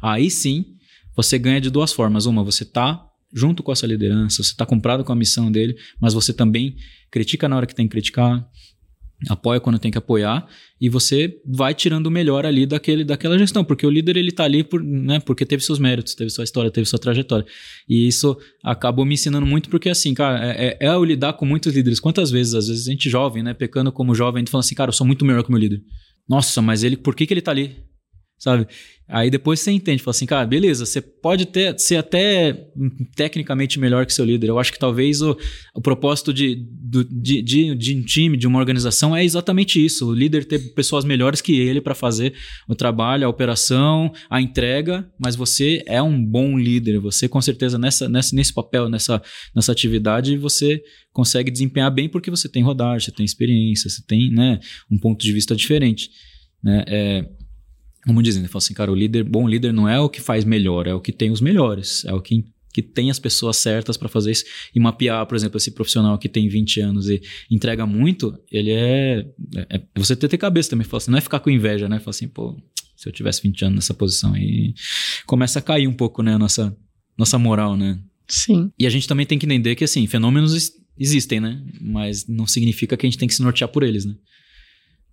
aí 0.00 0.30
sim 0.30 0.76
você 1.16 1.38
ganha 1.38 1.60
de 1.60 1.70
duas 1.70 1.92
formas. 1.92 2.26
Uma, 2.26 2.44
você 2.44 2.64
tá 2.64 3.06
junto 3.32 3.62
com 3.62 3.72
essa 3.72 3.86
liderança, 3.86 4.42
você 4.42 4.50
está 4.50 4.66
comprado 4.66 5.04
com 5.04 5.12
a 5.12 5.16
missão 5.16 5.50
dele, 5.50 5.76
mas 5.98 6.12
você 6.12 6.32
também 6.32 6.76
critica 7.10 7.48
na 7.48 7.56
hora 7.56 7.66
que 7.66 7.74
tem 7.74 7.86
que 7.86 7.92
criticar, 7.92 8.46
apoia 9.28 9.60
quando 9.60 9.78
tem 9.78 9.90
que 9.90 9.98
apoiar 9.98 10.46
e 10.80 10.88
você 10.88 11.40
vai 11.46 11.74
tirando 11.74 12.06
o 12.06 12.10
melhor 12.10 12.44
ali 12.44 12.66
daquele, 12.66 13.04
daquela 13.04 13.38
gestão, 13.38 13.64
porque 13.64 13.86
o 13.86 13.90
líder 13.90 14.16
ele 14.16 14.32
tá 14.32 14.44
ali 14.44 14.64
por, 14.64 14.82
né, 14.82 15.20
porque 15.20 15.46
teve 15.46 15.62
seus 15.62 15.78
méritos, 15.78 16.14
teve 16.14 16.30
sua 16.30 16.44
história, 16.44 16.70
teve 16.70 16.86
sua 16.86 16.98
trajetória. 16.98 17.46
E 17.88 18.08
isso 18.08 18.36
acabou 18.64 19.04
me 19.04 19.14
ensinando 19.14 19.46
muito 19.46 19.68
porque 19.70 19.88
assim, 19.88 20.12
cara, 20.12 20.44
é, 20.44 20.76
é, 20.80 20.88
é 20.88 20.88
eu 20.88 21.04
lidar 21.04 21.34
com 21.34 21.46
muitos 21.46 21.74
líderes. 21.74 22.00
Quantas 22.00 22.30
vezes, 22.30 22.54
às 22.54 22.68
vezes 22.68 22.88
a 22.88 22.90
gente 22.90 23.08
jovem, 23.08 23.42
né, 23.42 23.54
pecando 23.54 23.92
como 23.92 24.14
jovem, 24.14 24.40
a 24.40 24.40
gente 24.40 24.50
fala 24.50 24.60
assim, 24.60 24.74
cara, 24.74 24.88
eu 24.88 24.92
sou 24.94 25.06
muito 25.06 25.24
melhor 25.24 25.42
que 25.42 25.50
o 25.50 25.52
meu 25.52 25.60
líder. 25.60 25.80
Nossa, 26.28 26.60
mas 26.60 26.82
ele, 26.82 26.96
por 26.96 27.14
que 27.14 27.26
que 27.26 27.34
ele 27.34 27.40
tá 27.40 27.52
ali? 27.52 27.76
Sabe? 28.38 28.66
Aí 29.12 29.28
depois 29.28 29.60
você 29.60 29.70
entende, 29.70 30.02
fala 30.02 30.12
assim, 30.12 30.24
cara, 30.24 30.46
beleza, 30.46 30.86
você 30.86 30.98
pode 31.02 31.44
ter, 31.44 31.78
ser 31.78 31.96
até 31.96 32.66
tecnicamente 33.14 33.78
melhor 33.78 34.06
que 34.06 34.14
seu 34.14 34.24
líder. 34.24 34.48
Eu 34.48 34.58
acho 34.58 34.72
que 34.72 34.78
talvez 34.78 35.20
o, 35.20 35.36
o 35.74 35.82
propósito 35.82 36.32
de, 36.32 36.54
de, 37.10 37.42
de, 37.42 37.74
de 37.74 37.94
um 37.94 38.02
time, 38.02 38.38
de 38.38 38.46
uma 38.46 38.58
organização, 38.58 39.14
é 39.14 39.22
exatamente 39.22 39.84
isso. 39.84 40.08
O 40.08 40.14
líder 40.14 40.46
ter 40.46 40.58
pessoas 40.72 41.04
melhores 41.04 41.42
que 41.42 41.60
ele 41.60 41.78
para 41.78 41.94
fazer 41.94 42.32
o 42.66 42.74
trabalho, 42.74 43.26
a 43.26 43.28
operação, 43.28 44.10
a 44.30 44.40
entrega, 44.40 45.06
mas 45.18 45.36
você 45.36 45.82
é 45.86 46.00
um 46.00 46.24
bom 46.24 46.58
líder. 46.58 46.98
Você, 47.00 47.28
com 47.28 47.42
certeza, 47.42 47.76
nessa, 47.76 48.08
nessa, 48.08 48.34
nesse 48.34 48.54
papel, 48.54 48.88
nessa, 48.88 49.20
nessa 49.54 49.72
atividade, 49.72 50.38
você 50.38 50.82
consegue 51.12 51.50
desempenhar 51.50 51.90
bem 51.90 52.08
porque 52.08 52.30
você 52.30 52.48
tem 52.48 52.62
rodagem, 52.62 53.04
você 53.04 53.12
tem 53.12 53.26
experiência, 53.26 53.90
você 53.90 54.02
tem 54.06 54.30
né, 54.30 54.58
um 54.90 54.96
ponto 54.96 55.22
de 55.22 55.32
vista 55.34 55.54
diferente. 55.54 56.08
Né? 56.64 56.84
É, 56.88 57.28
como 58.06 58.22
dizem, 58.22 58.42
ele 58.42 58.48
fala 58.48 58.58
assim, 58.58 58.74
cara, 58.74 58.90
o 58.90 58.94
líder, 58.94 59.24
bom 59.24 59.48
líder 59.48 59.72
não 59.72 59.88
é 59.88 59.98
o 60.00 60.08
que 60.08 60.20
faz 60.20 60.44
melhor, 60.44 60.86
é 60.86 60.94
o 60.94 61.00
que 61.00 61.12
tem 61.12 61.30
os 61.30 61.40
melhores, 61.40 62.04
é 62.04 62.12
o 62.12 62.20
que, 62.20 62.44
que 62.72 62.82
tem 62.82 63.10
as 63.10 63.18
pessoas 63.18 63.56
certas 63.58 63.96
para 63.96 64.08
fazer 64.08 64.32
isso. 64.32 64.44
E 64.74 64.80
mapear, 64.80 65.24
por 65.26 65.36
exemplo, 65.36 65.56
esse 65.56 65.70
profissional 65.70 66.18
que 66.18 66.28
tem 66.28 66.48
20 66.48 66.80
anos 66.80 67.08
e 67.08 67.22
entrega 67.50 67.86
muito, 67.86 68.36
ele 68.50 68.72
é. 68.72 69.26
é, 69.56 69.76
é 69.76 69.82
você 69.94 70.16
ter, 70.16 70.28
ter 70.28 70.38
cabeça 70.38 70.70
também, 70.70 70.84
fala 70.84 70.98
assim, 70.98 71.10
não 71.10 71.18
é 71.18 71.20
ficar 71.20 71.40
com 71.40 71.50
inveja, 71.50 71.88
né? 71.88 71.98
Fala 72.00 72.10
assim, 72.10 72.26
pô, 72.26 72.60
se 72.96 73.08
eu 73.08 73.12
tivesse 73.12 73.42
20 73.42 73.64
anos 73.66 73.76
nessa 73.76 73.94
posição 73.94 74.34
aí, 74.34 74.74
começa 75.26 75.58
a 75.58 75.62
cair 75.62 75.86
um 75.86 75.92
pouco, 75.92 76.22
né, 76.22 76.34
a 76.34 76.38
nossa, 76.38 76.76
nossa 77.16 77.38
moral, 77.38 77.76
né? 77.76 78.00
Sim. 78.28 78.70
E 78.78 78.86
a 78.86 78.90
gente 78.90 79.06
também 79.06 79.26
tem 79.26 79.38
que 79.38 79.46
entender 79.46 79.74
que, 79.74 79.84
assim, 79.84 80.06
fenômenos 80.06 80.72
existem, 80.98 81.40
né? 81.40 81.62
Mas 81.80 82.26
não 82.26 82.46
significa 82.46 82.96
que 82.96 83.06
a 83.06 83.08
gente 83.08 83.18
tem 83.18 83.28
que 83.28 83.34
se 83.34 83.42
nortear 83.42 83.68
por 83.70 83.82
eles, 83.82 84.04
né? 84.04 84.14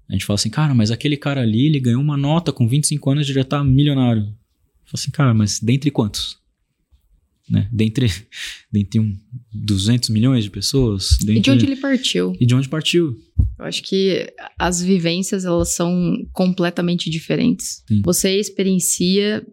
A 0.09 0.13
gente 0.13 0.25
fala 0.25 0.35
assim, 0.35 0.49
cara, 0.49 0.73
mas 0.73 0.89
aquele 0.89 1.15
cara 1.15 1.41
ali, 1.41 1.67
ele 1.67 1.79
ganhou 1.79 2.01
uma 2.01 2.17
nota 2.17 2.51
com 2.51 2.67
25 2.67 3.11
anos 3.11 3.29
e 3.29 3.33
já 3.33 3.43
tá 3.43 3.63
milionário. 3.63 4.23
Fala 4.23 4.95
assim, 4.95 5.11
cara, 5.11 5.33
mas 5.35 5.59
dentre 5.59 5.91
quantos? 5.91 6.39
Né? 7.47 7.69
Dentre, 7.71 8.07
dentre 8.71 8.99
um 8.99 9.15
200 9.53 10.09
milhões 10.09 10.43
de 10.43 10.49
pessoas. 10.49 11.17
Dentre... 11.19 11.37
E 11.37 11.41
de 11.41 11.51
onde 11.51 11.65
ele 11.65 11.75
partiu? 11.75 12.33
E 12.39 12.45
de 12.45 12.55
onde 12.55 12.67
partiu? 12.67 13.15
Eu 13.59 13.65
acho 13.65 13.83
que 13.83 14.27
as 14.57 14.81
vivências, 14.81 15.45
elas 15.45 15.75
são 15.75 16.15
completamente 16.33 17.09
diferentes. 17.09 17.83
Sim. 17.87 18.01
Você 18.03 18.35
experiencia... 18.39 19.45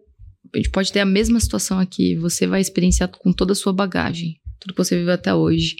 A 0.53 0.57
gente 0.57 0.69
pode 0.69 0.91
ter 0.91 1.01
a 1.01 1.05
mesma 1.05 1.39
situação 1.39 1.77
aqui. 1.77 2.15
Você 2.15 2.47
vai 2.47 2.61
experienciar 2.61 3.09
com 3.09 3.31
toda 3.31 3.51
a 3.51 3.55
sua 3.55 3.73
bagagem. 3.73 4.39
Tudo 4.59 4.73
que 4.73 4.83
você 4.83 4.97
viveu 4.97 5.13
até 5.13 5.33
hoje. 5.35 5.75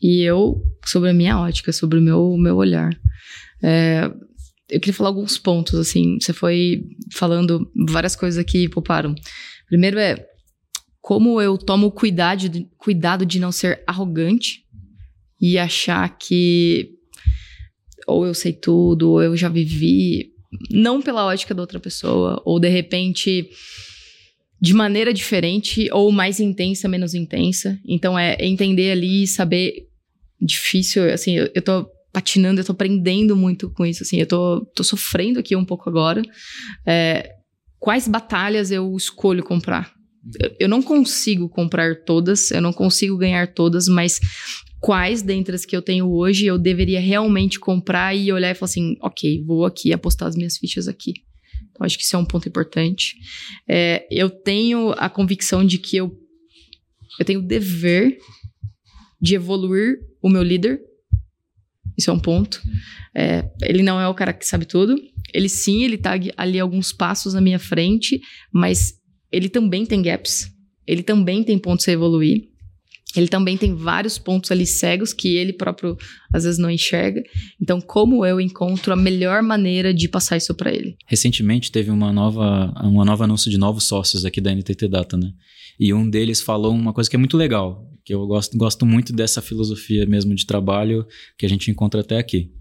E 0.00 0.22
eu, 0.22 0.62
sobre 0.86 1.10
a 1.10 1.14
minha 1.14 1.38
ótica, 1.38 1.72
sobre 1.72 1.98
o 1.98 2.02
meu, 2.02 2.36
meu 2.38 2.56
olhar. 2.56 2.96
É, 3.64 4.10
eu 4.68 4.78
queria 4.78 4.92
falar 4.92 5.08
alguns 5.08 5.38
pontos, 5.38 5.78
assim. 5.78 6.18
Você 6.20 6.32
foi 6.34 6.84
falando 7.12 7.70
várias 7.88 8.14
coisas 8.14 8.38
aqui 8.38 8.68
pouparam. 8.68 9.14
Primeiro 9.66 9.98
é 9.98 10.26
como 11.00 11.40
eu 11.40 11.56
tomo 11.56 11.90
cuidado 11.90 12.48
de, 12.48 12.68
cuidado 12.76 13.24
de 13.24 13.38
não 13.38 13.50
ser 13.50 13.82
arrogante 13.86 14.64
e 15.40 15.58
achar 15.58 16.16
que 16.18 16.90
ou 18.06 18.26
eu 18.26 18.34
sei 18.34 18.52
tudo, 18.52 19.12
ou 19.12 19.22
eu 19.22 19.34
já 19.34 19.48
vivi, 19.48 20.32
não 20.70 21.00
pela 21.00 21.24
ótica 21.24 21.54
da 21.54 21.62
outra 21.62 21.80
pessoa, 21.80 22.40
ou 22.44 22.60
de 22.60 22.68
repente 22.68 23.48
de 24.60 24.74
maneira 24.74 25.12
diferente, 25.12 25.88
ou 25.92 26.10
mais 26.12 26.40
intensa, 26.40 26.88
menos 26.88 27.14
intensa. 27.14 27.78
Então 27.86 28.18
é 28.18 28.36
entender 28.40 28.92
ali 28.92 29.22
e 29.22 29.26
saber. 29.26 29.88
Difícil, 30.40 31.10
assim, 31.10 31.38
eu, 31.38 31.50
eu 31.54 31.62
tô 31.62 31.86
patinando, 32.14 32.60
eu 32.60 32.64
tô 32.64 32.70
aprendendo 32.70 33.34
muito 33.34 33.68
com 33.70 33.84
isso, 33.84 34.04
assim, 34.04 34.20
eu 34.20 34.26
tô, 34.26 34.64
tô 34.66 34.84
sofrendo 34.84 35.40
aqui 35.40 35.56
um 35.56 35.64
pouco 35.64 35.90
agora. 35.90 36.22
É, 36.86 37.28
quais 37.80 38.06
batalhas 38.06 38.70
eu 38.70 38.96
escolho 38.96 39.42
comprar? 39.42 39.92
Eu, 40.40 40.56
eu 40.60 40.68
não 40.68 40.80
consigo 40.80 41.48
comprar 41.48 42.04
todas, 42.04 42.52
eu 42.52 42.62
não 42.62 42.72
consigo 42.72 43.18
ganhar 43.18 43.52
todas, 43.52 43.88
mas 43.88 44.20
quais 44.80 45.22
dentre 45.22 45.56
as 45.56 45.64
que 45.64 45.76
eu 45.76 45.82
tenho 45.82 46.08
hoje 46.08 46.46
eu 46.46 46.56
deveria 46.56 47.00
realmente 47.00 47.58
comprar 47.58 48.14
e 48.14 48.32
olhar 48.32 48.52
e 48.52 48.54
falar 48.54 48.70
assim, 48.70 48.96
ok, 49.02 49.42
vou 49.44 49.66
aqui 49.66 49.92
apostar 49.92 50.28
as 50.28 50.36
minhas 50.36 50.56
fichas 50.56 50.86
aqui. 50.86 51.14
Então, 51.72 51.84
acho 51.84 51.98
que 51.98 52.04
isso 52.04 52.14
é 52.14 52.18
um 52.18 52.24
ponto 52.24 52.48
importante. 52.48 53.16
É, 53.68 54.06
eu 54.08 54.30
tenho 54.30 54.94
a 54.96 55.10
convicção 55.10 55.66
de 55.66 55.78
que 55.78 55.96
eu, 55.96 56.16
eu 57.18 57.24
tenho 57.24 57.40
o 57.40 57.46
dever 57.46 58.16
de 59.20 59.34
evoluir 59.34 59.96
o 60.22 60.28
meu 60.28 60.44
líder 60.44 60.80
isso 61.96 62.10
é 62.10 62.12
um 62.12 62.18
ponto. 62.18 62.60
É, 63.14 63.44
ele 63.62 63.82
não 63.82 64.00
é 64.00 64.08
o 64.08 64.14
cara 64.14 64.32
que 64.32 64.46
sabe 64.46 64.64
tudo. 64.64 64.96
Ele 65.32 65.48
sim, 65.48 65.84
ele 65.84 65.96
tá 65.96 66.12
ali 66.36 66.58
alguns 66.58 66.92
passos 66.92 67.34
na 67.34 67.40
minha 67.40 67.58
frente, 67.58 68.20
mas 68.52 68.94
ele 69.30 69.48
também 69.48 69.86
tem 69.86 70.02
gaps. 70.02 70.50
Ele 70.86 71.02
também 71.02 71.42
tem 71.42 71.58
pontos 71.58 71.88
a 71.88 71.92
evoluir. 71.92 72.48
Ele 73.16 73.28
também 73.28 73.56
tem 73.56 73.74
vários 73.74 74.18
pontos 74.18 74.50
ali 74.50 74.66
cegos 74.66 75.12
que 75.12 75.36
ele 75.36 75.52
próprio 75.52 75.96
às 76.32 76.42
vezes 76.42 76.58
não 76.58 76.68
enxerga. 76.68 77.22
Então, 77.62 77.80
como 77.80 78.26
eu 78.26 78.40
encontro 78.40 78.92
a 78.92 78.96
melhor 78.96 79.40
maneira 79.40 79.94
de 79.94 80.08
passar 80.08 80.36
isso 80.36 80.52
para 80.54 80.72
ele? 80.72 80.96
Recentemente 81.06 81.70
teve 81.70 81.90
uma 81.90 82.12
nova, 82.12 82.72
uma 82.82 83.04
nova 83.04 83.22
anúncio 83.22 83.50
de 83.50 83.56
novos 83.56 83.84
sócios 83.84 84.24
aqui 84.24 84.40
da 84.40 84.52
NTT 84.52 84.88
Data, 84.88 85.16
né? 85.16 85.30
E 85.78 85.94
um 85.94 86.08
deles 86.08 86.40
falou 86.40 86.72
uma 86.72 86.92
coisa 86.92 87.08
que 87.08 87.14
é 87.14 87.18
muito 87.18 87.36
legal 87.36 87.88
que 88.04 88.12
eu 88.12 88.26
gosto, 88.26 88.56
gosto 88.56 88.84
muito 88.84 89.12
dessa 89.12 89.40
filosofia 89.40 90.04
mesmo 90.06 90.34
de 90.34 90.46
trabalho 90.46 91.06
que 91.38 91.46
a 91.46 91.48
gente 91.48 91.70
encontra 91.70 92.00
até 92.00 92.18
aqui. 92.18 92.52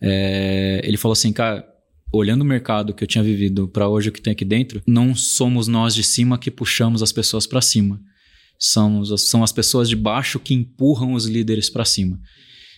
É, 0.00 0.80
ele 0.84 0.96
falou 0.96 1.12
assim, 1.12 1.32
cara, 1.32 1.66
olhando 2.12 2.42
o 2.42 2.44
mercado 2.44 2.94
que 2.94 3.02
eu 3.02 3.08
tinha 3.08 3.24
vivido 3.24 3.68
para 3.68 3.88
hoje 3.88 4.08
o 4.08 4.12
que 4.12 4.20
tem 4.20 4.32
aqui 4.32 4.44
dentro, 4.44 4.82
não 4.86 5.14
somos 5.14 5.68
nós 5.68 5.94
de 5.94 6.02
cima 6.02 6.38
que 6.38 6.50
puxamos 6.50 7.02
as 7.02 7.12
pessoas 7.12 7.46
para 7.46 7.60
cima. 7.60 8.00
Somos, 8.58 9.28
são 9.28 9.42
as 9.42 9.52
pessoas 9.52 9.88
de 9.88 9.96
baixo 9.96 10.38
que 10.38 10.54
empurram 10.54 11.14
os 11.14 11.26
líderes 11.26 11.70
para 11.70 11.84
cima 11.84 12.20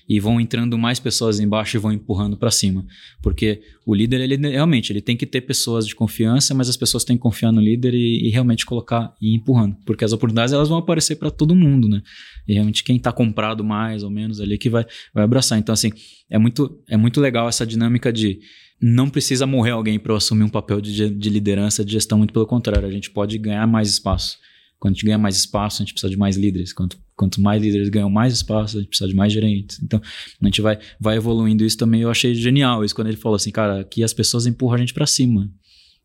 e 0.09 0.19
vão 0.21 0.41
entrando 0.41 0.77
mais 0.77 0.99
pessoas 0.99 1.41
embaixo 1.41 1.77
e 1.77 1.81
vão 1.81 1.93
empurrando 1.93 2.37
para 2.37 2.51
cima. 2.51 2.85
Porque 3.23 3.63
o 3.87 3.95
líder, 3.95 4.21
ele 4.21 4.37
realmente, 4.37 4.93
ele 4.93 5.01
tem 5.01 5.17
que 5.17 5.27
ter 5.27 5.43
pessoas 5.43 5.87
de 5.87 5.95
confiança, 5.95 6.55
mas 6.55 6.69
as 6.69 6.77
pessoas 6.77 7.05
têm 7.05 7.17
que 7.17 7.23
confiar 7.23 7.53
no 7.53 7.61
líder 7.61 7.95
e, 7.95 8.27
e 8.27 8.31
realmente 8.31 8.67
colocar 8.67 9.15
e 9.21 9.33
ir 9.33 9.37
empurrando. 9.37 9.77
Porque 9.87 10.05
as 10.05 10.13
oportunidades, 10.13 10.53
elas 10.53 10.69
vão 10.69 10.79
aparecer 10.79 11.17
para 11.17 11.31
todo 11.31 11.55
mundo, 11.55 11.89
né? 11.89 12.03
E 12.47 12.55
realmente 12.55 12.83
quem 12.85 12.97
está 12.97 13.13
comprado 13.13 13.65
mais 13.65 14.03
ou 14.03 14.11
menos 14.11 14.41
ali 14.41 14.59
que 14.59 14.69
vai, 14.69 14.85
vai 15.15 15.25
abraçar. 15.25 15.59
Então, 15.59 15.73
assim, 15.73 15.93
é 16.31 16.39
muito, 16.39 16.81
é 16.89 16.97
muito 16.97 17.21
legal 17.21 17.49
essa 17.49 17.67
dinâmica 17.67 18.13
de 18.13 18.41
não 18.81 19.09
precisa 19.09 19.47
morrer 19.47 19.71
alguém 19.71 19.99
para 19.99 20.17
assumir 20.17 20.43
um 20.43 20.49
papel 20.49 20.81
de, 20.81 21.09
de 21.09 21.31
liderança, 21.31 21.85
de 21.85 21.93
gestão, 21.93 22.19
muito 22.19 22.33
pelo 22.33 22.47
contrário, 22.47 22.89
a 22.89 22.91
gente 22.91 23.11
pode 23.11 23.39
ganhar 23.39 23.65
mais 23.67 23.89
espaço. 23.89 24.39
Quando 24.83 24.95
a 24.95 24.97
gente 24.97 25.07
ganha 25.07 25.17
mais 25.17 25.37
espaço, 25.37 25.81
a 25.81 25.85
gente 25.85 25.93
precisa 25.93 26.11
de 26.11 26.17
mais 26.17 26.37
líderes. 26.37 26.73
Quanto, 26.73 26.99
quanto 27.15 27.41
mais 27.41 27.63
líderes 27.63 27.89
ganham 27.89 28.11
mais 28.11 28.35
espaço, 28.35 28.79
a 28.79 28.81
gente 28.81 28.89
precisa 28.89 29.09
de 29.09 29.15
mais 29.15 29.33
gerentes. 29.33 29.81
Então, 29.81 30.03
a 30.41 30.45
gente 30.45 30.61
vai, 30.61 30.77
vai 30.99 31.17
evoluindo 31.17 31.65
isso 31.65 31.79
também. 31.79 32.01
Eu 32.01 32.11
achei 32.11 32.35
genial 32.35 32.85
isso 32.85 32.93
quando 32.93 33.07
ele 33.07 33.17
falou 33.17 33.37
assim, 33.37 33.53
cara, 33.53 33.85
que 33.85 34.03
as 34.03 34.13
pessoas 34.13 34.45
empurram 34.45 34.75
a 34.75 34.79
gente 34.79 34.93
para 34.93 35.07
cima. 35.07 35.49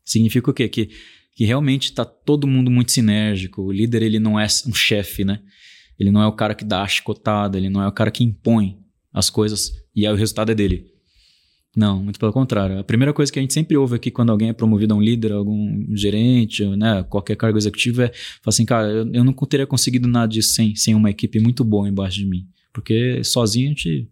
Significa 0.04 0.48
o 0.48 0.54
quê? 0.54 0.68
Que, 0.68 0.90
que 1.34 1.44
realmente 1.44 1.86
está 1.86 2.04
todo 2.04 2.46
mundo 2.46 2.70
muito 2.70 2.92
sinérgico. 2.92 3.62
O 3.62 3.72
líder, 3.72 4.00
ele 4.00 4.20
não 4.20 4.38
é 4.38 4.46
um 4.64 4.72
chefe, 4.72 5.24
né? 5.24 5.40
Ele 5.98 6.12
não 6.12 6.22
é 6.22 6.26
o 6.28 6.32
cara 6.32 6.54
que 6.54 6.64
dá 6.64 6.82
a 6.82 6.86
chicotada, 6.86 7.58
ele 7.58 7.68
não 7.68 7.82
é 7.82 7.88
o 7.88 7.92
cara 7.92 8.12
que 8.12 8.22
impõe 8.22 8.78
as 9.12 9.28
coisas 9.28 9.72
e 9.92 10.06
aí 10.06 10.12
o 10.12 10.16
resultado 10.16 10.52
é 10.52 10.54
dele. 10.54 10.86
Não, 11.78 12.02
muito 12.02 12.18
pelo 12.18 12.32
contrário. 12.32 12.76
A 12.80 12.82
primeira 12.82 13.12
coisa 13.12 13.30
que 13.30 13.38
a 13.38 13.42
gente 13.42 13.54
sempre 13.54 13.76
ouve 13.76 13.94
aqui 13.94 14.10
quando 14.10 14.30
alguém 14.30 14.48
é 14.48 14.52
promovido 14.52 14.94
a 14.94 14.96
um 14.96 15.00
líder, 15.00 15.30
algum 15.30 15.86
gerente, 15.94 16.66
né, 16.66 17.04
qualquer 17.04 17.36
cargo 17.36 17.56
executivo, 17.56 18.02
é 18.02 18.08
falar 18.08 18.48
assim, 18.48 18.64
cara, 18.64 18.88
eu, 18.88 19.12
eu 19.12 19.22
não 19.22 19.32
teria 19.32 19.64
conseguido 19.64 20.08
nada 20.08 20.26
disso 20.26 20.54
sem, 20.54 20.74
sem 20.74 20.92
uma 20.92 21.08
equipe 21.08 21.38
muito 21.38 21.62
boa 21.62 21.88
embaixo 21.88 22.16
de 22.16 22.26
mim. 22.26 22.48
Porque 22.72 23.22
sozinho 23.22 23.66
a 23.66 23.68
gente, 23.68 24.10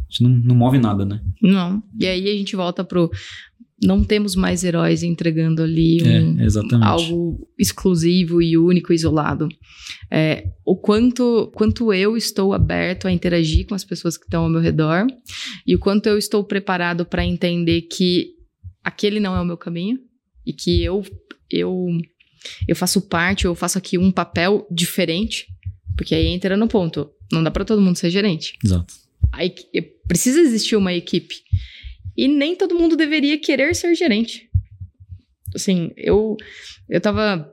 a 0.00 0.02
gente 0.10 0.22
não, 0.24 0.30
não 0.30 0.56
move 0.56 0.78
nada, 0.78 1.04
né? 1.04 1.20
Não. 1.40 1.80
E 1.96 2.08
aí 2.08 2.28
a 2.28 2.36
gente 2.36 2.56
volta 2.56 2.82
pro 2.82 3.08
não 3.82 4.04
temos 4.04 4.36
mais 4.36 4.62
heróis 4.62 5.02
entregando 5.02 5.62
ali 5.62 6.02
um, 6.02 6.38
é, 6.38 6.46
algo 6.84 7.48
exclusivo 7.58 8.42
e 8.42 8.56
único, 8.56 8.92
isolado. 8.92 9.48
É, 10.10 10.48
o 10.64 10.76
quanto, 10.76 11.50
quanto 11.54 11.92
eu 11.92 12.16
estou 12.16 12.52
aberto 12.52 13.08
a 13.08 13.12
interagir 13.12 13.66
com 13.66 13.74
as 13.74 13.84
pessoas 13.84 14.18
que 14.18 14.24
estão 14.24 14.44
ao 14.44 14.50
meu 14.50 14.60
redor 14.60 15.06
e 15.66 15.74
o 15.74 15.78
quanto 15.78 16.06
eu 16.08 16.18
estou 16.18 16.44
preparado 16.44 17.06
para 17.06 17.24
entender 17.24 17.82
que 17.82 18.34
aquele 18.84 19.18
não 19.18 19.34
é 19.34 19.40
o 19.40 19.46
meu 19.46 19.56
caminho 19.56 19.98
e 20.44 20.52
que 20.52 20.82
eu, 20.82 21.02
eu, 21.50 21.88
eu 22.68 22.76
faço 22.76 23.00
parte, 23.02 23.46
eu 23.46 23.54
faço 23.54 23.78
aqui 23.78 23.96
um 23.96 24.10
papel 24.10 24.66
diferente, 24.70 25.46
porque 25.96 26.14
aí 26.14 26.26
entra 26.26 26.56
no 26.56 26.68
ponto. 26.68 27.10
Não 27.32 27.42
dá 27.42 27.50
para 27.50 27.64
todo 27.64 27.80
mundo 27.80 27.96
ser 27.96 28.10
gerente. 28.10 28.58
Exato. 28.62 28.92
Aí 29.32 29.54
precisa 30.06 30.40
existir 30.40 30.76
uma 30.76 30.92
equipe. 30.92 31.36
E 32.16 32.28
nem 32.28 32.56
todo 32.56 32.74
mundo 32.74 32.96
deveria 32.96 33.38
querer 33.38 33.74
ser 33.74 33.94
gerente. 33.94 34.48
Assim, 35.54 35.90
eu, 35.96 36.36
eu 36.88 37.00
tava 37.00 37.50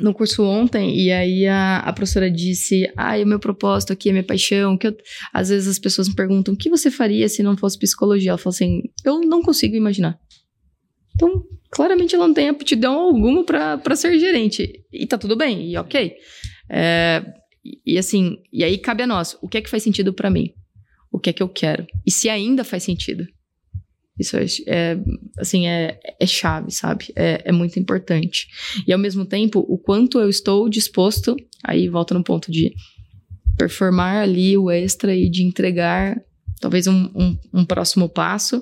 no 0.00 0.14
curso 0.14 0.44
ontem 0.44 0.96
e 0.96 1.10
aí 1.10 1.46
a, 1.46 1.78
a 1.78 1.92
professora 1.92 2.30
disse: 2.30 2.90
Ah, 2.96 3.16
o 3.18 3.26
meu 3.26 3.38
propósito 3.38 3.92
aqui, 3.92 4.08
a 4.08 4.12
minha 4.12 4.24
paixão. 4.24 4.76
Que 4.76 4.88
eu, 4.88 4.96
às 5.32 5.48
vezes 5.48 5.68
as 5.68 5.78
pessoas 5.78 6.08
me 6.08 6.14
perguntam: 6.14 6.54
O 6.54 6.56
que 6.56 6.70
você 6.70 6.90
faria 6.90 7.28
se 7.28 7.42
não 7.42 7.56
fosse 7.56 7.78
psicologia? 7.78 8.30
Ela 8.30 8.38
falou 8.38 8.54
assim: 8.54 8.82
Eu 9.04 9.20
não 9.20 9.42
consigo 9.42 9.76
imaginar. 9.76 10.18
Então, 11.14 11.44
claramente 11.70 12.14
ela 12.14 12.26
não 12.26 12.34
tem 12.34 12.48
aptidão 12.48 12.98
alguma 12.98 13.44
para 13.44 13.96
ser 13.96 14.18
gerente. 14.18 14.84
E 14.92 15.06
tá 15.06 15.18
tudo 15.18 15.36
bem, 15.36 15.70
e 15.70 15.76
ok. 15.76 16.14
É, 16.70 17.24
e 17.84 17.98
assim, 17.98 18.36
e 18.52 18.62
aí 18.62 18.78
cabe 18.78 19.02
a 19.02 19.06
nós: 19.06 19.36
o 19.42 19.48
que 19.48 19.58
é 19.58 19.62
que 19.62 19.70
faz 19.70 19.82
sentido 19.82 20.12
para 20.12 20.30
mim? 20.30 20.52
O 21.10 21.18
que 21.18 21.30
é 21.30 21.32
que 21.32 21.42
eu 21.42 21.48
quero? 21.48 21.86
E 22.06 22.10
se 22.10 22.28
ainda 22.28 22.62
faz 22.62 22.82
sentido? 22.82 23.26
Isso 24.18 24.36
é, 24.36 24.44
é 24.66 24.98
assim, 25.38 25.66
é, 25.66 25.98
é 26.20 26.26
chave, 26.26 26.70
sabe? 26.70 27.06
É, 27.14 27.42
é 27.44 27.52
muito 27.52 27.78
importante. 27.78 28.48
E 28.86 28.92
ao 28.92 28.98
mesmo 28.98 29.24
tempo, 29.24 29.64
o 29.68 29.78
quanto 29.78 30.18
eu 30.18 30.28
estou 30.28 30.68
disposto, 30.68 31.36
aí 31.64 31.88
volta 31.88 32.14
no 32.14 32.24
ponto 32.24 32.50
de 32.50 32.74
performar 33.56 34.22
ali 34.22 34.56
o 34.56 34.70
extra 34.70 35.14
e 35.14 35.28
de 35.28 35.42
entregar 35.42 36.16
talvez 36.60 36.86
um, 36.86 37.10
um, 37.14 37.38
um, 37.54 37.64
próximo 37.64 38.08
passo. 38.08 38.60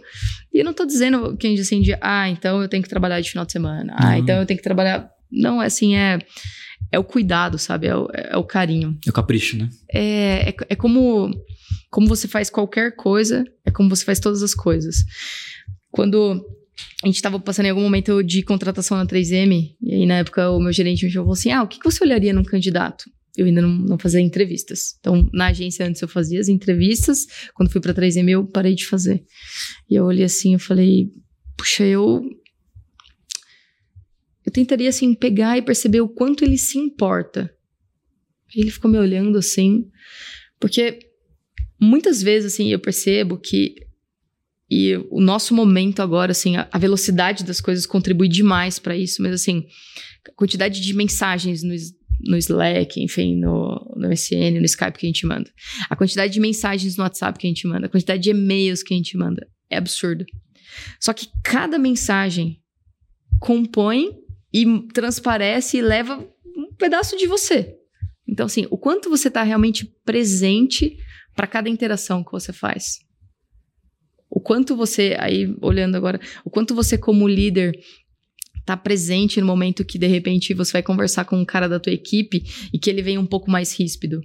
E 0.53 0.59
eu 0.59 0.65
não 0.65 0.75
tô 0.75 0.85
dizendo 0.85 1.37
que 1.37 1.47
assim 1.59 1.81
de, 1.81 1.97
ah, 2.01 2.29
então 2.29 2.61
eu 2.63 2.69
tenho 2.69 2.83
que 2.83 2.89
trabalhar 2.89 3.21
de 3.21 3.31
final 3.31 3.47
de 3.47 3.53
semana. 3.53 3.95
Ah, 3.97 4.11
uhum. 4.11 4.17
então 4.19 4.39
eu 4.39 4.47
tenho 4.47 4.59
que 4.59 4.65
trabalhar. 4.65 5.11
Não, 5.31 5.63
é 5.63 5.67
assim, 5.67 5.97
é, 5.97 6.19
é 6.91 6.99
o 6.99 7.05
cuidado, 7.05 7.59
sabe? 7.59 7.87
É 7.87 7.97
o, 7.97 8.09
é 8.13 8.37
o 8.37 8.45
carinho. 8.45 8.99
É 9.07 9.11
o 9.11 9.13
capricho, 9.13 9.57
né? 9.57 9.69
É, 9.93 10.51
é, 10.51 10.57
é 10.71 10.77
como, 10.77 11.31
como 11.91 12.07
você 12.07 12.29
faz 12.29 12.51
qualquer 12.51 12.95
coisa, 12.97 13.45
é 13.65 13.71
como 13.71 13.89
você 13.89 14.05
faz 14.05 14.21
todas 14.21 14.43
as 14.43 14.55
coisas. 14.55 14.97
Quando 15.91 16.45
a 17.03 17.07
gente 17.07 17.17
estava 17.17 17.39
passando 17.39 17.67
em 17.67 17.71
algum 17.71 17.83
momento 17.83 18.23
de 18.23 18.43
contratação 18.43 18.97
na 18.97 19.07
3M, 19.07 19.75
e 19.81 19.95
aí 19.95 20.07
na 20.07 20.19
época 20.19 20.51
o 20.51 20.61
meu 20.61 20.73
gerente 20.73 21.05
me 21.05 21.13
falou 21.13 21.33
assim: 21.33 21.51
Ah, 21.51 21.63
o 21.63 21.69
que, 21.69 21.79
que 21.79 21.85
você 21.85 22.03
olharia 22.05 22.33
num 22.33 22.45
candidato? 22.45 23.05
Eu 23.37 23.47
ainda 23.47 23.61
não, 23.61 23.69
não 23.69 23.99
fazia 23.99 24.21
entrevistas. 24.21 24.97
Então, 24.99 25.29
na 25.33 25.49
agência 25.49 25.87
antes 25.87 26.01
eu 26.01 26.09
fazia 26.09 26.41
as 26.41 26.49
entrevistas, 26.49 27.27
quando 27.55 27.71
fui 27.71 27.81
para 27.81 27.93
3M 27.93 28.31
eu 28.31 28.47
parei 28.47 28.75
de 28.75 28.87
fazer. 28.87 29.23
E 29.91 29.95
eu 29.95 30.05
olhei 30.05 30.25
assim, 30.25 30.55
eu 30.55 30.59
falei: 30.59 31.11
Puxa, 31.57 31.85
eu. 31.85 32.23
Eu 34.47 34.53
tentaria 34.53 34.89
assim 34.89 35.13
pegar 35.13 35.59
e 35.59 35.63
perceber 35.63 36.01
o 36.01 36.09
quanto 36.09 36.45
ele 36.45 36.57
se 36.57 36.79
importa. 36.79 37.53
Ele 38.55 38.71
ficou 38.71 38.89
me 38.89 38.97
olhando 38.97 39.37
assim, 39.37 39.91
porque 40.61 41.01
muitas 41.81 42.23
vezes 42.23 42.55
assim 42.55 42.71
eu 42.73 42.79
percebo 42.79 43.37
que 43.37 43.75
e 44.69 44.97
o 45.11 45.21
nosso 45.21 45.55
momento 45.55 46.03
agora, 46.03 46.33
assim, 46.33 46.57
a, 46.57 46.79
velocidade 46.79 47.45
das 47.45 47.61
coisas 47.61 47.87
contribui 47.87 48.29
demais 48.29 48.81
para 48.81 48.97
isso, 48.97 49.23
mas 49.23 49.33
assim, 49.33 49.65
a 50.29 50.33
quantidade 50.33 50.81
de 50.81 50.93
mensagens 50.93 51.63
no, 51.63 51.73
no 52.25 52.37
Slack, 52.37 53.01
enfim, 53.01 53.37
no, 53.37 53.95
no 53.97 54.09
MSN, 54.09 54.59
no 54.59 54.65
Skype 54.65 54.99
que 54.99 55.07
a 55.07 55.09
gente 55.09 55.25
manda, 55.25 55.49
a 55.89 55.95
quantidade 55.95 56.33
de 56.33 56.41
mensagens 56.41 56.97
no 56.97 57.05
WhatsApp 57.05 57.39
que 57.39 57.47
a 57.47 57.51
gente 57.51 57.67
manda, 57.67 57.87
a 57.87 57.89
quantidade 57.89 58.21
de 58.21 58.31
e-mails 58.31 58.83
que 58.83 58.93
a 58.93 58.97
gente 58.97 59.17
manda, 59.17 59.47
é 59.71 59.77
absurdo. 59.77 60.25
Só 60.99 61.13
que 61.13 61.29
cada 61.45 61.79
mensagem 61.79 62.61
compõe 63.39 64.26
e 64.57 64.89
transparece 64.95 65.77
e 65.77 65.83
leva 65.83 66.19
um 66.57 66.75
pedaço 66.79 67.15
de 67.19 67.27
você. 67.27 67.75
Então, 68.27 68.47
assim, 68.47 68.67
o 68.71 68.79
quanto 68.79 69.11
você 69.11 69.29
está 69.29 69.43
realmente 69.43 69.85
presente 70.03 70.97
para 71.35 71.47
cada 71.47 71.69
interação 71.69 72.25
que 72.25 72.33
você 72.33 72.55
faz. 72.55 73.01
O 74.31 74.41
quanto 74.41 74.75
você, 74.75 75.15
aí 75.19 75.55
olhando 75.61 75.95
agora, 75.97 76.19
o 76.43 76.49
quanto 76.49 76.75
você 76.75 76.97
como 76.97 77.29
líder 77.29 77.73
tá 78.65 78.77
presente 78.77 79.41
no 79.41 79.47
momento 79.47 79.85
que 79.85 79.99
de 79.99 80.07
repente 80.07 80.55
você 80.55 80.73
vai 80.73 80.83
conversar 80.83 81.27
com 81.27 81.37
um 81.37 81.45
cara 81.45 81.69
da 81.69 81.79
tua 81.79 81.93
equipe 81.93 82.43
e 82.73 82.79
que 82.79 82.89
ele 82.89 83.03
vem 83.03 83.19
um 83.19 83.27
pouco 83.27 83.51
mais 83.51 83.79
ríspido. 83.79 84.23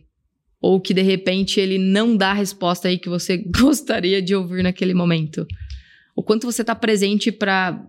Ou 0.61 0.79
que 0.79 0.93
de 0.93 1.01
repente 1.01 1.59
ele 1.59 1.77
não 1.77 2.15
dá 2.15 2.31
a 2.31 2.35
resposta 2.35 2.87
aí 2.87 2.97
que 2.97 3.09
você 3.09 3.37
gostaria 3.59 4.21
de 4.21 4.33
ouvir 4.33 4.63
naquele 4.63 4.93
momento. 4.93 5.45
O 6.15 6.23
quanto 6.23 6.45
você 6.45 6.63
tá 6.63 6.73
presente 6.73 7.31
para 7.33 7.85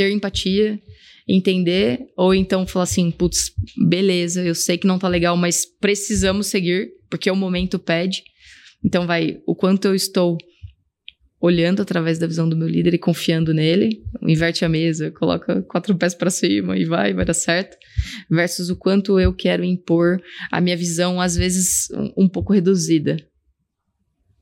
ter 0.00 0.10
empatia, 0.10 0.80
entender, 1.28 2.06
ou 2.16 2.34
então 2.34 2.66
falar 2.66 2.84
assim, 2.84 3.10
putz, 3.10 3.52
beleza, 3.86 4.42
eu 4.42 4.54
sei 4.54 4.78
que 4.78 4.86
não 4.86 4.98
tá 4.98 5.06
legal, 5.06 5.36
mas 5.36 5.66
precisamos 5.78 6.46
seguir, 6.46 6.88
porque 7.10 7.30
o 7.30 7.36
momento 7.36 7.78
pede. 7.78 8.22
Então 8.82 9.06
vai, 9.06 9.42
o 9.46 9.54
quanto 9.54 9.88
eu 9.88 9.94
estou 9.94 10.38
olhando 11.38 11.82
através 11.82 12.18
da 12.18 12.26
visão 12.26 12.48
do 12.48 12.56
meu 12.56 12.66
líder 12.66 12.94
e 12.94 12.98
confiando 12.98 13.52
nele, 13.52 14.02
inverte 14.22 14.64
a 14.64 14.70
mesa, 14.70 15.10
coloca 15.10 15.60
quatro 15.62 15.94
pés 15.94 16.14
para 16.14 16.30
cima 16.30 16.78
e 16.78 16.86
vai, 16.86 17.12
vai 17.12 17.26
dar 17.26 17.34
certo, 17.34 17.76
versus 18.30 18.70
o 18.70 18.76
quanto 18.76 19.20
eu 19.20 19.34
quero 19.34 19.62
impor 19.62 20.18
a 20.50 20.62
minha 20.62 20.78
visão, 20.78 21.20
às 21.20 21.36
vezes 21.36 21.90
um, 21.90 22.24
um 22.24 22.28
pouco 22.28 22.54
reduzida. 22.54 23.18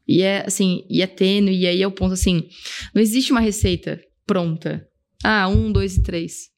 E 0.07 0.23
é 0.23 0.45
assim, 0.47 0.85
e 0.89 1.03
é 1.03 1.07
tênue, 1.09 1.57
e 1.57 1.67
aí 1.67 1.83
é 1.83 1.87
o 1.87 1.93
ponto 1.93 2.15
assim: 2.15 2.49
não 2.95 3.03
existe 3.03 3.33
uma 3.33 3.41
receita 3.41 4.01
pronta. 4.25 4.88
Ah, 5.25 5.49
um, 5.49 5.73
dois 5.73 5.97
e 5.97 6.03
três. 6.03 6.49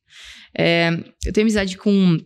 É, 0.57 0.91
eu 1.25 1.33
tenho 1.33 1.45
amizade 1.45 1.77
com 1.77 2.19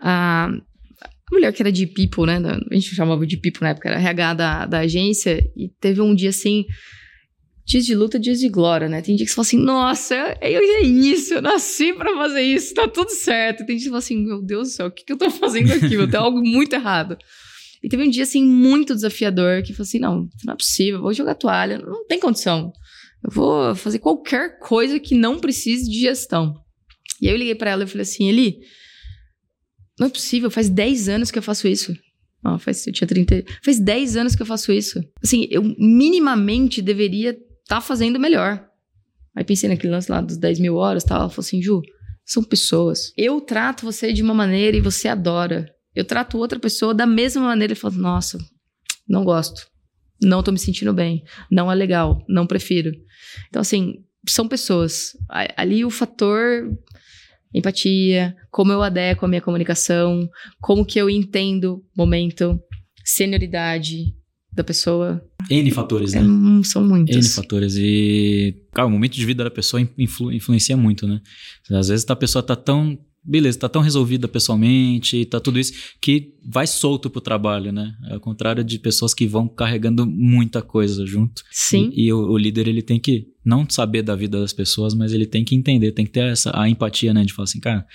a, 0.00 0.46
a 0.46 1.10
mulher 1.32 1.52
que 1.52 1.62
era 1.62 1.72
de 1.72 1.86
people, 1.86 2.26
né? 2.26 2.38
A 2.70 2.74
gente 2.74 2.94
chamava 2.94 3.26
de 3.26 3.36
people 3.36 3.62
na 3.62 3.70
época, 3.70 3.88
era 3.88 4.00
RH 4.00 4.34
da, 4.34 4.66
da 4.66 4.78
agência, 4.80 5.42
e 5.56 5.68
teve 5.80 6.00
um 6.00 6.14
dia 6.14 6.30
assim 6.30 6.64
dias 7.70 7.86
de 7.86 7.94
luta, 7.94 8.18
dias 8.18 8.40
de 8.40 8.48
glória, 8.48 8.88
né? 8.88 9.00
Tem 9.00 9.14
dia 9.14 9.24
que 9.24 9.30
você 9.30 9.36
fala 9.36 9.46
assim, 9.46 9.58
nossa, 9.58 10.14
eu, 10.40 10.60
é 10.60 10.82
isso, 10.82 11.34
eu 11.34 11.42
nasci 11.42 11.92
pra 11.92 12.12
fazer 12.16 12.42
isso, 12.42 12.74
tá 12.74 12.88
tudo 12.88 13.10
certo. 13.10 13.64
Tem 13.64 13.76
dia 13.76 13.76
que 13.76 13.82
você 13.84 13.88
fala 13.88 13.98
assim, 13.98 14.16
meu 14.16 14.42
Deus 14.42 14.68
do 14.68 14.72
céu, 14.72 14.86
o 14.86 14.90
que, 14.90 15.04
que 15.04 15.12
eu 15.12 15.16
tô 15.16 15.30
fazendo 15.30 15.72
aqui? 15.72 15.94
Eu 15.94 16.10
tenho 16.10 16.22
algo 16.24 16.42
muito 16.42 16.72
errado. 16.72 17.16
E 17.82 17.88
teve 17.88 18.02
um 18.02 18.10
dia, 18.10 18.24
assim, 18.24 18.44
muito 18.44 18.92
desafiador, 18.94 19.62
que 19.62 19.72
falou 19.72 19.86
assim, 19.86 20.00
não, 20.00 20.28
não 20.44 20.54
é 20.54 20.56
possível, 20.56 21.00
vou 21.00 21.12
jogar 21.12 21.36
toalha, 21.36 21.78
não 21.78 22.04
tem 22.06 22.18
condição. 22.18 22.72
Eu 23.22 23.30
vou 23.30 23.74
fazer 23.74 23.98
qualquer 23.98 24.58
coisa 24.58 24.98
que 24.98 25.14
não 25.14 25.38
precise 25.38 25.90
de 25.90 26.00
gestão. 26.00 26.54
E 27.20 27.28
aí 27.28 27.34
eu 27.34 27.38
liguei 27.38 27.54
para 27.54 27.70
ela 27.70 27.84
e 27.84 27.86
falei 27.86 28.02
assim, 28.02 28.28
Eli, 28.28 28.60
não 29.98 30.06
é 30.06 30.10
possível, 30.10 30.50
faz 30.50 30.68
10 30.68 31.08
anos 31.08 31.30
que 31.30 31.38
eu 31.38 31.42
faço 31.42 31.68
isso. 31.68 31.94
Não, 32.42 32.58
faz, 32.58 32.86
eu 32.86 32.92
tinha 32.92 33.06
30. 33.06 33.44
Faz 33.62 33.78
10 33.78 34.16
anos 34.16 34.34
que 34.34 34.40
eu 34.40 34.46
faço 34.46 34.72
isso. 34.72 34.98
Assim, 35.22 35.46
eu 35.50 35.62
minimamente 35.78 36.80
deveria 36.80 37.30
estar 37.30 37.44
tá 37.66 37.80
fazendo 37.80 38.18
melhor. 38.18 38.66
Aí 39.36 39.44
pensei 39.44 39.68
naquele 39.68 39.92
lance 39.92 40.10
lá 40.10 40.20
dos 40.20 40.38
10 40.38 40.58
mil 40.58 40.76
horas, 40.76 41.04
tal. 41.04 41.20
Ela 41.20 41.28
falou 41.28 41.44
assim, 41.44 41.60
Ju, 41.60 41.82
são 42.24 42.42
pessoas. 42.42 43.12
Eu 43.16 43.40
trato 43.40 43.84
você 43.84 44.12
de 44.12 44.22
uma 44.22 44.32
maneira 44.32 44.76
e 44.76 44.80
você 44.80 45.08
adora. 45.08 45.70
Eu 45.94 46.04
trato 46.04 46.38
outra 46.38 46.58
pessoa 46.58 46.94
da 46.94 47.06
mesma 47.06 47.42
maneira 47.42 47.74
e 47.74 47.76
falo, 47.76 47.96
nossa, 47.96 48.38
não 49.08 49.24
gosto. 49.24 49.68
Não 50.22 50.42
tô 50.42 50.52
me 50.52 50.58
sentindo 50.58 50.92
bem. 50.92 51.22
Não 51.50 51.70
é 51.70 51.74
legal. 51.74 52.24
Não 52.28 52.46
prefiro. 52.46 52.90
Então, 53.48 53.60
assim, 53.60 53.94
são 54.28 54.46
pessoas. 54.46 55.16
Ali 55.56 55.84
o 55.84 55.90
fator 55.90 56.70
empatia, 57.54 58.36
como 58.50 58.72
eu 58.72 58.82
adequo 58.82 59.24
a 59.24 59.28
minha 59.28 59.40
comunicação, 59.40 60.28
como 60.60 60.84
que 60.84 60.98
eu 60.98 61.10
entendo 61.10 61.84
momento, 61.96 62.60
senioridade 63.04 64.14
da 64.52 64.64
pessoa. 64.64 65.24
N 65.48 65.70
fatores, 65.70 66.12
né? 66.12 66.20
É, 66.20 66.64
são 66.64 66.84
muitos. 66.84 67.16
N 67.16 67.28
fatores. 67.28 67.76
E, 67.76 68.64
cara, 68.72 68.88
o 68.88 68.90
momento 68.90 69.14
de 69.14 69.24
vida 69.24 69.44
da 69.44 69.50
pessoa 69.50 69.80
influ, 69.96 70.32
influencia 70.32 70.76
muito, 70.76 71.06
né? 71.06 71.20
Às 71.70 71.88
vezes 71.88 72.08
a 72.08 72.16
pessoa 72.16 72.42
tá 72.42 72.56
tão 72.56 72.98
beleza, 73.22 73.58
tá 73.58 73.68
tão 73.68 73.82
resolvida 73.82 74.26
pessoalmente, 74.26 75.24
tá 75.26 75.38
tudo 75.38 75.58
isso, 75.58 75.72
que 76.00 76.34
vai 76.44 76.66
solto 76.66 77.10
pro 77.10 77.20
trabalho, 77.20 77.70
né? 77.72 77.94
Ao 78.10 78.20
contrário 78.20 78.64
de 78.64 78.78
pessoas 78.78 79.12
que 79.12 79.26
vão 79.26 79.46
carregando 79.46 80.06
muita 80.06 80.62
coisa 80.62 81.04
junto. 81.06 81.42
Sim. 81.50 81.90
E, 81.94 82.06
e 82.06 82.12
o, 82.12 82.30
o, 82.30 82.38
líder, 82.38 82.68
ele 82.68 82.82
tem 82.82 82.98
que 82.98 83.28
não 83.44 83.68
saber 83.68 84.02
da 84.02 84.16
vida 84.16 84.40
das 84.40 84.52
pessoas, 84.52 84.94
mas 84.94 85.12
ele 85.12 85.26
tem 85.26 85.44
que 85.44 85.54
entender, 85.54 85.92
tem 85.92 86.06
que 86.06 86.12
ter 86.12 86.32
essa, 86.32 86.50
a 86.58 86.68
empatia, 86.68 87.12
né? 87.12 87.24
De 87.24 87.32
falar 87.32 87.44
assim, 87.44 87.60
cara, 87.60 87.86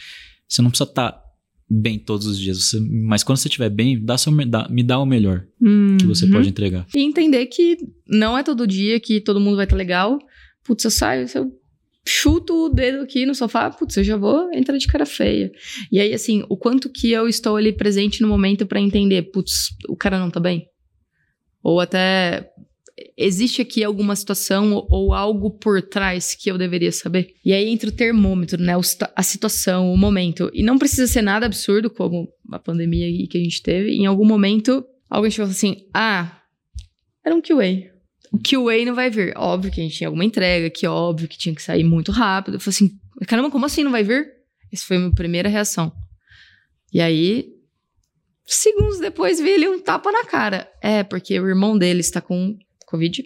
você 0.48 0.62
não 0.62 0.70
precisa 0.70 0.90
estar 0.90 1.12
tá 1.12 1.26
bem 1.68 1.98
todos 1.98 2.28
os 2.28 2.40
dias, 2.40 2.64
você, 2.64 2.80
mas 2.80 3.24
quando 3.24 3.40
você 3.40 3.48
estiver 3.48 3.70
bem, 3.70 4.00
dá 4.04 4.18
seu, 4.20 4.32
dá, 4.46 4.68
me 4.70 4.84
dá 4.84 5.00
o 5.00 5.06
melhor 5.06 5.48
uhum. 5.60 5.98
que 5.98 6.06
você 6.06 6.28
pode 6.28 6.48
entregar. 6.48 6.86
E 6.96 7.02
entender 7.02 7.48
que 7.48 7.78
não 8.08 8.38
é 8.38 8.44
todo 8.44 8.68
dia 8.68 9.00
que 9.00 9.20
todo 9.20 9.40
mundo 9.40 9.56
vai 9.56 9.66
estar 9.66 9.76
tá 9.76 9.78
legal. 9.78 10.20
Putz, 10.64 10.84
eu 10.84 10.92
saio, 10.92 11.28
eu 11.34 11.52
chuto 12.08 12.66
o 12.66 12.70
dedo 12.70 13.04
aqui 13.04 13.26
no 13.26 13.34
sofá, 13.34 13.70
putz, 13.70 13.98
eu 13.98 14.04
já 14.04 14.16
vou 14.16 14.52
entrar 14.54 14.78
de 14.78 14.88
cara 14.88 15.06
feia. 15.06 15.52
E 15.92 16.00
aí, 16.00 16.14
assim, 16.14 16.46
o 16.48 16.56
quanto 16.56 16.90
que 16.90 17.12
eu 17.12 17.28
estou 17.28 17.56
ali 17.56 17.74
presente 17.74 18.22
no 18.22 18.28
momento 18.28 18.66
para 18.66 18.80
entender, 18.80 19.24
putz, 19.32 19.70
o 19.90 19.96
cara 19.96 20.20
não 20.20 20.30
tá 20.30 20.40
bem? 20.40 20.68
Ou 21.64 21.80
até 21.80 22.52
existe 23.18 23.62
aqui 23.62 23.84
alguma 23.84 24.16
situação 24.16 24.86
ou 24.90 25.14
algo 25.14 25.52
por 25.52 25.82
trás 25.82 26.36
que 26.36 26.50
eu 26.50 26.58
deveria 26.60 26.92
saber? 26.92 27.34
E 27.44 27.52
aí 27.54 27.68
entra 27.68 27.90
o 27.90 27.92
termômetro, 27.94 28.62
né? 28.62 28.74
A 29.16 29.24
situação, 29.24 29.92
o 29.92 29.98
momento. 29.98 30.52
E 30.54 30.62
não 30.62 30.78
precisa 30.78 31.08
ser 31.08 31.24
nada 31.24 31.48
absurdo, 31.48 31.90
como 31.90 32.30
a 32.52 32.60
pandemia 32.60 33.08
que 33.28 33.38
a 33.38 33.42
gente 33.42 33.64
teve. 33.64 33.96
Em 33.96 34.06
algum 34.06 34.26
momento, 34.26 34.86
alguém 35.10 35.32
chegou 35.32 35.50
assim: 35.50 35.88
ah, 35.92 36.40
era 37.26 37.36
um 37.36 37.42
QA 37.42 37.95
o 38.32 38.40
QA 38.40 38.86
não 38.86 38.96
vai 38.96 39.10
vir. 39.10 39.34
Óbvio 39.36 39.72
que 39.72 39.80
a 39.80 39.84
gente 39.84 39.98
tinha 39.98 40.08
alguma 40.08 40.26
entrega, 40.26 40.70
que 40.70 40.88
óbvio 40.88 41.28
que 41.28 41.38
tinha 41.38 41.54
que 41.54 41.62
sair 41.62 41.84
muito 41.84 42.12
rápido. 42.12 42.56
Eu 42.56 42.60
falei 42.60 42.76
assim, 42.76 43.00
caramba, 43.28 43.52
como 43.52 43.66
assim 43.66 43.84
não 43.84 43.92
vai 43.92 44.04
vir? 44.04 44.28
Essa 44.72 44.86
foi 44.86 44.98
a 44.98 45.00
minha 45.00 45.14
primeira 45.14 45.50
reação. 45.50 45.92
E 46.94 47.02
aí, 47.02 47.50
segundos 48.46 49.00
depois, 49.00 49.40
vi 49.40 49.50
ele 49.50 49.68
um 49.68 49.80
tapa 49.82 50.12
na 50.12 50.26
cara. 50.26 50.70
É, 50.82 51.04
porque 51.04 51.40
o 51.40 51.48
irmão 51.48 51.78
dele 51.78 52.02
está 52.02 52.22
com 52.22 52.58
Covid, 52.86 53.24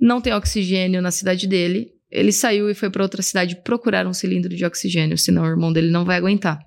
não 0.00 0.20
tem 0.20 0.32
oxigênio 0.32 1.02
na 1.02 1.10
cidade 1.10 1.46
dele. 1.46 1.92
Ele 2.10 2.32
saiu 2.32 2.70
e 2.70 2.74
foi 2.74 2.88
para 2.88 3.02
outra 3.02 3.20
cidade 3.20 3.56
procurar 3.56 4.06
um 4.06 4.14
cilindro 4.14 4.54
de 4.54 4.64
oxigênio, 4.64 5.18
senão 5.18 5.42
o 5.42 5.48
irmão 5.48 5.72
dele 5.72 5.90
não 5.90 6.04
vai 6.04 6.16
aguentar. 6.16 6.58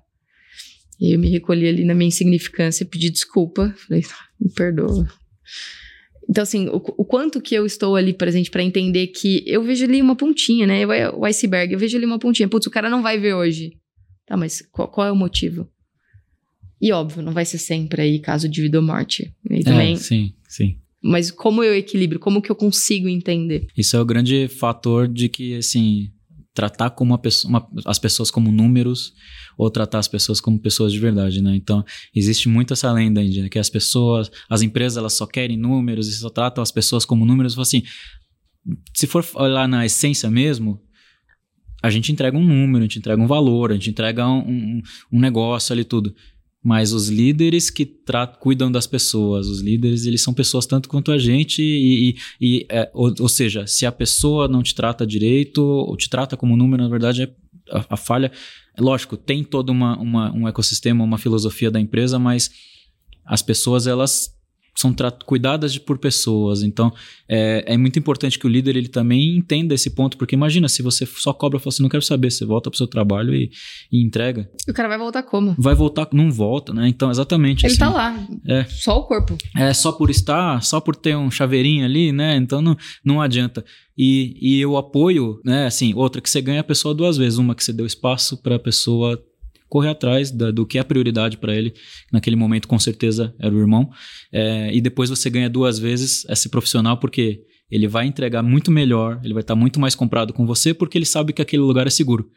E 1.00 1.14
eu 1.14 1.18
me 1.18 1.28
recolhi 1.28 1.66
ali 1.66 1.84
na 1.84 1.94
minha 1.94 2.08
insignificância, 2.08 2.86
pedi 2.86 3.10
desculpa. 3.10 3.74
Falei, 3.76 4.04
me 4.40 4.52
perdoa. 4.52 5.08
Então, 6.32 6.44
assim, 6.44 6.66
o, 6.68 6.76
o, 6.76 7.04
quanto 7.04 7.42
que 7.42 7.54
eu 7.54 7.66
estou 7.66 7.94
ali 7.94 8.14
presente 8.14 8.50
para 8.50 8.62
entender 8.62 9.08
que 9.08 9.44
eu 9.46 9.62
vejo 9.62 9.84
ali 9.84 10.00
uma 10.00 10.16
pontinha, 10.16 10.66
né? 10.66 10.86
O 11.10 11.26
iceberg, 11.26 11.74
eu 11.74 11.78
vejo 11.78 11.94
ali 11.94 12.06
uma 12.06 12.18
pontinha. 12.18 12.48
Putz, 12.48 12.66
o 12.66 12.70
cara 12.70 12.88
não 12.88 13.02
vai 13.02 13.18
ver 13.18 13.34
hoje. 13.34 13.74
Tá, 14.24 14.34
mas 14.34 14.62
qual, 14.72 14.88
qual 14.88 15.06
é 15.06 15.12
o 15.12 15.16
motivo? 15.16 15.68
E 16.80 16.90
óbvio, 16.90 17.22
não 17.22 17.32
vai 17.32 17.44
ser 17.44 17.58
sempre 17.58 18.00
aí 18.00 18.18
caso 18.18 18.48
de 18.48 18.62
vida 18.62 18.78
ou 18.78 18.82
morte. 18.82 19.30
E 19.50 19.58
é, 19.58 19.62
também, 19.62 19.92
é, 19.92 19.96
sim, 19.96 20.32
sim. 20.48 20.78
Mas 21.02 21.30
como 21.30 21.62
eu 21.62 21.76
equilibro? 21.76 22.18
Como 22.18 22.40
que 22.40 22.50
eu 22.50 22.56
consigo 22.56 23.10
entender? 23.10 23.66
Isso 23.76 23.94
é 23.94 24.00
o 24.00 24.04
grande 24.06 24.48
fator 24.48 25.06
de 25.06 25.28
que, 25.28 25.56
assim, 25.56 26.08
tratar 26.54 26.90
como 26.90 27.16
pessoa, 27.18 27.50
uma, 27.50 27.68
as 27.86 27.98
pessoas 27.98 28.30
como 28.30 28.52
números 28.52 29.12
ou 29.56 29.70
tratar 29.70 29.98
as 29.98 30.08
pessoas 30.08 30.40
como 30.40 30.58
pessoas 30.58 30.92
de 30.92 30.98
verdade, 30.98 31.40
né? 31.40 31.54
Então, 31.56 31.84
existe 32.14 32.48
muito 32.48 32.72
essa 32.72 32.90
lenda 32.92 33.20
ainda, 33.20 33.48
que 33.48 33.58
as 33.58 33.70
pessoas, 33.70 34.30
as 34.48 34.62
empresas, 34.62 34.96
elas 34.96 35.14
só 35.14 35.26
querem 35.26 35.56
números 35.56 36.08
e 36.08 36.12
só 36.12 36.28
tratam 36.28 36.62
as 36.62 36.70
pessoas 36.70 37.04
como 37.04 37.24
números. 37.24 37.58
Assim, 37.58 37.82
se 38.94 39.06
for 39.06 39.24
olhar 39.34 39.66
na 39.68 39.84
essência 39.84 40.30
mesmo, 40.30 40.80
a 41.82 41.90
gente 41.90 42.12
entrega 42.12 42.36
um 42.36 42.44
número, 42.44 42.78
a 42.78 42.86
gente 42.86 42.98
entrega 42.98 43.20
um 43.20 43.26
valor, 43.26 43.70
a 43.70 43.74
gente 43.74 43.90
entrega 43.90 44.26
um, 44.26 44.38
um, 44.38 44.82
um 45.12 45.20
negócio 45.20 45.72
ali 45.72 45.84
tudo. 45.84 46.14
Mas 46.62 46.92
os 46.92 47.08
líderes 47.08 47.70
que 47.70 47.84
cuidam 48.38 48.70
das 48.70 48.86
pessoas, 48.86 49.48
os 49.48 49.60
líderes, 49.60 50.06
eles 50.06 50.22
são 50.22 50.32
pessoas 50.32 50.64
tanto 50.64 50.88
quanto 50.88 51.10
a 51.10 51.18
gente, 51.18 51.60
e, 51.60 52.10
e, 52.10 52.16
e 52.40 52.66
é, 52.68 52.88
ou, 52.94 53.12
ou, 53.18 53.28
seja, 53.28 53.66
se 53.66 53.84
a 53.84 53.90
pessoa 53.90 54.46
não 54.46 54.62
te 54.62 54.72
trata 54.72 55.04
direito, 55.04 55.60
ou 55.60 55.96
te 55.96 56.08
trata 56.08 56.36
como 56.36 56.56
número, 56.56 56.82
na 56.82 56.88
verdade, 56.88 57.22
é 57.22 57.34
a, 57.70 57.84
a 57.90 57.96
falha. 57.96 58.30
Lógico, 58.78 59.16
tem 59.16 59.42
todo 59.42 59.70
uma, 59.70 59.98
uma, 59.98 60.32
um 60.32 60.46
ecossistema, 60.46 61.02
uma 61.02 61.18
filosofia 61.18 61.70
da 61.70 61.80
empresa, 61.80 62.18
mas 62.18 62.50
as 63.24 63.42
pessoas, 63.42 63.86
elas 63.88 64.30
são 64.74 64.94
cuidadas 65.26 65.76
por 65.78 65.98
pessoas. 65.98 66.62
Então, 66.62 66.92
é, 67.28 67.64
é, 67.74 67.76
muito 67.76 67.98
importante 67.98 68.38
que 68.38 68.46
o 68.46 68.48
líder 68.48 68.76
ele 68.76 68.88
também 68.88 69.36
entenda 69.36 69.74
esse 69.74 69.90
ponto, 69.90 70.16
porque 70.16 70.34
imagina, 70.34 70.68
se 70.68 70.82
você 70.82 71.04
só 71.06 71.32
cobra 71.32 71.58
e 71.58 71.60
fala 71.60 71.68
assim, 71.68 71.82
não 71.82 71.90
quero 71.90 72.02
saber, 72.02 72.30
você 72.30 72.44
volta 72.44 72.70
pro 72.70 72.76
seu 72.76 72.86
trabalho 72.86 73.34
e, 73.34 73.50
e 73.92 74.02
entrega. 74.02 74.50
E 74.66 74.70
o 74.70 74.74
cara 74.74 74.88
vai 74.88 74.98
voltar 74.98 75.22
como? 75.22 75.54
Vai 75.58 75.74
voltar, 75.74 76.08
não 76.12 76.30
volta, 76.30 76.72
né? 76.72 76.88
Então, 76.88 77.10
exatamente. 77.10 77.64
Ele 77.64 77.72
assim, 77.72 77.80
tá 77.80 77.90
lá, 77.90 78.26
é, 78.46 78.64
só 78.64 78.98
o 78.98 79.06
corpo. 79.06 79.36
É, 79.56 79.72
só 79.74 79.92
por 79.92 80.10
estar, 80.10 80.62
só 80.62 80.80
por 80.80 80.96
ter 80.96 81.16
um 81.16 81.30
chaveirinho 81.30 81.84
ali, 81.84 82.10
né? 82.10 82.36
Então, 82.36 82.62
não, 82.62 82.76
não 83.04 83.20
adianta. 83.20 83.64
E, 83.96 84.36
e 84.40 84.64
o 84.64 84.76
apoio, 84.76 85.38
né? 85.44 85.66
Assim, 85.66 85.92
outra 85.94 86.20
que 86.20 86.30
você 86.30 86.40
ganha 86.40 86.60
a 86.60 86.64
pessoa 86.64 86.94
duas 86.94 87.16
vezes. 87.16 87.38
Uma 87.38 87.54
que 87.54 87.62
você 87.62 87.72
deu 87.72 87.84
espaço 87.84 88.42
para 88.42 88.56
a 88.56 88.58
pessoa 88.58 89.22
correr 89.72 89.88
atrás 89.88 90.30
da, 90.30 90.50
do 90.50 90.66
que 90.66 90.78
é 90.78 90.82
prioridade 90.82 91.38
para 91.38 91.56
ele. 91.56 91.72
Naquele 92.12 92.36
momento, 92.36 92.68
com 92.68 92.78
certeza, 92.78 93.34
era 93.40 93.54
o 93.54 93.58
irmão. 93.58 93.88
É, 94.30 94.70
e 94.70 94.82
depois 94.82 95.08
você 95.08 95.30
ganha 95.30 95.48
duas 95.48 95.78
vezes 95.78 96.26
esse 96.28 96.50
profissional, 96.50 96.98
porque 96.98 97.40
ele 97.70 97.88
vai 97.88 98.06
entregar 98.06 98.42
muito 98.42 98.70
melhor, 98.70 99.18
ele 99.24 99.32
vai 99.32 99.40
estar 99.40 99.54
tá 99.54 99.58
muito 99.58 99.80
mais 99.80 99.94
comprado 99.94 100.34
com 100.34 100.44
você, 100.44 100.74
porque 100.74 100.98
ele 100.98 101.06
sabe 101.06 101.32
que 101.32 101.40
aquele 101.40 101.62
lugar 101.62 101.86
é 101.86 101.90
seguro. 101.90 102.28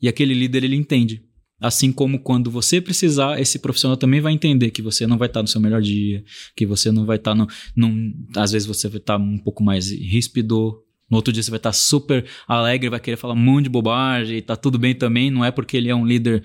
E 0.00 0.06
aquele 0.06 0.34
líder, 0.34 0.62
ele 0.62 0.76
entende. 0.76 1.20
Assim 1.60 1.90
como 1.90 2.20
quando 2.20 2.48
você 2.48 2.80
precisar, 2.80 3.40
esse 3.40 3.58
profissional 3.58 3.96
também 3.96 4.20
vai 4.20 4.32
entender 4.32 4.70
que 4.70 4.82
você 4.82 5.04
não 5.04 5.18
vai 5.18 5.26
estar 5.26 5.40
tá 5.40 5.42
no 5.42 5.48
seu 5.48 5.60
melhor 5.60 5.82
dia, 5.82 6.22
que 6.56 6.64
você 6.64 6.92
não 6.92 7.04
vai 7.04 7.16
estar 7.16 7.32
tá 7.32 7.34
no. 7.34 7.48
Num, 7.74 8.12
às 8.36 8.52
vezes 8.52 8.68
você 8.68 8.88
vai 8.88 8.98
estar 8.98 9.16
um 9.16 9.38
pouco 9.38 9.64
mais 9.64 9.90
ríspido, 9.90 10.80
no 11.10 11.16
outro 11.16 11.32
dia 11.32 11.42
você 11.42 11.50
vai 11.50 11.58
estar 11.58 11.72
super 11.72 12.24
alegre, 12.46 12.90
vai 12.90 13.00
querer 13.00 13.16
falar 13.16 13.34
um 13.34 13.38
monte 13.38 13.64
de 13.64 13.70
bobagem, 13.70 14.38
e 14.38 14.42
tá 14.42 14.56
tudo 14.56 14.78
bem 14.78 14.94
também, 14.94 15.30
não 15.30 15.44
é 15.44 15.50
porque 15.50 15.76
ele 15.76 15.88
é 15.88 15.94
um 15.94 16.04
líder 16.04 16.42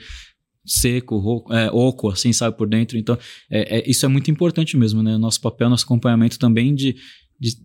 seco, 0.65 1.17
rouco, 1.17 1.53
é, 1.53 1.69
oco, 1.71 2.09
assim, 2.09 2.31
sabe, 2.31 2.57
por 2.57 2.67
dentro. 2.67 2.97
Então, 2.97 3.17
é, 3.49 3.79
é, 3.79 3.89
isso 3.89 4.05
é 4.05 4.09
muito 4.09 4.29
importante 4.29 4.77
mesmo, 4.77 5.01
né? 5.01 5.17
Nosso 5.17 5.41
papel, 5.41 5.69
nosso 5.69 5.85
acompanhamento 5.85 6.37
também 6.37 6.73
de. 6.73 6.95
de 7.39 7.55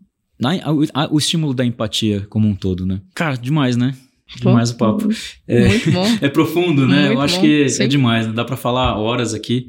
a, 0.43 1.03
a, 1.03 1.13
o 1.13 1.19
estímulo 1.19 1.55
da 1.55 1.65
empatia 1.65 2.27
como 2.29 2.49
um 2.49 2.55
todo, 2.55 2.85
né? 2.87 3.01
Cara, 3.15 3.37
demais, 3.37 3.77
né? 3.77 3.95
Demais 4.37 4.71
o 4.71 4.77
papo. 4.77 5.09
É, 5.47 5.69
muito 5.69 5.91
bom. 5.93 6.05
É 6.21 6.29
profundo, 6.29 6.87
né? 6.87 7.07
Muito 7.07 7.13
Eu 7.13 7.21
acho 7.21 7.37
bom, 7.37 7.43
que 7.43 7.69
sim. 7.69 7.83
é 7.85 7.87
demais, 7.87 8.27
né? 8.27 8.33
dá 8.33 8.45
para 8.45 8.57
falar 8.57 8.99
horas 8.99 9.33
aqui. 9.33 9.69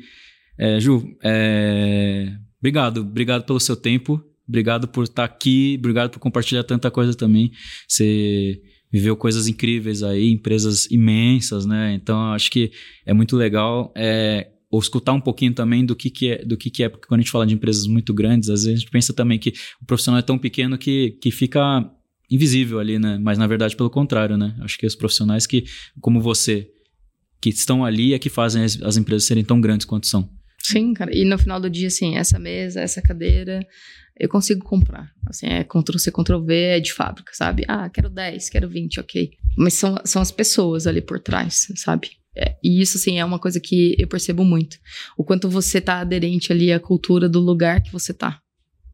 É, 0.57 0.79
Ju, 0.79 1.15
é, 1.23 2.33
obrigado, 2.59 3.01
obrigado 3.01 3.43
pelo 3.43 3.59
seu 3.59 3.75
tempo. 3.75 4.21
Obrigado 4.47 4.87
por 4.87 5.03
estar 5.03 5.27
tá 5.27 5.33
aqui, 5.33 5.75
obrigado 5.77 6.09
por 6.11 6.19
compartilhar 6.19 6.63
tanta 6.63 6.89
coisa 6.89 7.13
também. 7.13 7.51
Você 7.87 8.61
viveu 8.91 9.15
coisas 9.17 9.47
incríveis 9.47 10.03
aí, 10.03 10.31
empresas 10.31 10.89
imensas, 10.89 11.65
né? 11.65 11.93
Então 11.93 12.31
acho 12.31 12.49
que 12.49 12.71
é 13.05 13.13
muito 13.13 13.35
legal 13.35 13.91
é, 13.95 14.49
ou 14.69 14.79
escutar 14.79 15.13
um 15.13 15.21
pouquinho 15.21 15.53
também 15.53 15.85
do 15.85 15.95
que, 15.95 16.09
que 16.09 16.29
é, 16.29 16.45
do 16.45 16.57
que, 16.57 16.69
que 16.69 16.83
é, 16.83 16.89
porque 16.89 17.07
quando 17.07 17.19
a 17.19 17.23
gente 17.23 17.31
fala 17.31 17.45
de 17.45 17.53
empresas 17.53 17.87
muito 17.87 18.13
grandes, 18.13 18.49
às 18.49 18.63
vezes 18.63 18.77
a 18.77 18.79
gente 18.79 18.91
pensa 18.91 19.13
também 19.13 19.39
que 19.39 19.53
o 19.81 19.85
profissional 19.85 20.19
é 20.19 20.23
tão 20.23 20.37
pequeno 20.37 20.77
que, 20.77 21.11
que 21.21 21.31
fica 21.31 21.89
invisível 22.29 22.79
ali, 22.79 22.99
né? 22.99 23.17
Mas 23.17 23.37
na 23.37 23.47
verdade, 23.47 23.75
pelo 23.75 23.89
contrário, 23.89 24.37
né? 24.37 24.55
Acho 24.61 24.77
que 24.77 24.85
os 24.85 24.95
profissionais 24.95 25.45
que, 25.45 25.65
como 26.01 26.21
você, 26.21 26.69
que 27.41 27.49
estão 27.49 27.83
ali 27.83 28.13
é 28.13 28.19
que 28.19 28.29
fazem 28.29 28.63
as, 28.63 28.81
as 28.81 28.97
empresas 28.97 29.25
serem 29.25 29.43
tão 29.43 29.59
grandes 29.59 29.85
quanto 29.85 30.07
são. 30.07 30.29
Sim, 30.67 30.93
cara. 30.93 31.15
E 31.15 31.23
no 31.23 31.37
final 31.37 31.61
do 31.61 31.69
dia, 31.69 31.87
assim, 31.87 32.17
essa 32.17 32.37
mesa, 32.37 32.81
essa 32.81 33.01
cadeira, 33.01 33.65
eu 34.19 34.27
consigo 34.27 34.65
comprar. 34.65 35.09
Assim, 35.25 35.47
é 35.47 35.63
Ctrl-C, 35.63 36.11
Ctrl-V, 36.11 36.53
é 36.53 36.79
de 36.81 36.91
fábrica, 36.91 37.31
sabe? 37.33 37.63
Ah, 37.69 37.89
quero 37.89 38.09
10, 38.09 38.49
quero 38.49 38.67
20, 38.67 38.99
ok. 38.99 39.31
Mas 39.57 39.75
são, 39.75 39.95
são 40.03 40.21
as 40.21 40.29
pessoas 40.29 40.85
ali 40.85 41.01
por 41.01 41.21
trás, 41.21 41.67
sabe? 41.75 42.09
É, 42.35 42.57
e 42.61 42.81
isso, 42.81 42.97
assim, 42.97 43.17
é 43.17 43.23
uma 43.23 43.39
coisa 43.39 43.61
que 43.61 43.95
eu 43.97 44.09
percebo 44.09 44.43
muito. 44.43 44.77
O 45.17 45.23
quanto 45.23 45.49
você 45.49 45.79
tá 45.79 46.01
aderente 46.01 46.51
ali 46.51 46.73
à 46.73 46.81
cultura 46.81 47.29
do 47.29 47.39
lugar 47.39 47.81
que 47.81 47.91
você 47.91 48.13
tá. 48.13 48.41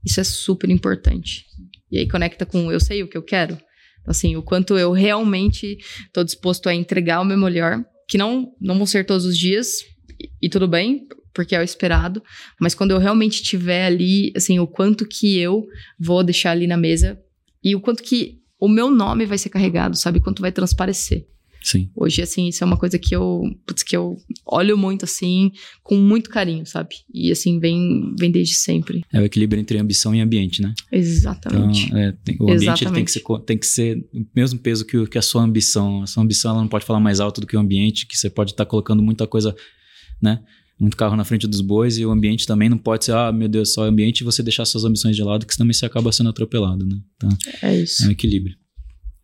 Isso 0.06 0.20
é 0.20 0.24
super 0.24 0.70
importante. 0.70 1.44
E 1.92 1.98
aí 1.98 2.08
conecta 2.08 2.46
com 2.46 2.72
eu 2.72 2.80
sei 2.80 3.02
o 3.02 3.08
que 3.08 3.18
eu 3.18 3.24
quero. 3.24 3.58
Assim, 4.06 4.36
o 4.36 4.44
quanto 4.44 4.78
eu 4.78 4.92
realmente 4.92 5.78
tô 6.14 6.24
disposto 6.24 6.70
a 6.70 6.76
entregar 6.76 7.20
o 7.20 7.26
meu 7.26 7.38
melhor, 7.38 7.84
que 8.08 8.18
não, 8.18 8.54
não 8.62 8.78
vão 8.78 8.86
ser 8.86 9.06
todos 9.06 9.26
os 9.26 9.36
dias, 9.36 9.80
e, 10.20 10.30
e 10.44 10.50
tudo 10.50 10.68
bem, 10.68 11.08
porque 11.34 11.56
é 11.56 11.60
o 11.60 11.64
esperado, 11.64 12.22
mas 12.60 12.76
quando 12.76 12.92
eu 12.92 13.00
realmente 13.00 13.42
tiver 13.42 13.86
ali, 13.86 14.32
assim, 14.36 14.60
o 14.60 14.68
quanto 14.68 15.06
que 15.06 15.38
eu 15.38 15.66
vou 16.00 16.24
deixar 16.24 16.52
ali 16.52 16.68
na 16.68 16.78
mesa 16.78 17.20
e 17.64 17.76
o 17.76 17.82
quanto 17.82 18.04
que 18.04 18.40
o 18.60 18.68
meu 18.68 18.90
nome 18.90 19.26
vai 19.26 19.38
ser 19.38 19.50
carregado, 19.50 19.98
sabe? 19.98 20.20
Quanto 20.20 20.42
vai 20.42 20.52
transparecer. 20.52 21.28
Sim. 21.64 21.90
Hoje, 21.96 22.22
assim, 22.22 22.50
isso 22.50 22.62
é 22.62 22.68
uma 22.68 22.78
coisa 22.78 23.00
que 23.00 23.16
eu, 23.16 23.42
putz, 23.66 23.84
que 23.84 23.96
eu 23.96 24.18
olho 24.46 24.78
muito, 24.78 25.06
assim, 25.06 25.52
com 25.82 25.96
muito 25.96 26.30
carinho, 26.30 26.66
sabe? 26.66 26.96
E, 27.14 27.32
assim, 27.32 27.58
vem, 27.58 28.14
vem 28.20 28.30
desde 28.30 28.56
sempre. 28.56 29.02
É 29.12 29.22
o 29.22 29.24
equilíbrio 29.24 29.62
entre 29.62 29.78
ambição 29.78 30.14
e 30.14 30.20
ambiente, 30.20 30.62
né? 30.62 30.74
Exatamente. 30.92 31.86
Então, 31.86 31.98
é, 31.98 32.12
tem, 32.24 32.38
o 32.38 32.52
ambiente 32.52 32.86
tem 32.92 33.06
que, 33.06 33.12
ser, 33.12 33.24
tem 33.46 33.58
que 33.58 33.66
ser 33.66 33.98
o 34.14 34.26
mesmo 34.36 34.60
peso 34.60 34.86
que, 34.86 35.08
que 35.08 35.18
a 35.18 35.22
sua 35.22 35.42
ambição. 35.42 36.04
A 36.04 36.08
sua 36.08 36.22
ambição, 36.22 36.52
ela 36.52 36.62
não 36.62 36.68
pode 36.68 36.86
falar 36.86 37.00
mais 37.00 37.22
alto 37.22 37.40
do 37.40 37.48
que 37.48 37.56
o 37.56 37.60
ambiente, 37.60 38.06
que 38.06 38.18
você 38.18 38.30
pode 38.30 38.52
estar 38.52 38.66
tá 38.66 38.70
colocando 38.70 39.02
muita 39.02 39.26
coisa, 39.26 39.56
né? 40.22 40.42
Muito 40.84 40.98
carro 40.98 41.16
na 41.16 41.24
frente 41.24 41.48
dos 41.48 41.62
bois 41.62 41.98
e 41.98 42.06
o 42.06 42.12
ambiente 42.12 42.46
também 42.46 42.70
não 42.70 42.78
pode 42.78 43.06
ser, 43.06 43.14
ah, 43.14 43.32
meu 43.32 43.48
Deus, 43.48 43.74
só 43.74 43.82
o 43.82 43.86
ambiente 43.86 44.22
e 44.22 44.24
você 44.24 44.44
deixar 44.44 44.66
suas 44.66 44.84
ambições 44.84 45.16
de 45.16 45.24
lado, 45.24 45.46
que 45.46 45.54
senão 45.56 45.72
você 45.72 45.86
acaba 45.86 46.12
sendo 46.12 46.30
atropelado, 46.30 46.86
né? 46.86 46.98
Então, 47.16 47.30
é 47.62 47.78
isso. 47.78 48.04
É 48.04 48.08
um 48.08 48.12
equilíbrio. 48.12 48.56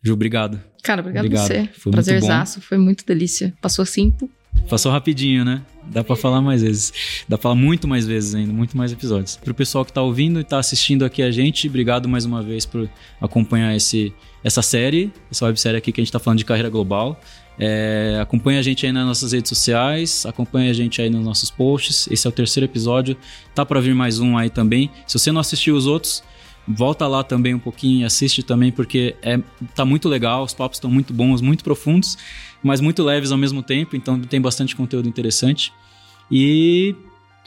Ju, 0.02 0.14
obrigado. 0.14 0.58
Cara, 0.82 1.02
obrigado, 1.02 1.26
obrigado. 1.26 1.46
você. 1.46 1.68
Foi 1.74 1.92
Prazerzaço, 1.92 2.60
foi 2.60 2.78
muito 2.78 3.04
delícia. 3.04 3.54
Passou 3.60 3.84
cinco. 3.84 4.28
Passou 4.68 4.90
rapidinho, 4.90 5.44
né? 5.44 5.62
Dá 5.92 6.02
para 6.02 6.16
falar 6.16 6.40
mais 6.40 6.62
vezes. 6.62 6.92
Dá 7.28 7.36
pra 7.36 7.42
falar 7.42 7.54
muito 7.54 7.86
mais 7.86 8.06
vezes 8.06 8.34
ainda, 8.34 8.52
muito 8.52 8.76
mais 8.76 8.92
episódios. 8.92 9.36
Pro 9.36 9.54
pessoal 9.54 9.84
que 9.84 9.92
tá 9.92 10.02
ouvindo 10.02 10.40
e 10.40 10.44
tá 10.44 10.58
assistindo 10.58 11.04
aqui 11.04 11.22
a 11.22 11.30
gente, 11.30 11.68
obrigado 11.68 12.08
mais 12.08 12.24
uma 12.24 12.42
vez 12.42 12.64
por 12.64 12.88
acompanhar 13.20 13.74
esse, 13.74 14.12
essa 14.42 14.62
série, 14.62 15.12
essa 15.30 15.46
websérie 15.46 15.78
aqui 15.78 15.92
que 15.92 16.00
a 16.00 16.04
gente 16.04 16.12
tá 16.12 16.18
falando 16.18 16.38
de 16.38 16.44
carreira 16.44 16.68
global. 16.68 17.20
É, 17.58 18.18
acompanha 18.20 18.58
a 18.58 18.62
gente 18.62 18.86
aí 18.86 18.92
nas 18.92 19.06
nossas 19.06 19.32
redes 19.32 19.48
sociais, 19.48 20.24
acompanha 20.24 20.70
a 20.70 20.74
gente 20.74 21.00
aí 21.00 21.10
nos 21.10 21.24
nossos 21.24 21.50
posts. 21.50 22.08
Esse 22.10 22.26
é 22.26 22.30
o 22.30 22.32
terceiro 22.32 22.64
episódio. 22.64 23.16
Tá 23.54 23.66
para 23.66 23.80
vir 23.80 23.94
mais 23.94 24.18
um 24.18 24.36
aí 24.36 24.48
também. 24.48 24.90
Se 25.06 25.18
você 25.18 25.30
não 25.30 25.40
assistiu 25.40 25.76
os 25.76 25.86
outros, 25.86 26.22
volta 26.66 27.06
lá 27.06 27.22
também 27.22 27.54
um 27.54 27.58
pouquinho 27.58 28.06
assiste 28.06 28.42
também, 28.42 28.70
porque 28.70 29.16
é, 29.22 29.38
tá 29.74 29.84
muito 29.84 30.08
legal, 30.08 30.44
os 30.44 30.54
papos 30.54 30.76
estão 30.76 30.90
muito 30.90 31.12
bons, 31.12 31.40
muito 31.40 31.64
profundos, 31.64 32.16
mas 32.62 32.80
muito 32.80 33.02
leves 33.02 33.32
ao 33.32 33.38
mesmo 33.38 33.62
tempo, 33.62 33.96
então 33.96 34.20
tem 34.20 34.40
bastante 34.40 34.76
conteúdo 34.76 35.08
interessante. 35.08 35.72
E, 36.30 36.94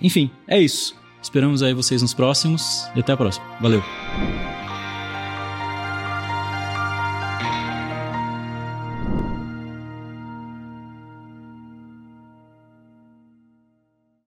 enfim, 0.01 0.29
é 0.47 0.59
isso. 0.59 0.95
Esperamos 1.21 1.63
aí 1.63 1.73
vocês 1.73 2.01
nos 2.01 2.13
próximos 2.13 2.85
e 2.95 2.99
até 2.99 3.13
a 3.13 3.17
próxima. 3.17 3.45
Valeu! 3.61 4.62